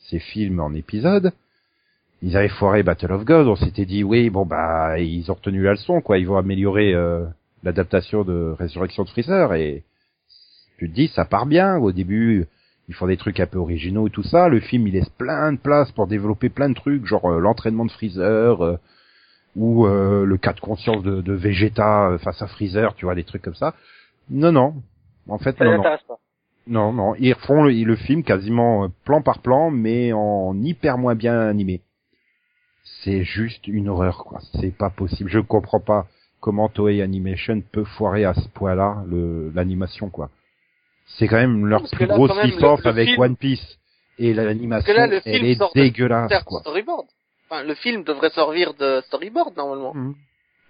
ces 0.08 0.18
films 0.20 0.60
en 0.60 0.72
épisodes. 0.72 1.32
Ils 2.22 2.34
avaient 2.36 2.48
foiré 2.48 2.82
Battle 2.82 3.12
of 3.12 3.24
God, 3.26 3.46
on 3.46 3.56
s'était 3.56 3.84
dit 3.84 4.02
oui, 4.04 4.30
bon 4.30 4.46
bah 4.46 4.98
ils 4.98 5.30
ont 5.30 5.34
retenu 5.34 5.62
la 5.62 5.72
leçon, 5.72 6.00
quoi. 6.00 6.18
Ils 6.18 6.26
vont 6.26 6.38
améliorer 6.38 6.94
euh, 6.94 7.26
l'adaptation 7.62 8.24
de 8.24 8.54
Résurrection 8.58 9.04
de 9.04 9.10
Freezer 9.10 9.52
et 9.52 9.84
tu 10.78 10.88
te 10.88 10.94
dis 10.94 11.08
ça 11.08 11.26
part 11.26 11.44
bien. 11.44 11.76
Au 11.76 11.92
début 11.92 12.46
ils 12.88 12.94
font 12.94 13.06
des 13.06 13.18
trucs 13.18 13.38
un 13.38 13.46
peu 13.46 13.58
originaux 13.58 14.06
et 14.06 14.10
tout 14.10 14.22
ça. 14.22 14.48
Le 14.48 14.60
film 14.60 14.86
il 14.88 14.94
laisse 14.94 15.10
plein 15.10 15.52
de 15.52 15.58
place 15.58 15.92
pour 15.92 16.06
développer 16.06 16.48
plein 16.48 16.70
de 16.70 16.74
trucs, 16.74 17.04
genre 17.04 17.28
l'entraînement 17.32 17.84
de 17.84 17.90
Freezer. 17.90 18.78
Ou 19.56 19.86
euh, 19.86 20.24
le 20.24 20.36
cas 20.36 20.52
de 20.52 20.60
conscience 20.60 21.02
de, 21.02 21.20
de 21.20 21.32
Vegeta 21.32 22.10
euh, 22.10 22.18
face 22.18 22.40
à 22.42 22.46
Freezer, 22.46 22.94
tu 22.94 23.04
vois, 23.04 23.14
des 23.14 23.24
trucs 23.24 23.42
comme 23.42 23.54
ça. 23.54 23.74
Non, 24.30 24.52
non. 24.52 24.74
En 25.28 25.38
fait, 25.38 25.56
Ça 25.56 25.64
non, 25.64 25.76
non. 25.76 25.82
pas. 25.82 25.98
Non, 26.66 26.92
non. 26.92 27.14
Ils 27.16 27.32
refont 27.34 27.62
le, 27.62 27.70
le 27.72 27.96
film 27.96 28.22
quasiment 28.24 28.84
euh, 28.84 28.88
plan 29.04 29.22
par 29.22 29.40
plan, 29.40 29.70
mais 29.70 30.12
en 30.12 30.54
hyper 30.62 30.98
moins 30.98 31.14
bien 31.14 31.38
animé. 31.38 31.82
C'est 33.02 33.22
juste 33.24 33.66
une 33.68 33.88
horreur, 33.88 34.24
quoi. 34.24 34.40
C'est 34.60 34.76
pas 34.76 34.90
possible. 34.90 35.30
Je 35.30 35.38
comprends 35.40 35.80
pas 35.80 36.06
comment 36.40 36.68
Toei 36.68 37.00
Animation 37.02 37.62
peut 37.72 37.84
foirer 37.84 38.24
à 38.24 38.34
ce 38.34 38.48
point-là 38.48 39.04
l'animation, 39.54 40.10
quoi. 40.10 40.30
C'est 41.18 41.28
quand 41.28 41.36
même 41.36 41.66
leur 41.66 41.80
Parce 41.82 41.92
plus 41.92 42.06
là, 42.06 42.14
grosse 42.16 42.30
le 42.84 42.88
avec 42.88 43.08
film- 43.08 43.20
One 43.20 43.36
Piece. 43.36 43.78
Et 44.18 44.32
l'animation, 44.32 44.92
elle 44.94 45.22
film 45.22 45.44
est 45.44 45.58
dégueulasse, 45.74 46.44
quoi. 46.44 46.60
storyboard. 46.60 47.06
Enfin, 47.48 47.62
le 47.62 47.74
film 47.74 48.04
devrait 48.04 48.30
servir 48.30 48.74
de 48.74 49.02
storyboard 49.06 49.56
normalement. 49.56 49.94
Mhm. 49.94 50.14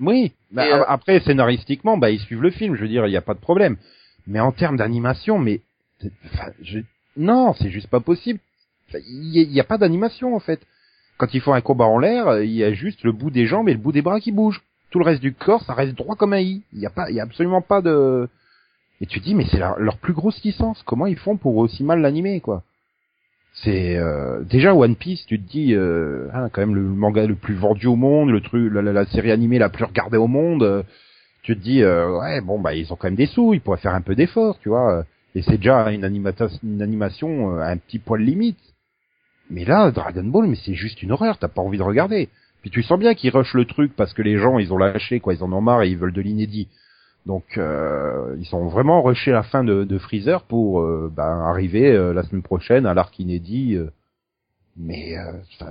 Oui, 0.01 0.33
bah, 0.51 0.65
euh, 0.67 0.85
après 0.89 1.21
scénaristiquement, 1.21 1.97
bah 1.97 2.11
ils 2.11 2.19
suivent 2.21 2.43
le 2.43 2.51
film, 2.51 2.75
je 2.75 2.81
veux 2.83 2.89
dire, 2.89 3.07
il 3.07 3.11
n'y 3.11 3.17
a 3.17 3.21
pas 3.23 3.35
de 3.35 3.39
problème. 3.41 3.77
Mais 4.27 4.41
en 4.41 4.51
termes 4.51 4.77
d'animation, 4.77 5.39
mais 5.39 5.61
c'est- 6.01 6.11
enfin, 6.33 6.51
je- 6.63 6.81
non, 7.17 7.55
c'est 7.55 7.71
juste 7.71 7.87
pas 7.89 8.01
possible. 8.01 8.41
Il 9.09 9.49
n'y 9.51 9.61
a, 9.61 9.65
pas 9.65 9.79
d'animation 9.79 10.35
en 10.35 10.41
fait. 10.41 10.61
Quand 11.17 11.33
ils 11.33 11.41
font 11.41 11.53
un 11.55 11.61
combat 11.61 11.85
en 11.87 11.99
l'air, 11.99 12.27
euh, 12.29 12.45
il 12.45 12.53
y 12.53 12.65
a 12.65 12.73
juste 12.73 13.03
le 13.05 13.13
bout 13.13 13.31
des 13.31 13.47
jambes 13.47 13.69
et 13.69 13.73
le 13.73 13.79
bout 13.79 13.93
des 13.93 14.03
bras 14.03 14.21
qui 14.21 14.33
bougent. 14.33 14.63
Tout 14.91 14.99
le 14.99 15.05
reste 15.05 15.21
du 15.21 15.33
corps, 15.33 15.63
ça 15.65 15.75
reste 15.75 15.95
droit 15.95 16.17
comme 16.17 16.33
un 16.33 16.41
i. 16.41 16.63
Il 16.73 16.81
y 16.81 16.87
a 16.87 16.91
pas, 16.91 17.09
il 17.11 17.17
y 17.17 17.21
a 17.21 17.23
absolument 17.25 17.63
pas 17.63 17.81
de. 17.83 18.29
Et 19.01 19.07
tu 19.07 19.21
te 19.21 19.25
dis, 19.25 19.35
mais 19.35 19.47
c'est 19.51 19.59
leur, 19.59 19.79
leur 19.79 19.99
plus 19.99 20.13
grosse 20.13 20.43
licence. 20.45 20.83
Comment 20.85 21.07
ils 21.07 21.19
font 21.19 21.37
pour 21.37 21.57
aussi 21.57 21.83
mal 21.85 22.01
l'animer, 22.01 22.41
quoi 22.41 22.63
C'est 23.55 23.97
euh, 23.97 24.43
déjà 24.43 24.75
One 24.75 24.97
Piece. 24.97 25.25
Tu 25.27 25.41
te 25.41 25.49
dis, 25.49 25.75
euh, 25.75 26.29
hein, 26.35 26.49
quand 26.53 26.61
même 26.61 26.75
le 26.75 26.83
manga 26.83 27.25
le 27.27 27.37
plus 27.37 27.55
vendu 27.55 27.87
au 27.87 27.97
monde, 27.97 28.31
le 28.31 28.41
truc, 28.41 28.73
la, 28.73 29.07
série 29.07 29.31
animée 29.31 29.59
la 29.59 29.69
plus 29.69 29.85
regardée 29.85 30.17
au 30.17 30.27
monde. 30.27 30.63
euh, 30.65 30.83
tu 31.43 31.57
te 31.57 31.63
dis, 31.63 31.83
euh, 31.83 32.19
ouais, 32.19 32.41
bon 32.41 32.59
bah 32.59 32.75
ils 32.75 32.91
ont 32.93 32.97
quand 32.97 33.07
même 33.07 33.17
des 33.17 33.27
sous, 33.27 33.53
ils 33.55 33.61
pourraient 33.61 33.79
faire 33.79 33.95
un 33.95 34.01
peu 34.01 34.15
d'effort, 34.15 34.59
tu 34.61 34.71
vois. 34.71 34.99
euh, 34.99 35.03
Et 35.35 35.43
c'est 35.43 35.59
déjà 35.59 35.91
une, 35.93 36.05
une 36.63 36.83
animation 36.83 37.57
euh, 37.57 37.61
à 37.61 37.69
un 37.69 37.77
petit 37.77 37.99
poil 37.99 38.23
limite. 38.23 38.59
Mais 39.51 39.65
là, 39.65 39.91
Dragon 39.91 40.25
Ball, 40.25 40.47
mais 40.49 40.57
c'est 40.57 40.75
juste 40.75 41.03
une 41.03 41.13
horreur. 41.13 41.39
T'as 41.39 41.49
pas 41.49 41.61
envie 41.61 41.79
de 41.79 41.83
regarder. 41.83 42.29
Puis 42.63 42.71
tu 42.71 42.83
sens 42.83 42.99
bien 42.99 43.15
qu'ils 43.15 43.31
rushent 43.31 43.55
le 43.55 43.67
truc 43.67 43.93
parce 43.95 44.15
que 44.15 44.23
les 44.23 44.39
gens, 44.39 44.59
ils 44.59 44.73
ont 44.73 44.79
lâché, 44.79 45.21
quoi. 45.21 45.35
Ils 45.35 45.45
en 45.45 45.53
ont 45.53 45.61
marre 45.61 45.83
et 45.83 45.91
ils 45.91 45.99
veulent 45.99 46.15
de 46.15 46.23
l'inédit. 46.23 46.69
Donc, 47.27 47.57
euh, 47.57 48.37
ils 48.39 48.45
sont 48.47 48.69
vraiment 48.69 49.03
rushés 49.03 49.31
la 49.33 49.43
fin 49.43 49.65
de, 49.65 49.85
de 49.85 49.99
Freezer 49.99 50.43
pour 50.43 50.81
euh, 50.81 51.11
ben, 51.15 51.41
arriver 51.41 51.91
euh, 51.91 52.13
la 52.13 52.23
semaine 52.23 52.43
prochaine 52.43 52.85
à 52.85 52.93
l'arc 52.93 53.19
inédit. 53.19 53.77
euh. 53.77 53.91
Mais, 54.77 55.15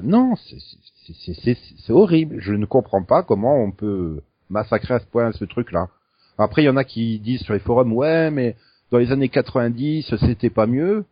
non, 0.01 0.35
c'est 0.35 1.93
horrible. 1.93 2.39
Je 2.39 2.53
ne 2.53 2.65
comprends 2.65 3.03
pas 3.03 3.21
comment 3.21 3.55
on 3.61 3.71
peut 3.71 4.21
massacrer 4.49 4.93
à 4.93 4.99
ce 4.99 5.05
point 5.05 5.31
ce 5.33 5.43
truc-là. 5.45 5.89
Après, 6.37 6.63
il 6.63 6.65
y 6.65 6.69
en 6.69 6.77
a 6.77 6.83
qui 6.85 7.19
disent 7.19 7.41
sur 7.41 7.53
les 7.53 7.59
forums, 7.59 7.93
ouais, 7.93 8.31
mais 8.31 8.55
dans 8.91 8.97
les 8.97 9.11
années 9.11 9.29
90, 9.29 10.15
c'était 10.25 10.49
pas 10.49 10.67
mieux. 10.67 11.05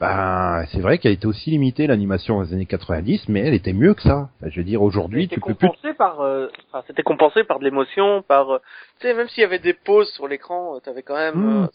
Ben, 0.00 0.64
c'est 0.72 0.80
vrai 0.80 0.98
qu'elle 0.98 1.12
était 1.12 1.26
aussi 1.26 1.50
limitée 1.50 1.86
l'animation 1.86 2.38
aux 2.38 2.52
années 2.52 2.66
90, 2.66 3.28
mais 3.28 3.40
elle 3.40 3.54
était 3.54 3.72
mieux 3.72 3.94
que 3.94 4.02
ça. 4.02 4.28
Enfin, 4.40 4.50
je 4.50 4.56
veux 4.60 4.64
dire, 4.64 4.82
aujourd'hui, 4.82 5.22
C'était 5.24 5.36
tu 5.36 5.40
peux 5.40 5.54
plus. 5.54 5.68
compensé 5.68 5.94
par, 5.94 6.20
euh, 6.20 6.48
enfin, 6.68 6.82
c'était 6.88 7.04
compensé 7.04 7.44
par 7.44 7.60
de 7.60 7.64
l'émotion, 7.64 8.22
par, 8.22 8.50
euh, 8.54 8.58
tu 9.00 9.06
sais, 9.06 9.14
même 9.14 9.28
s'il 9.28 9.42
y 9.42 9.44
avait 9.44 9.60
des 9.60 9.72
pauses 9.72 10.10
sur 10.12 10.26
l'écran, 10.26 10.74
euh, 10.76 10.80
t'avais 10.80 11.02
quand 11.02 11.14
même, 11.16 11.36
Hmm. 11.36 11.64
euh, 11.64 11.68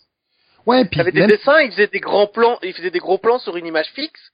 Ouais, 0.66 0.84
puis 0.86 0.98
t'avais 0.98 1.14
des 1.14 1.22
même- 1.22 1.30
dessins, 1.30 1.60
ils 1.62 1.72
faisaient 1.72 1.88
des 1.88 2.02
grands 2.02 2.28
plans, 2.28 2.60
ils 2.62 2.74
faisaient 2.74 2.92
des 2.92 3.00
gros 3.00 3.18
plans 3.18 3.40
sur 3.40 3.56
une 3.56 3.66
image 3.66 3.88
fixe, 3.96 4.34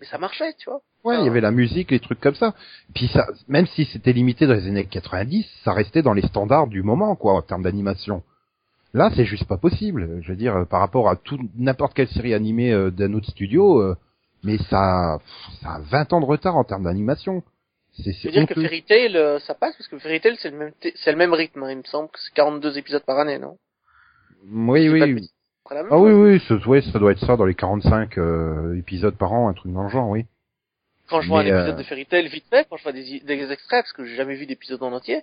mais 0.00 0.06
ça 0.06 0.16
marchait, 0.16 0.54
tu 0.58 0.70
vois. 0.70 0.80
Ouais, 1.04 1.20
il 1.20 1.26
y 1.26 1.28
avait 1.28 1.42
la 1.42 1.50
musique, 1.52 1.90
les 1.90 2.00
trucs 2.00 2.20
comme 2.20 2.34
ça. 2.34 2.54
Puis 2.94 3.08
ça, 3.08 3.26
même 3.46 3.66
si 3.66 3.84
c'était 3.84 4.12
limité 4.12 4.46
dans 4.46 4.54
les 4.54 4.66
années 4.66 4.86
90, 4.86 5.46
ça 5.64 5.72
restait 5.74 6.02
dans 6.02 6.14
les 6.14 6.22
standards 6.22 6.66
du 6.66 6.82
moment, 6.82 7.14
quoi, 7.14 7.34
en 7.34 7.42
termes 7.42 7.62
d'animation. 7.62 8.22
Là, 8.94 9.10
c'est 9.14 9.24
juste 9.24 9.46
pas 9.46 9.58
possible. 9.58 10.20
Je 10.22 10.28
veux 10.30 10.36
dire, 10.36 10.56
euh, 10.56 10.64
par 10.64 10.80
rapport 10.80 11.08
à 11.08 11.16
tout 11.16 11.38
n'importe 11.56 11.94
quelle 11.94 12.08
série 12.08 12.34
animée 12.34 12.72
euh, 12.72 12.90
d'un 12.90 13.12
autre 13.12 13.30
studio, 13.30 13.80
euh, 13.80 13.96
mais 14.42 14.58
ça, 14.70 15.18
ça 15.60 15.74
a 15.74 15.80
20 15.80 16.12
ans 16.12 16.20
de 16.20 16.26
retard 16.26 16.56
en 16.56 16.64
termes 16.64 16.84
d'animation. 16.84 17.42
C'est 17.92 18.12
Je 18.12 18.28
veux 18.28 18.32
dire 18.32 18.46
que. 18.46 18.54
Fairy 18.54 18.82
Tail, 18.82 19.16
euh, 19.16 19.38
ça 19.40 19.54
passe? 19.54 19.76
Parce 19.76 19.88
que 19.88 19.98
Fairy 19.98 20.20
Tail 20.20 20.36
c'est 20.40 20.50
le 20.50 20.56
même, 20.56 20.72
c'est 20.80 21.12
le 21.12 21.18
même 21.18 21.32
rythme, 21.32 21.62
hein, 21.64 21.70
il 21.72 21.78
me 21.78 21.82
semble 21.84 22.08
que 22.08 22.18
c'est 22.20 22.32
42 22.34 22.78
épisodes 22.78 23.02
par 23.02 23.18
année, 23.18 23.38
non? 23.38 23.58
Oui, 24.50 24.88
oui. 24.88 25.00
même 25.00 25.18
Ah 25.90 25.98
oui, 25.98 26.12
oui, 26.12 26.40
ça, 26.46 26.54
ouais, 26.68 26.80
ça 26.80 26.98
doit 26.98 27.12
être 27.12 27.26
ça 27.26 27.36
dans 27.36 27.44
les 27.44 27.54
45 27.54 28.16
euh, 28.18 28.78
épisodes 28.78 29.16
par 29.16 29.32
an, 29.32 29.48
un 29.48 29.54
truc 29.54 29.72
dans 29.72 29.82
le 29.82 29.88
genre, 29.88 30.08
oui. 30.08 30.26
Quand 31.10 31.20
je 31.20 31.28
vois 31.28 31.42
Mais, 31.42 31.50
un 31.50 31.56
épisode 31.56 31.74
euh, 31.74 31.78
de 31.78 31.82
Fairy 31.82 32.06
Tail 32.06 32.28
vite 32.28 32.44
fait, 32.48 32.66
quand 32.70 32.76
je 32.76 32.82
vois 32.84 32.92
des, 32.92 33.20
des 33.20 33.50
extraits, 33.50 33.82
parce 33.82 33.92
que 33.92 34.04
j'ai 34.04 34.14
jamais 34.14 34.36
vu 34.36 34.46
d'épisode 34.46 34.82
en 34.82 34.92
entier, 34.92 35.22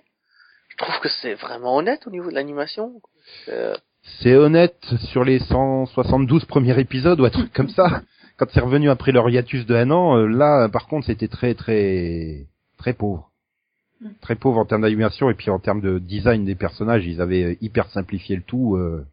je 0.78 0.84
trouve 0.84 1.00
que 1.00 1.08
c'est 1.08 1.34
vraiment 1.34 1.76
honnête 1.76 2.06
au 2.06 2.10
niveau 2.10 2.28
de 2.30 2.34
l'animation? 2.34 3.00
Euh, 3.48 3.74
c'est 4.20 4.34
honnête 4.36 4.78
sur 5.10 5.24
les 5.24 5.38
172 5.38 6.44
premiers 6.44 6.78
épisodes 6.78 7.20
ou 7.20 7.24
un 7.24 7.30
truc 7.30 7.52
comme 7.52 7.68
ça. 7.70 8.02
Quand 8.36 8.46
c'est 8.52 8.60
revenu 8.60 8.90
après 8.90 9.12
leur 9.12 9.28
hiatus 9.30 9.64
de 9.66 9.74
un 9.74 9.90
an, 9.90 10.16
euh, 10.18 10.26
là, 10.26 10.68
par 10.68 10.86
contre, 10.86 11.06
c'était 11.06 11.28
très, 11.28 11.54
très, 11.54 12.46
très 12.76 12.92
pauvre. 12.92 13.30
Mm. 14.00 14.08
Très 14.20 14.34
pauvre 14.34 14.58
en 14.58 14.66
termes 14.66 14.82
d'animation 14.82 15.30
et 15.30 15.34
puis 15.34 15.50
en 15.50 15.58
termes 15.58 15.80
de 15.80 15.98
design 15.98 16.44
des 16.44 16.54
personnages, 16.54 17.06
ils 17.06 17.20
avaient 17.20 17.44
euh, 17.44 17.56
hyper 17.62 17.88
simplifié 17.90 18.36
le 18.36 18.42
tout. 18.42 18.76
euh. 18.76 19.06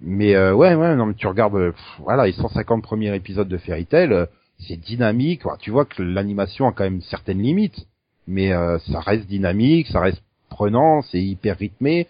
Mais 0.00 0.34
euh, 0.34 0.52
ouais, 0.52 0.74
ouais, 0.74 0.96
non, 0.96 1.06
mais 1.06 1.14
tu 1.14 1.28
regardes, 1.28 1.70
pff, 1.70 2.00
voilà, 2.00 2.26
les 2.26 2.32
150 2.32 2.82
premiers 2.82 3.14
épisodes 3.14 3.48
de 3.48 3.56
Fairy 3.58 3.86
Tail, 3.86 4.26
c'est 4.58 4.76
dynamique. 4.76 5.42
Tu 5.60 5.70
vois 5.70 5.84
que 5.84 6.02
l'animation 6.02 6.66
a 6.66 6.72
quand 6.72 6.84
même 6.84 7.02
certaines 7.02 7.40
limites, 7.40 7.86
mais 8.26 8.52
euh, 8.52 8.78
ça 8.90 9.00
reste 9.00 9.26
dynamique, 9.26 9.86
ça 9.86 10.00
reste 10.00 10.22
prenant, 10.56 11.02
c'est 11.02 11.22
hyper 11.22 11.56
rythmé. 11.58 12.06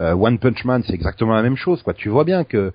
Euh, 0.00 0.14
One 0.14 0.38
Punch 0.38 0.64
Man, 0.64 0.82
c'est 0.86 0.94
exactement 0.94 1.34
la 1.34 1.42
même 1.42 1.56
chose, 1.56 1.82
quoi. 1.82 1.94
Tu 1.94 2.08
vois 2.10 2.24
bien 2.24 2.44
que 2.44 2.72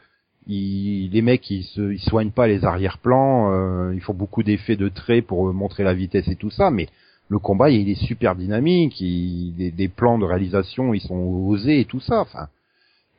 ils- 0.47 1.09
les 1.11 1.21
mecs, 1.21 1.49
ils 1.51 1.63
se, 1.65 1.81
ils 1.93 1.99
soignent 2.01 2.31
pas 2.31 2.47
les 2.47 2.65
arrière-plans, 2.65 3.51
euh, 3.53 3.93
ils 3.93 4.01
font 4.01 4.13
beaucoup 4.15 4.43
d'effets 4.43 4.75
de 4.77 4.89
traits 4.89 5.25
pour 5.27 5.49
euh, 5.49 5.53
montrer 5.53 5.83
la 5.83 5.93
vitesse 5.93 6.27
et 6.29 6.35
tout 6.35 6.49
ça, 6.51 6.71
mais 6.71 6.87
le 7.29 7.39
combat, 7.39 7.69
il 7.69 7.89
est 7.89 8.03
super 8.07 8.35
dynamique, 8.35 8.99
il, 9.01 9.53
les, 9.57 9.71
les 9.71 9.87
plans 9.87 10.17
de 10.19 10.25
réalisation, 10.25 10.93
ils 10.95 11.01
sont 11.01 11.15
osés 11.51 11.79
et 11.81 11.85
tout 11.85 11.99
ça. 12.01 12.21
Enfin, 12.21 12.47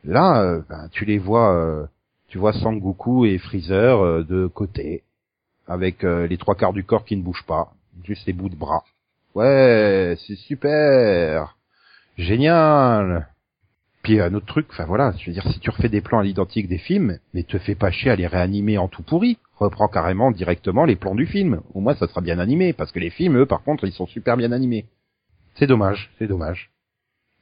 là, 0.04 0.42
euh, 0.42 0.62
ben, 0.68 0.88
tu 0.92 1.04
les 1.04 1.18
vois, 1.18 1.54
euh, 1.56 1.86
tu 2.28 2.38
vois 2.38 2.52
Sangoku 2.52 3.26
et 3.26 3.38
Freezer 3.38 4.24
de 4.24 4.46
côté, 4.48 5.02
avec 5.68 6.02
les 6.02 6.38
trois 6.38 6.56
quarts 6.56 6.72
du 6.72 6.84
corps 6.84 7.04
qui 7.04 7.16
ne 7.16 7.22
bougent 7.22 7.46
pas, 7.46 7.72
juste 8.04 8.26
les 8.26 8.32
bouts 8.32 8.48
de 8.48 8.56
bras. 8.56 8.82
Ouais, 9.34 10.16
c'est 10.26 10.36
super, 10.36 11.56
génial. 12.16 13.28
Puis 14.02 14.20
un 14.20 14.34
autre 14.34 14.46
truc, 14.46 14.66
enfin 14.70 14.84
voilà, 14.84 15.12
je 15.16 15.26
veux 15.26 15.32
dire, 15.32 15.46
si 15.52 15.60
tu 15.60 15.70
refais 15.70 15.88
des 15.88 16.00
plans 16.00 16.18
à 16.18 16.22
l'identique 16.24 16.68
des 16.68 16.78
films, 16.78 17.18
mais 17.34 17.44
te 17.44 17.58
fais 17.58 17.76
pas 17.76 17.92
chier 17.92 18.10
à 18.10 18.16
les 18.16 18.26
réanimer 18.26 18.76
en 18.76 18.88
tout 18.88 19.02
pourri. 19.02 19.38
Reprends 19.56 19.86
carrément 19.86 20.32
directement 20.32 20.84
les 20.84 20.96
plans 20.96 21.14
du 21.14 21.26
film. 21.26 21.60
Au 21.72 21.80
moins, 21.80 21.94
ça 21.94 22.08
sera 22.08 22.20
bien 22.20 22.40
animé, 22.40 22.72
parce 22.72 22.90
que 22.90 22.98
les 22.98 23.10
films, 23.10 23.36
eux, 23.38 23.46
par 23.46 23.62
contre, 23.62 23.84
ils 23.84 23.92
sont 23.92 24.06
super 24.06 24.36
bien 24.36 24.50
animés. 24.50 24.86
C'est 25.54 25.68
dommage, 25.68 26.10
c'est 26.18 26.26
dommage. 26.26 26.70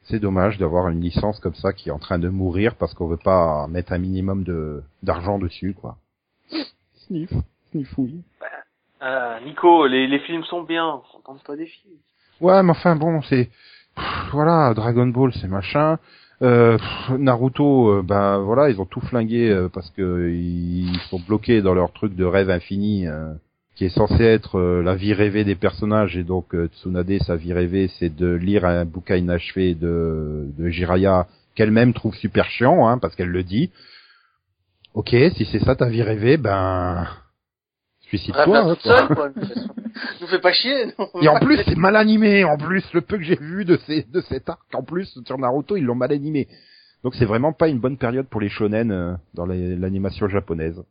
C'est 0.02 0.18
dommage 0.18 0.58
d'avoir 0.58 0.88
une 0.88 1.00
licence 1.00 1.40
comme 1.40 1.54
ça 1.54 1.72
qui 1.72 1.88
est 1.88 1.92
en 1.92 1.98
train 1.98 2.18
de 2.18 2.28
mourir 2.28 2.74
parce 2.74 2.92
qu'on 2.94 3.06
veut 3.06 3.16
pas 3.16 3.66
mettre 3.68 3.92
un 3.92 3.98
minimum 3.98 4.44
de 4.44 4.82
d'argent 5.02 5.38
dessus, 5.38 5.72
quoi. 5.72 5.96
Sniff, 7.06 7.30
sniffouille. 7.70 8.22
Euh, 9.02 9.40
Nico, 9.46 9.86
les, 9.86 10.06
les 10.06 10.18
films 10.20 10.44
sont 10.44 10.62
bien, 10.62 11.00
on 11.14 11.20
tente 11.20 11.42
pas 11.44 11.56
des 11.56 11.66
films. 11.66 11.96
Ouais, 12.40 12.62
mais 12.62 12.70
enfin 12.70 12.96
bon, 12.96 13.22
c'est 13.22 13.50
pff, 14.00 14.32
voilà, 14.32 14.72
Dragon 14.74 15.06
Ball, 15.06 15.32
c'est 15.40 15.48
machin. 15.48 15.98
Euh, 16.42 16.78
pff, 16.78 17.18
Naruto, 17.18 17.90
euh, 17.90 18.02
ben 18.02 18.38
voilà, 18.38 18.70
ils 18.70 18.80
ont 18.80 18.86
tout 18.86 19.00
flingué 19.00 19.50
euh, 19.50 19.68
parce 19.68 19.90
que 19.90 20.30
ils 20.30 20.98
sont 21.10 21.20
bloqués 21.20 21.60
dans 21.60 21.74
leur 21.74 21.92
truc 21.92 22.16
de 22.16 22.24
rêve 22.24 22.50
infini 22.50 23.06
euh, 23.06 23.34
qui 23.76 23.84
est 23.84 23.90
censé 23.90 24.22
être 24.24 24.58
euh, 24.58 24.82
la 24.82 24.94
vie 24.94 25.12
rêvée 25.12 25.44
des 25.44 25.54
personnages 25.54 26.16
et 26.16 26.24
donc 26.24 26.54
Tsunade, 26.54 27.22
sa 27.22 27.36
vie 27.36 27.52
rêvée, 27.52 27.88
c'est 27.98 28.14
de 28.14 28.32
lire 28.32 28.64
un 28.64 28.84
bouquin 28.86 29.16
inachevé 29.16 29.74
de, 29.74 30.46
de 30.58 30.68
Jiraya 30.68 31.26
qu'elle-même 31.54 31.92
trouve 31.92 32.14
super 32.14 32.46
chiant, 32.46 32.88
hein, 32.88 32.98
parce 32.98 33.14
qu'elle 33.14 33.28
le 33.28 33.42
dit. 33.42 33.70
Ok, 34.94 35.14
si 35.36 35.44
c'est 35.44 35.60
ça 35.60 35.76
ta 35.76 35.88
vie 35.88 36.02
rêvée, 36.02 36.36
ben 36.36 37.06
suicide-toi. 38.00 38.76
Hein, 38.86 39.18
Nous 40.20 40.26
fais 40.26 40.40
pas 40.40 40.52
chier. 40.52 40.86
non. 40.98 41.08
Et 41.20 41.28
en 41.28 41.38
plus, 41.38 41.58
c'est 41.64 41.76
mal 41.76 41.96
animé. 41.96 42.44
En 42.44 42.56
plus, 42.56 42.84
le 42.92 43.00
peu 43.00 43.16
que 43.18 43.24
j'ai 43.24 43.36
vu 43.36 43.64
de 43.64 43.78
ces 43.86 44.02
de 44.04 44.20
cet 44.22 44.48
arc, 44.48 44.62
en 44.74 44.82
plus 44.82 45.18
sur 45.24 45.38
Naruto, 45.38 45.76
ils 45.76 45.84
l'ont 45.84 45.94
mal 45.94 46.12
animé. 46.12 46.48
Donc 47.02 47.14
c'est 47.14 47.24
vraiment 47.24 47.52
pas 47.52 47.68
une 47.68 47.78
bonne 47.78 47.96
période 47.96 48.28
pour 48.28 48.40
les 48.40 48.48
shonen 48.48 48.90
euh, 48.92 49.14
dans 49.34 49.46
l'animation 49.46 50.28
japonaise. 50.28 50.82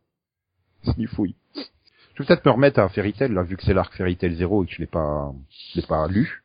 Sniffouille. 0.84 1.36
Je 1.56 2.24
vais 2.24 2.28
peut-être 2.28 2.46
me 2.46 2.52
remettre 2.52 2.80
à 2.80 2.90
Fairy 2.90 3.14
Tail, 3.14 3.32
là, 3.32 3.44
vu 3.44 3.56
que 3.56 3.64
c'est 3.64 3.74
l'arc 3.74 3.94
Fairy 3.96 4.18
Tail 4.18 4.36
0 4.36 4.64
et 4.64 4.68
que 4.68 4.74
je 4.74 4.80
l'ai 4.80 4.88
pas, 4.88 5.32
je 5.74 5.80
l'ai 5.80 5.86
pas 5.88 6.08
lu. 6.08 6.44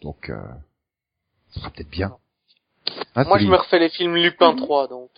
Donc, 0.00 0.30
euh, 0.30 0.36
ce 1.50 1.60
sera 1.60 1.70
peut-être 1.70 1.90
bien. 1.90 2.12
Hein, 3.14 3.24
Moi, 3.24 3.38
je 3.38 3.46
me 3.46 3.56
refais 3.56 3.78
les 3.78 3.88
films 3.88 4.16
Lupin 4.16 4.54
3, 4.54 4.88
donc. 4.88 5.10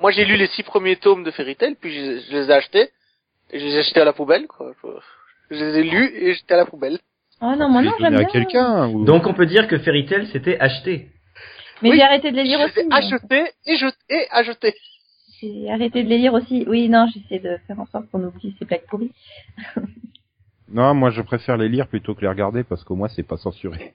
Moi, 0.00 0.10
j'ai 0.10 0.24
lu 0.24 0.36
les 0.36 0.48
six 0.48 0.62
premiers 0.64 0.96
tomes 0.96 1.22
de 1.22 1.30
Fairy 1.30 1.54
Tail, 1.54 1.76
puis 1.80 1.94
je, 1.94 2.20
je 2.20 2.32
les 2.32 2.50
ai 2.50 2.52
achetés. 2.52 2.90
Et 3.50 3.60
je 3.60 3.64
les 3.64 3.74
ai 3.74 3.78
achetés 3.78 4.00
à 4.00 4.04
la 4.04 4.12
poubelle, 4.12 4.46
quoi. 4.48 4.72
Je, 5.52 5.64
les 5.64 5.78
ai 5.78 5.82
lus 5.84 6.10
et 6.16 6.34
j'étais 6.34 6.54
à 6.54 6.58
la 6.58 6.66
poubelle. 6.66 6.98
Oh 7.40 7.54
non, 7.58 7.68
moi 7.68 7.82
non, 7.82 7.92
j'aime 8.00 8.14
bien. 8.16 8.20
à 8.20 8.24
quelqu'un 8.24 8.88
ou... 8.88 9.04
Donc 9.04 9.26
on 9.26 9.34
peut 9.34 9.46
dire 9.46 9.66
que 9.68 9.78
Fairy 9.78 10.06
Tail 10.06 10.28
c'était 10.32 10.58
acheté. 10.58 11.08
Mais 11.82 11.90
Oui, 11.90 11.96
j'ai 11.96 12.02
arrêté 12.02 12.30
de 12.30 12.36
les 12.36 12.44
lire 12.44 12.60
je 12.60 12.80
aussi. 12.80 12.88
achetés 12.90 13.50
et 13.66 13.76
jetés 13.76 13.96
et 14.08 14.26
achetés. 14.30 14.74
J'ai 15.40 15.70
arrêté 15.70 16.04
de 16.04 16.08
les 16.08 16.18
lire 16.18 16.34
aussi. 16.34 16.64
Oui, 16.68 16.88
non, 16.88 17.06
j'essaie 17.12 17.40
de 17.40 17.56
faire 17.66 17.78
en 17.80 17.86
sorte 17.86 18.08
qu'on 18.10 18.22
oublie 18.22 18.54
ces 18.58 18.64
blagues 18.64 18.86
pourries. 18.88 19.12
Non, 20.74 20.94
moi 20.94 21.10
je 21.10 21.20
préfère 21.20 21.58
les 21.58 21.68
lire 21.68 21.86
plutôt 21.86 22.14
que 22.14 22.22
les 22.22 22.28
regarder 22.28 22.64
parce 22.64 22.82
qu'au 22.82 22.94
moins 22.94 23.08
c'est 23.08 23.22
pas 23.22 23.36
censuré. 23.36 23.92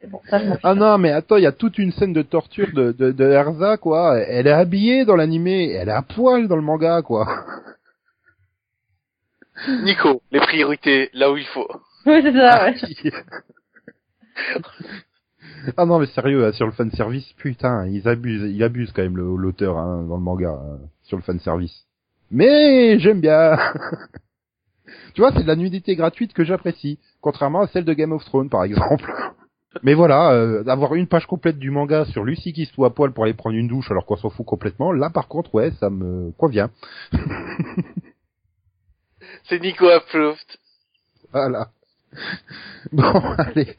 C'est 0.00 0.10
bon, 0.10 0.20
ça 0.28 0.38
je 0.40 0.44
m'en 0.44 0.52
fiche. 0.56 0.60
Ah 0.62 0.74
non, 0.74 0.98
mais 0.98 1.10
attends, 1.10 1.36
il 1.38 1.42
y 1.44 1.46
a 1.46 1.52
toute 1.52 1.78
une 1.78 1.90
scène 1.92 2.12
de 2.12 2.20
torture 2.20 2.68
de, 2.74 2.92
de, 2.92 3.10
de 3.12 3.24
Erza, 3.24 3.78
quoi. 3.78 4.18
Elle 4.18 4.46
est 4.46 4.52
habillée 4.52 5.06
dans 5.06 5.16
l'animé, 5.16 5.70
et 5.70 5.72
elle 5.72 5.88
est 5.88 5.92
à 5.92 6.02
poil 6.02 6.48
dans 6.48 6.56
le 6.56 6.62
manga, 6.62 7.00
quoi. 7.00 7.26
Nico, 9.84 10.22
les 10.30 10.40
priorités, 10.40 11.10
là 11.12 11.30
où 11.30 11.36
il 11.36 11.46
faut. 11.46 11.68
Oui, 12.06 12.20
c'est 12.22 12.32
ça, 12.32 12.64
ouais. 12.64 12.74
ah 15.76 15.84
non, 15.84 15.98
mais 15.98 16.06
sérieux, 16.06 16.46
hein, 16.46 16.52
sur 16.52 16.66
le 16.66 16.72
fan 16.72 16.90
service, 16.92 17.32
putain, 17.34 17.86
ils 17.86 18.06
abusent, 18.08 18.50
il 18.50 18.62
abuse 18.62 18.92
quand 18.92 19.02
même 19.02 19.16
l'auteur 19.16 19.78
hein, 19.78 20.04
dans 20.08 20.16
le 20.16 20.22
manga 20.22 20.50
hein, 20.50 20.78
sur 21.02 21.16
le 21.16 21.22
fan 21.22 21.40
service. 21.40 21.86
Mais 22.30 22.98
j'aime 22.98 23.20
bien. 23.20 23.56
tu 25.14 25.20
vois, 25.20 25.32
c'est 25.32 25.42
de 25.42 25.48
la 25.48 25.56
nudité 25.56 25.96
gratuite 25.96 26.32
que 26.32 26.44
j'apprécie, 26.44 26.98
contrairement 27.20 27.62
à 27.62 27.66
celle 27.68 27.84
de 27.84 27.92
Game 27.92 28.12
of 28.12 28.24
Thrones, 28.24 28.50
par 28.50 28.64
exemple. 28.64 29.12
Mais 29.82 29.94
voilà, 29.94 30.32
euh, 30.32 30.64
avoir 30.66 30.94
une 30.94 31.08
page 31.08 31.26
complète 31.26 31.58
du 31.58 31.70
manga 31.70 32.04
sur 32.06 32.24
Lucie 32.24 32.52
qui 32.52 32.64
se 32.64 32.72
fout 32.72 32.86
à 32.86 32.90
poil 32.90 33.12
pour 33.12 33.24
aller 33.24 33.34
prendre 33.34 33.56
une 33.56 33.68
douche 33.68 33.90
alors 33.90 34.06
qu'on 34.06 34.16
s'en 34.16 34.30
fout 34.30 34.46
complètement, 34.46 34.92
là 34.92 35.10
par 35.10 35.28
contre, 35.28 35.54
ouais, 35.54 35.72
ça 35.72 35.90
me 35.90 36.32
convient. 36.32 36.70
C'est 39.48 39.60
Nico 39.60 39.88
approved. 39.88 40.38
Voilà. 41.32 41.68
Bon, 42.92 43.02
allez. 43.38 43.76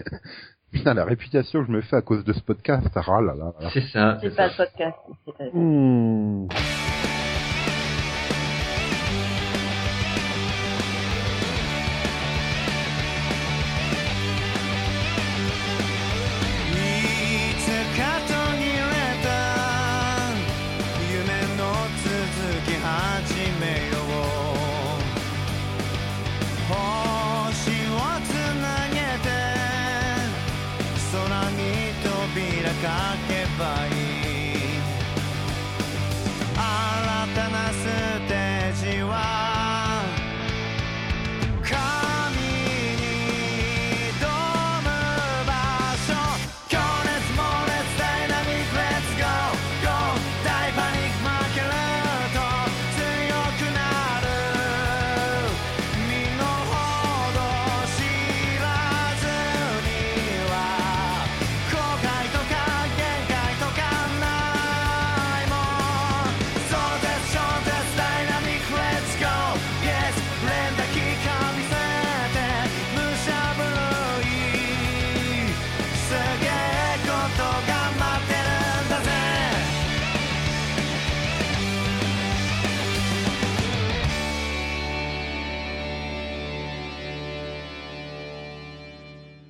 Putain, 0.71 0.93
la 0.93 1.03
réputation 1.05 1.61
que 1.61 1.67
je 1.67 1.71
me 1.71 1.81
fais 1.81 1.95
à 1.95 2.01
cause 2.03 2.23
de 2.23 2.31
ce 2.33 2.41
podcast, 2.41 2.87
ah 2.95 3.21
là 3.21 3.33
là 3.33 3.53
là. 3.59 3.69
C'est 3.73 3.87
ça. 3.87 4.19
C'est 4.21 4.35
pas 4.35 4.47
le 4.49 4.55
podcast. 4.55 4.97
pas- 5.25 5.45
Hmm. 5.51 6.47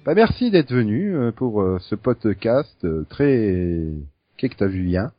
Bah 0.10 0.16
merci 0.16 0.50
d'être 0.50 0.74
venu 0.74 1.16
euh, 1.16 1.32
pour 1.32 1.62
euh, 1.62 1.78
ce 1.82 1.94
podcast 1.94 2.84
euh, 2.84 3.06
très 3.12 3.84
qu'est-ce 4.38 4.54
que 4.54 4.58
t'as 4.58 4.66
vu 4.66 4.82
bien. 4.82 5.12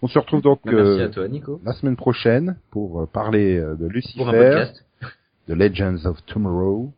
On 0.00 0.08
se 0.08 0.18
retrouve 0.18 0.40
donc 0.40 0.60
Bah, 0.64 0.72
Merci 0.72 1.00
euh, 1.02 1.04
à 1.04 1.08
toi, 1.10 1.28
Nico. 1.28 1.60
la 1.62 1.74
semaine 1.74 1.96
prochaine 1.96 2.56
pour 2.70 3.02
euh, 3.02 3.06
parler 3.06 3.58
euh, 3.58 3.74
de 3.74 3.86
Pour 4.16 4.30
un 4.30 4.32
Lucifer, 4.32 4.64
de 5.48 5.52
Legends 5.54 6.06
of 6.06 6.24
Tomorrow. 6.24 6.90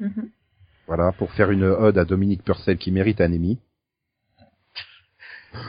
Mhm. 0.00 0.30
Voilà, 0.86 1.12
pour 1.18 1.30
faire 1.32 1.50
une 1.50 1.64
ode 1.64 1.98
à 1.98 2.06
Dominique 2.06 2.42
Purcell 2.42 2.78
qui 2.78 2.92
mérite 2.92 3.20
un 3.20 3.30
Emmy. 3.30 3.58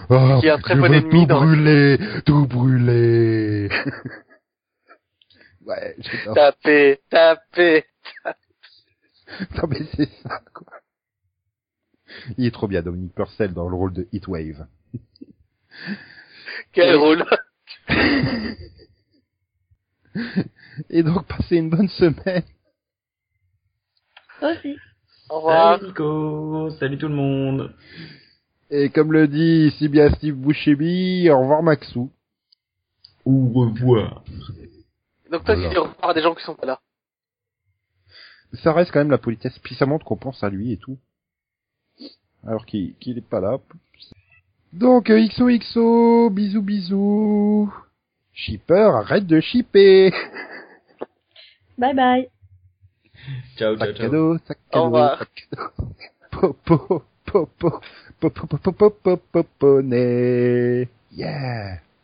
Oh, 0.09 0.37
Qui 0.39 0.49
un 0.49 0.59
très 0.59 0.75
je 0.75 0.79
bon 0.79 0.87
veux 0.87 0.95
ennemi 0.95 1.23
tout 1.23 1.25
dans- 1.25 1.41
brûler, 1.41 1.99
tout 2.25 2.47
brûler. 2.47 3.67
ouais, 5.65 5.95
j'adore. 5.99 6.35
Tapez, 6.35 6.99
tapez. 7.09 7.83
Non 9.55 9.67
mais 9.67 9.85
c'est 9.95 10.09
ça, 10.23 10.41
quoi. 10.53 10.67
Il 12.37 12.45
est 12.45 12.51
trop 12.51 12.67
bien, 12.67 12.81
Dominique 12.81 13.13
Purcell, 13.13 13.53
dans 13.53 13.69
le 13.69 13.75
rôle 13.75 13.93
de 13.93 14.07
Heatwave. 14.11 14.65
Quel 16.73 16.95
rôle. 16.95 17.23
Et 20.89 21.03
donc, 21.03 21.27
passez 21.27 21.57
une 21.57 21.69
bonne 21.69 21.89
semaine. 21.89 22.43
Aussi. 24.41 24.75
Au 25.29 25.37
revoir. 25.37 25.77
Salut 25.77 25.87
Nico, 25.89 26.69
salut 26.79 26.97
tout 26.97 27.07
le 27.07 27.15
monde. 27.15 27.75
Et 28.71 28.89
comme 28.89 29.11
le 29.13 29.27
dit 29.27 29.71
si 29.77 29.87
bien 29.87 30.09
Steve 30.11 30.35
Buscemi, 30.35 31.29
au 31.29 31.39
revoir 31.41 31.61
Maxou. 31.61 32.11
Au 33.25 33.47
revoir. 33.47 34.23
Donc 35.31 35.43
toi, 35.43 35.55
tu 35.55 35.61
Alors. 35.61 35.71
dis 35.71 35.77
au 35.77 35.83
revoir 35.83 36.09
à 36.09 36.13
des 36.13 36.21
gens 36.21 36.33
qui 36.33 36.43
sont 36.43 36.55
pas 36.55 36.65
là. 36.65 36.79
Ça 38.53 38.73
reste 38.73 38.91
quand 38.91 38.99
même 38.99 39.11
la 39.11 39.17
politesse, 39.17 39.57
puis 39.59 39.75
ça 39.75 39.85
montre 39.85 40.05
qu'on 40.05 40.17
pense 40.17 40.43
à 40.43 40.49
lui 40.49 40.71
et 40.71 40.77
tout. 40.77 40.97
Alors 42.45 42.65
qu'il 42.65 42.95
qu'il 42.95 43.17
est 43.17 43.21
pas 43.21 43.39
là. 43.39 43.59
Donc, 44.73 45.09
euh, 45.09 45.27
XOXO, 45.27 46.29
bisous 46.29 46.61
bisous. 46.61 47.73
Shipper, 48.33 48.91
arrête 48.93 49.25
de 49.25 49.39
shipper. 49.39 50.11
Bye 51.77 51.95
bye. 51.95 52.29
Ciao, 53.57 53.75
ciao, 53.77 53.93
ciao. 53.93 53.93
cadeau, 53.93 54.37
sac 54.47 54.57
Au 54.73 54.83
revoir. 54.85 55.25
Popo, 56.31 57.03
popo, 57.25 57.81
popo, 58.19 58.47
popo, 58.57 58.89
popo, 58.89 59.17
popo. 59.31 59.81
Yeah. 61.11 61.79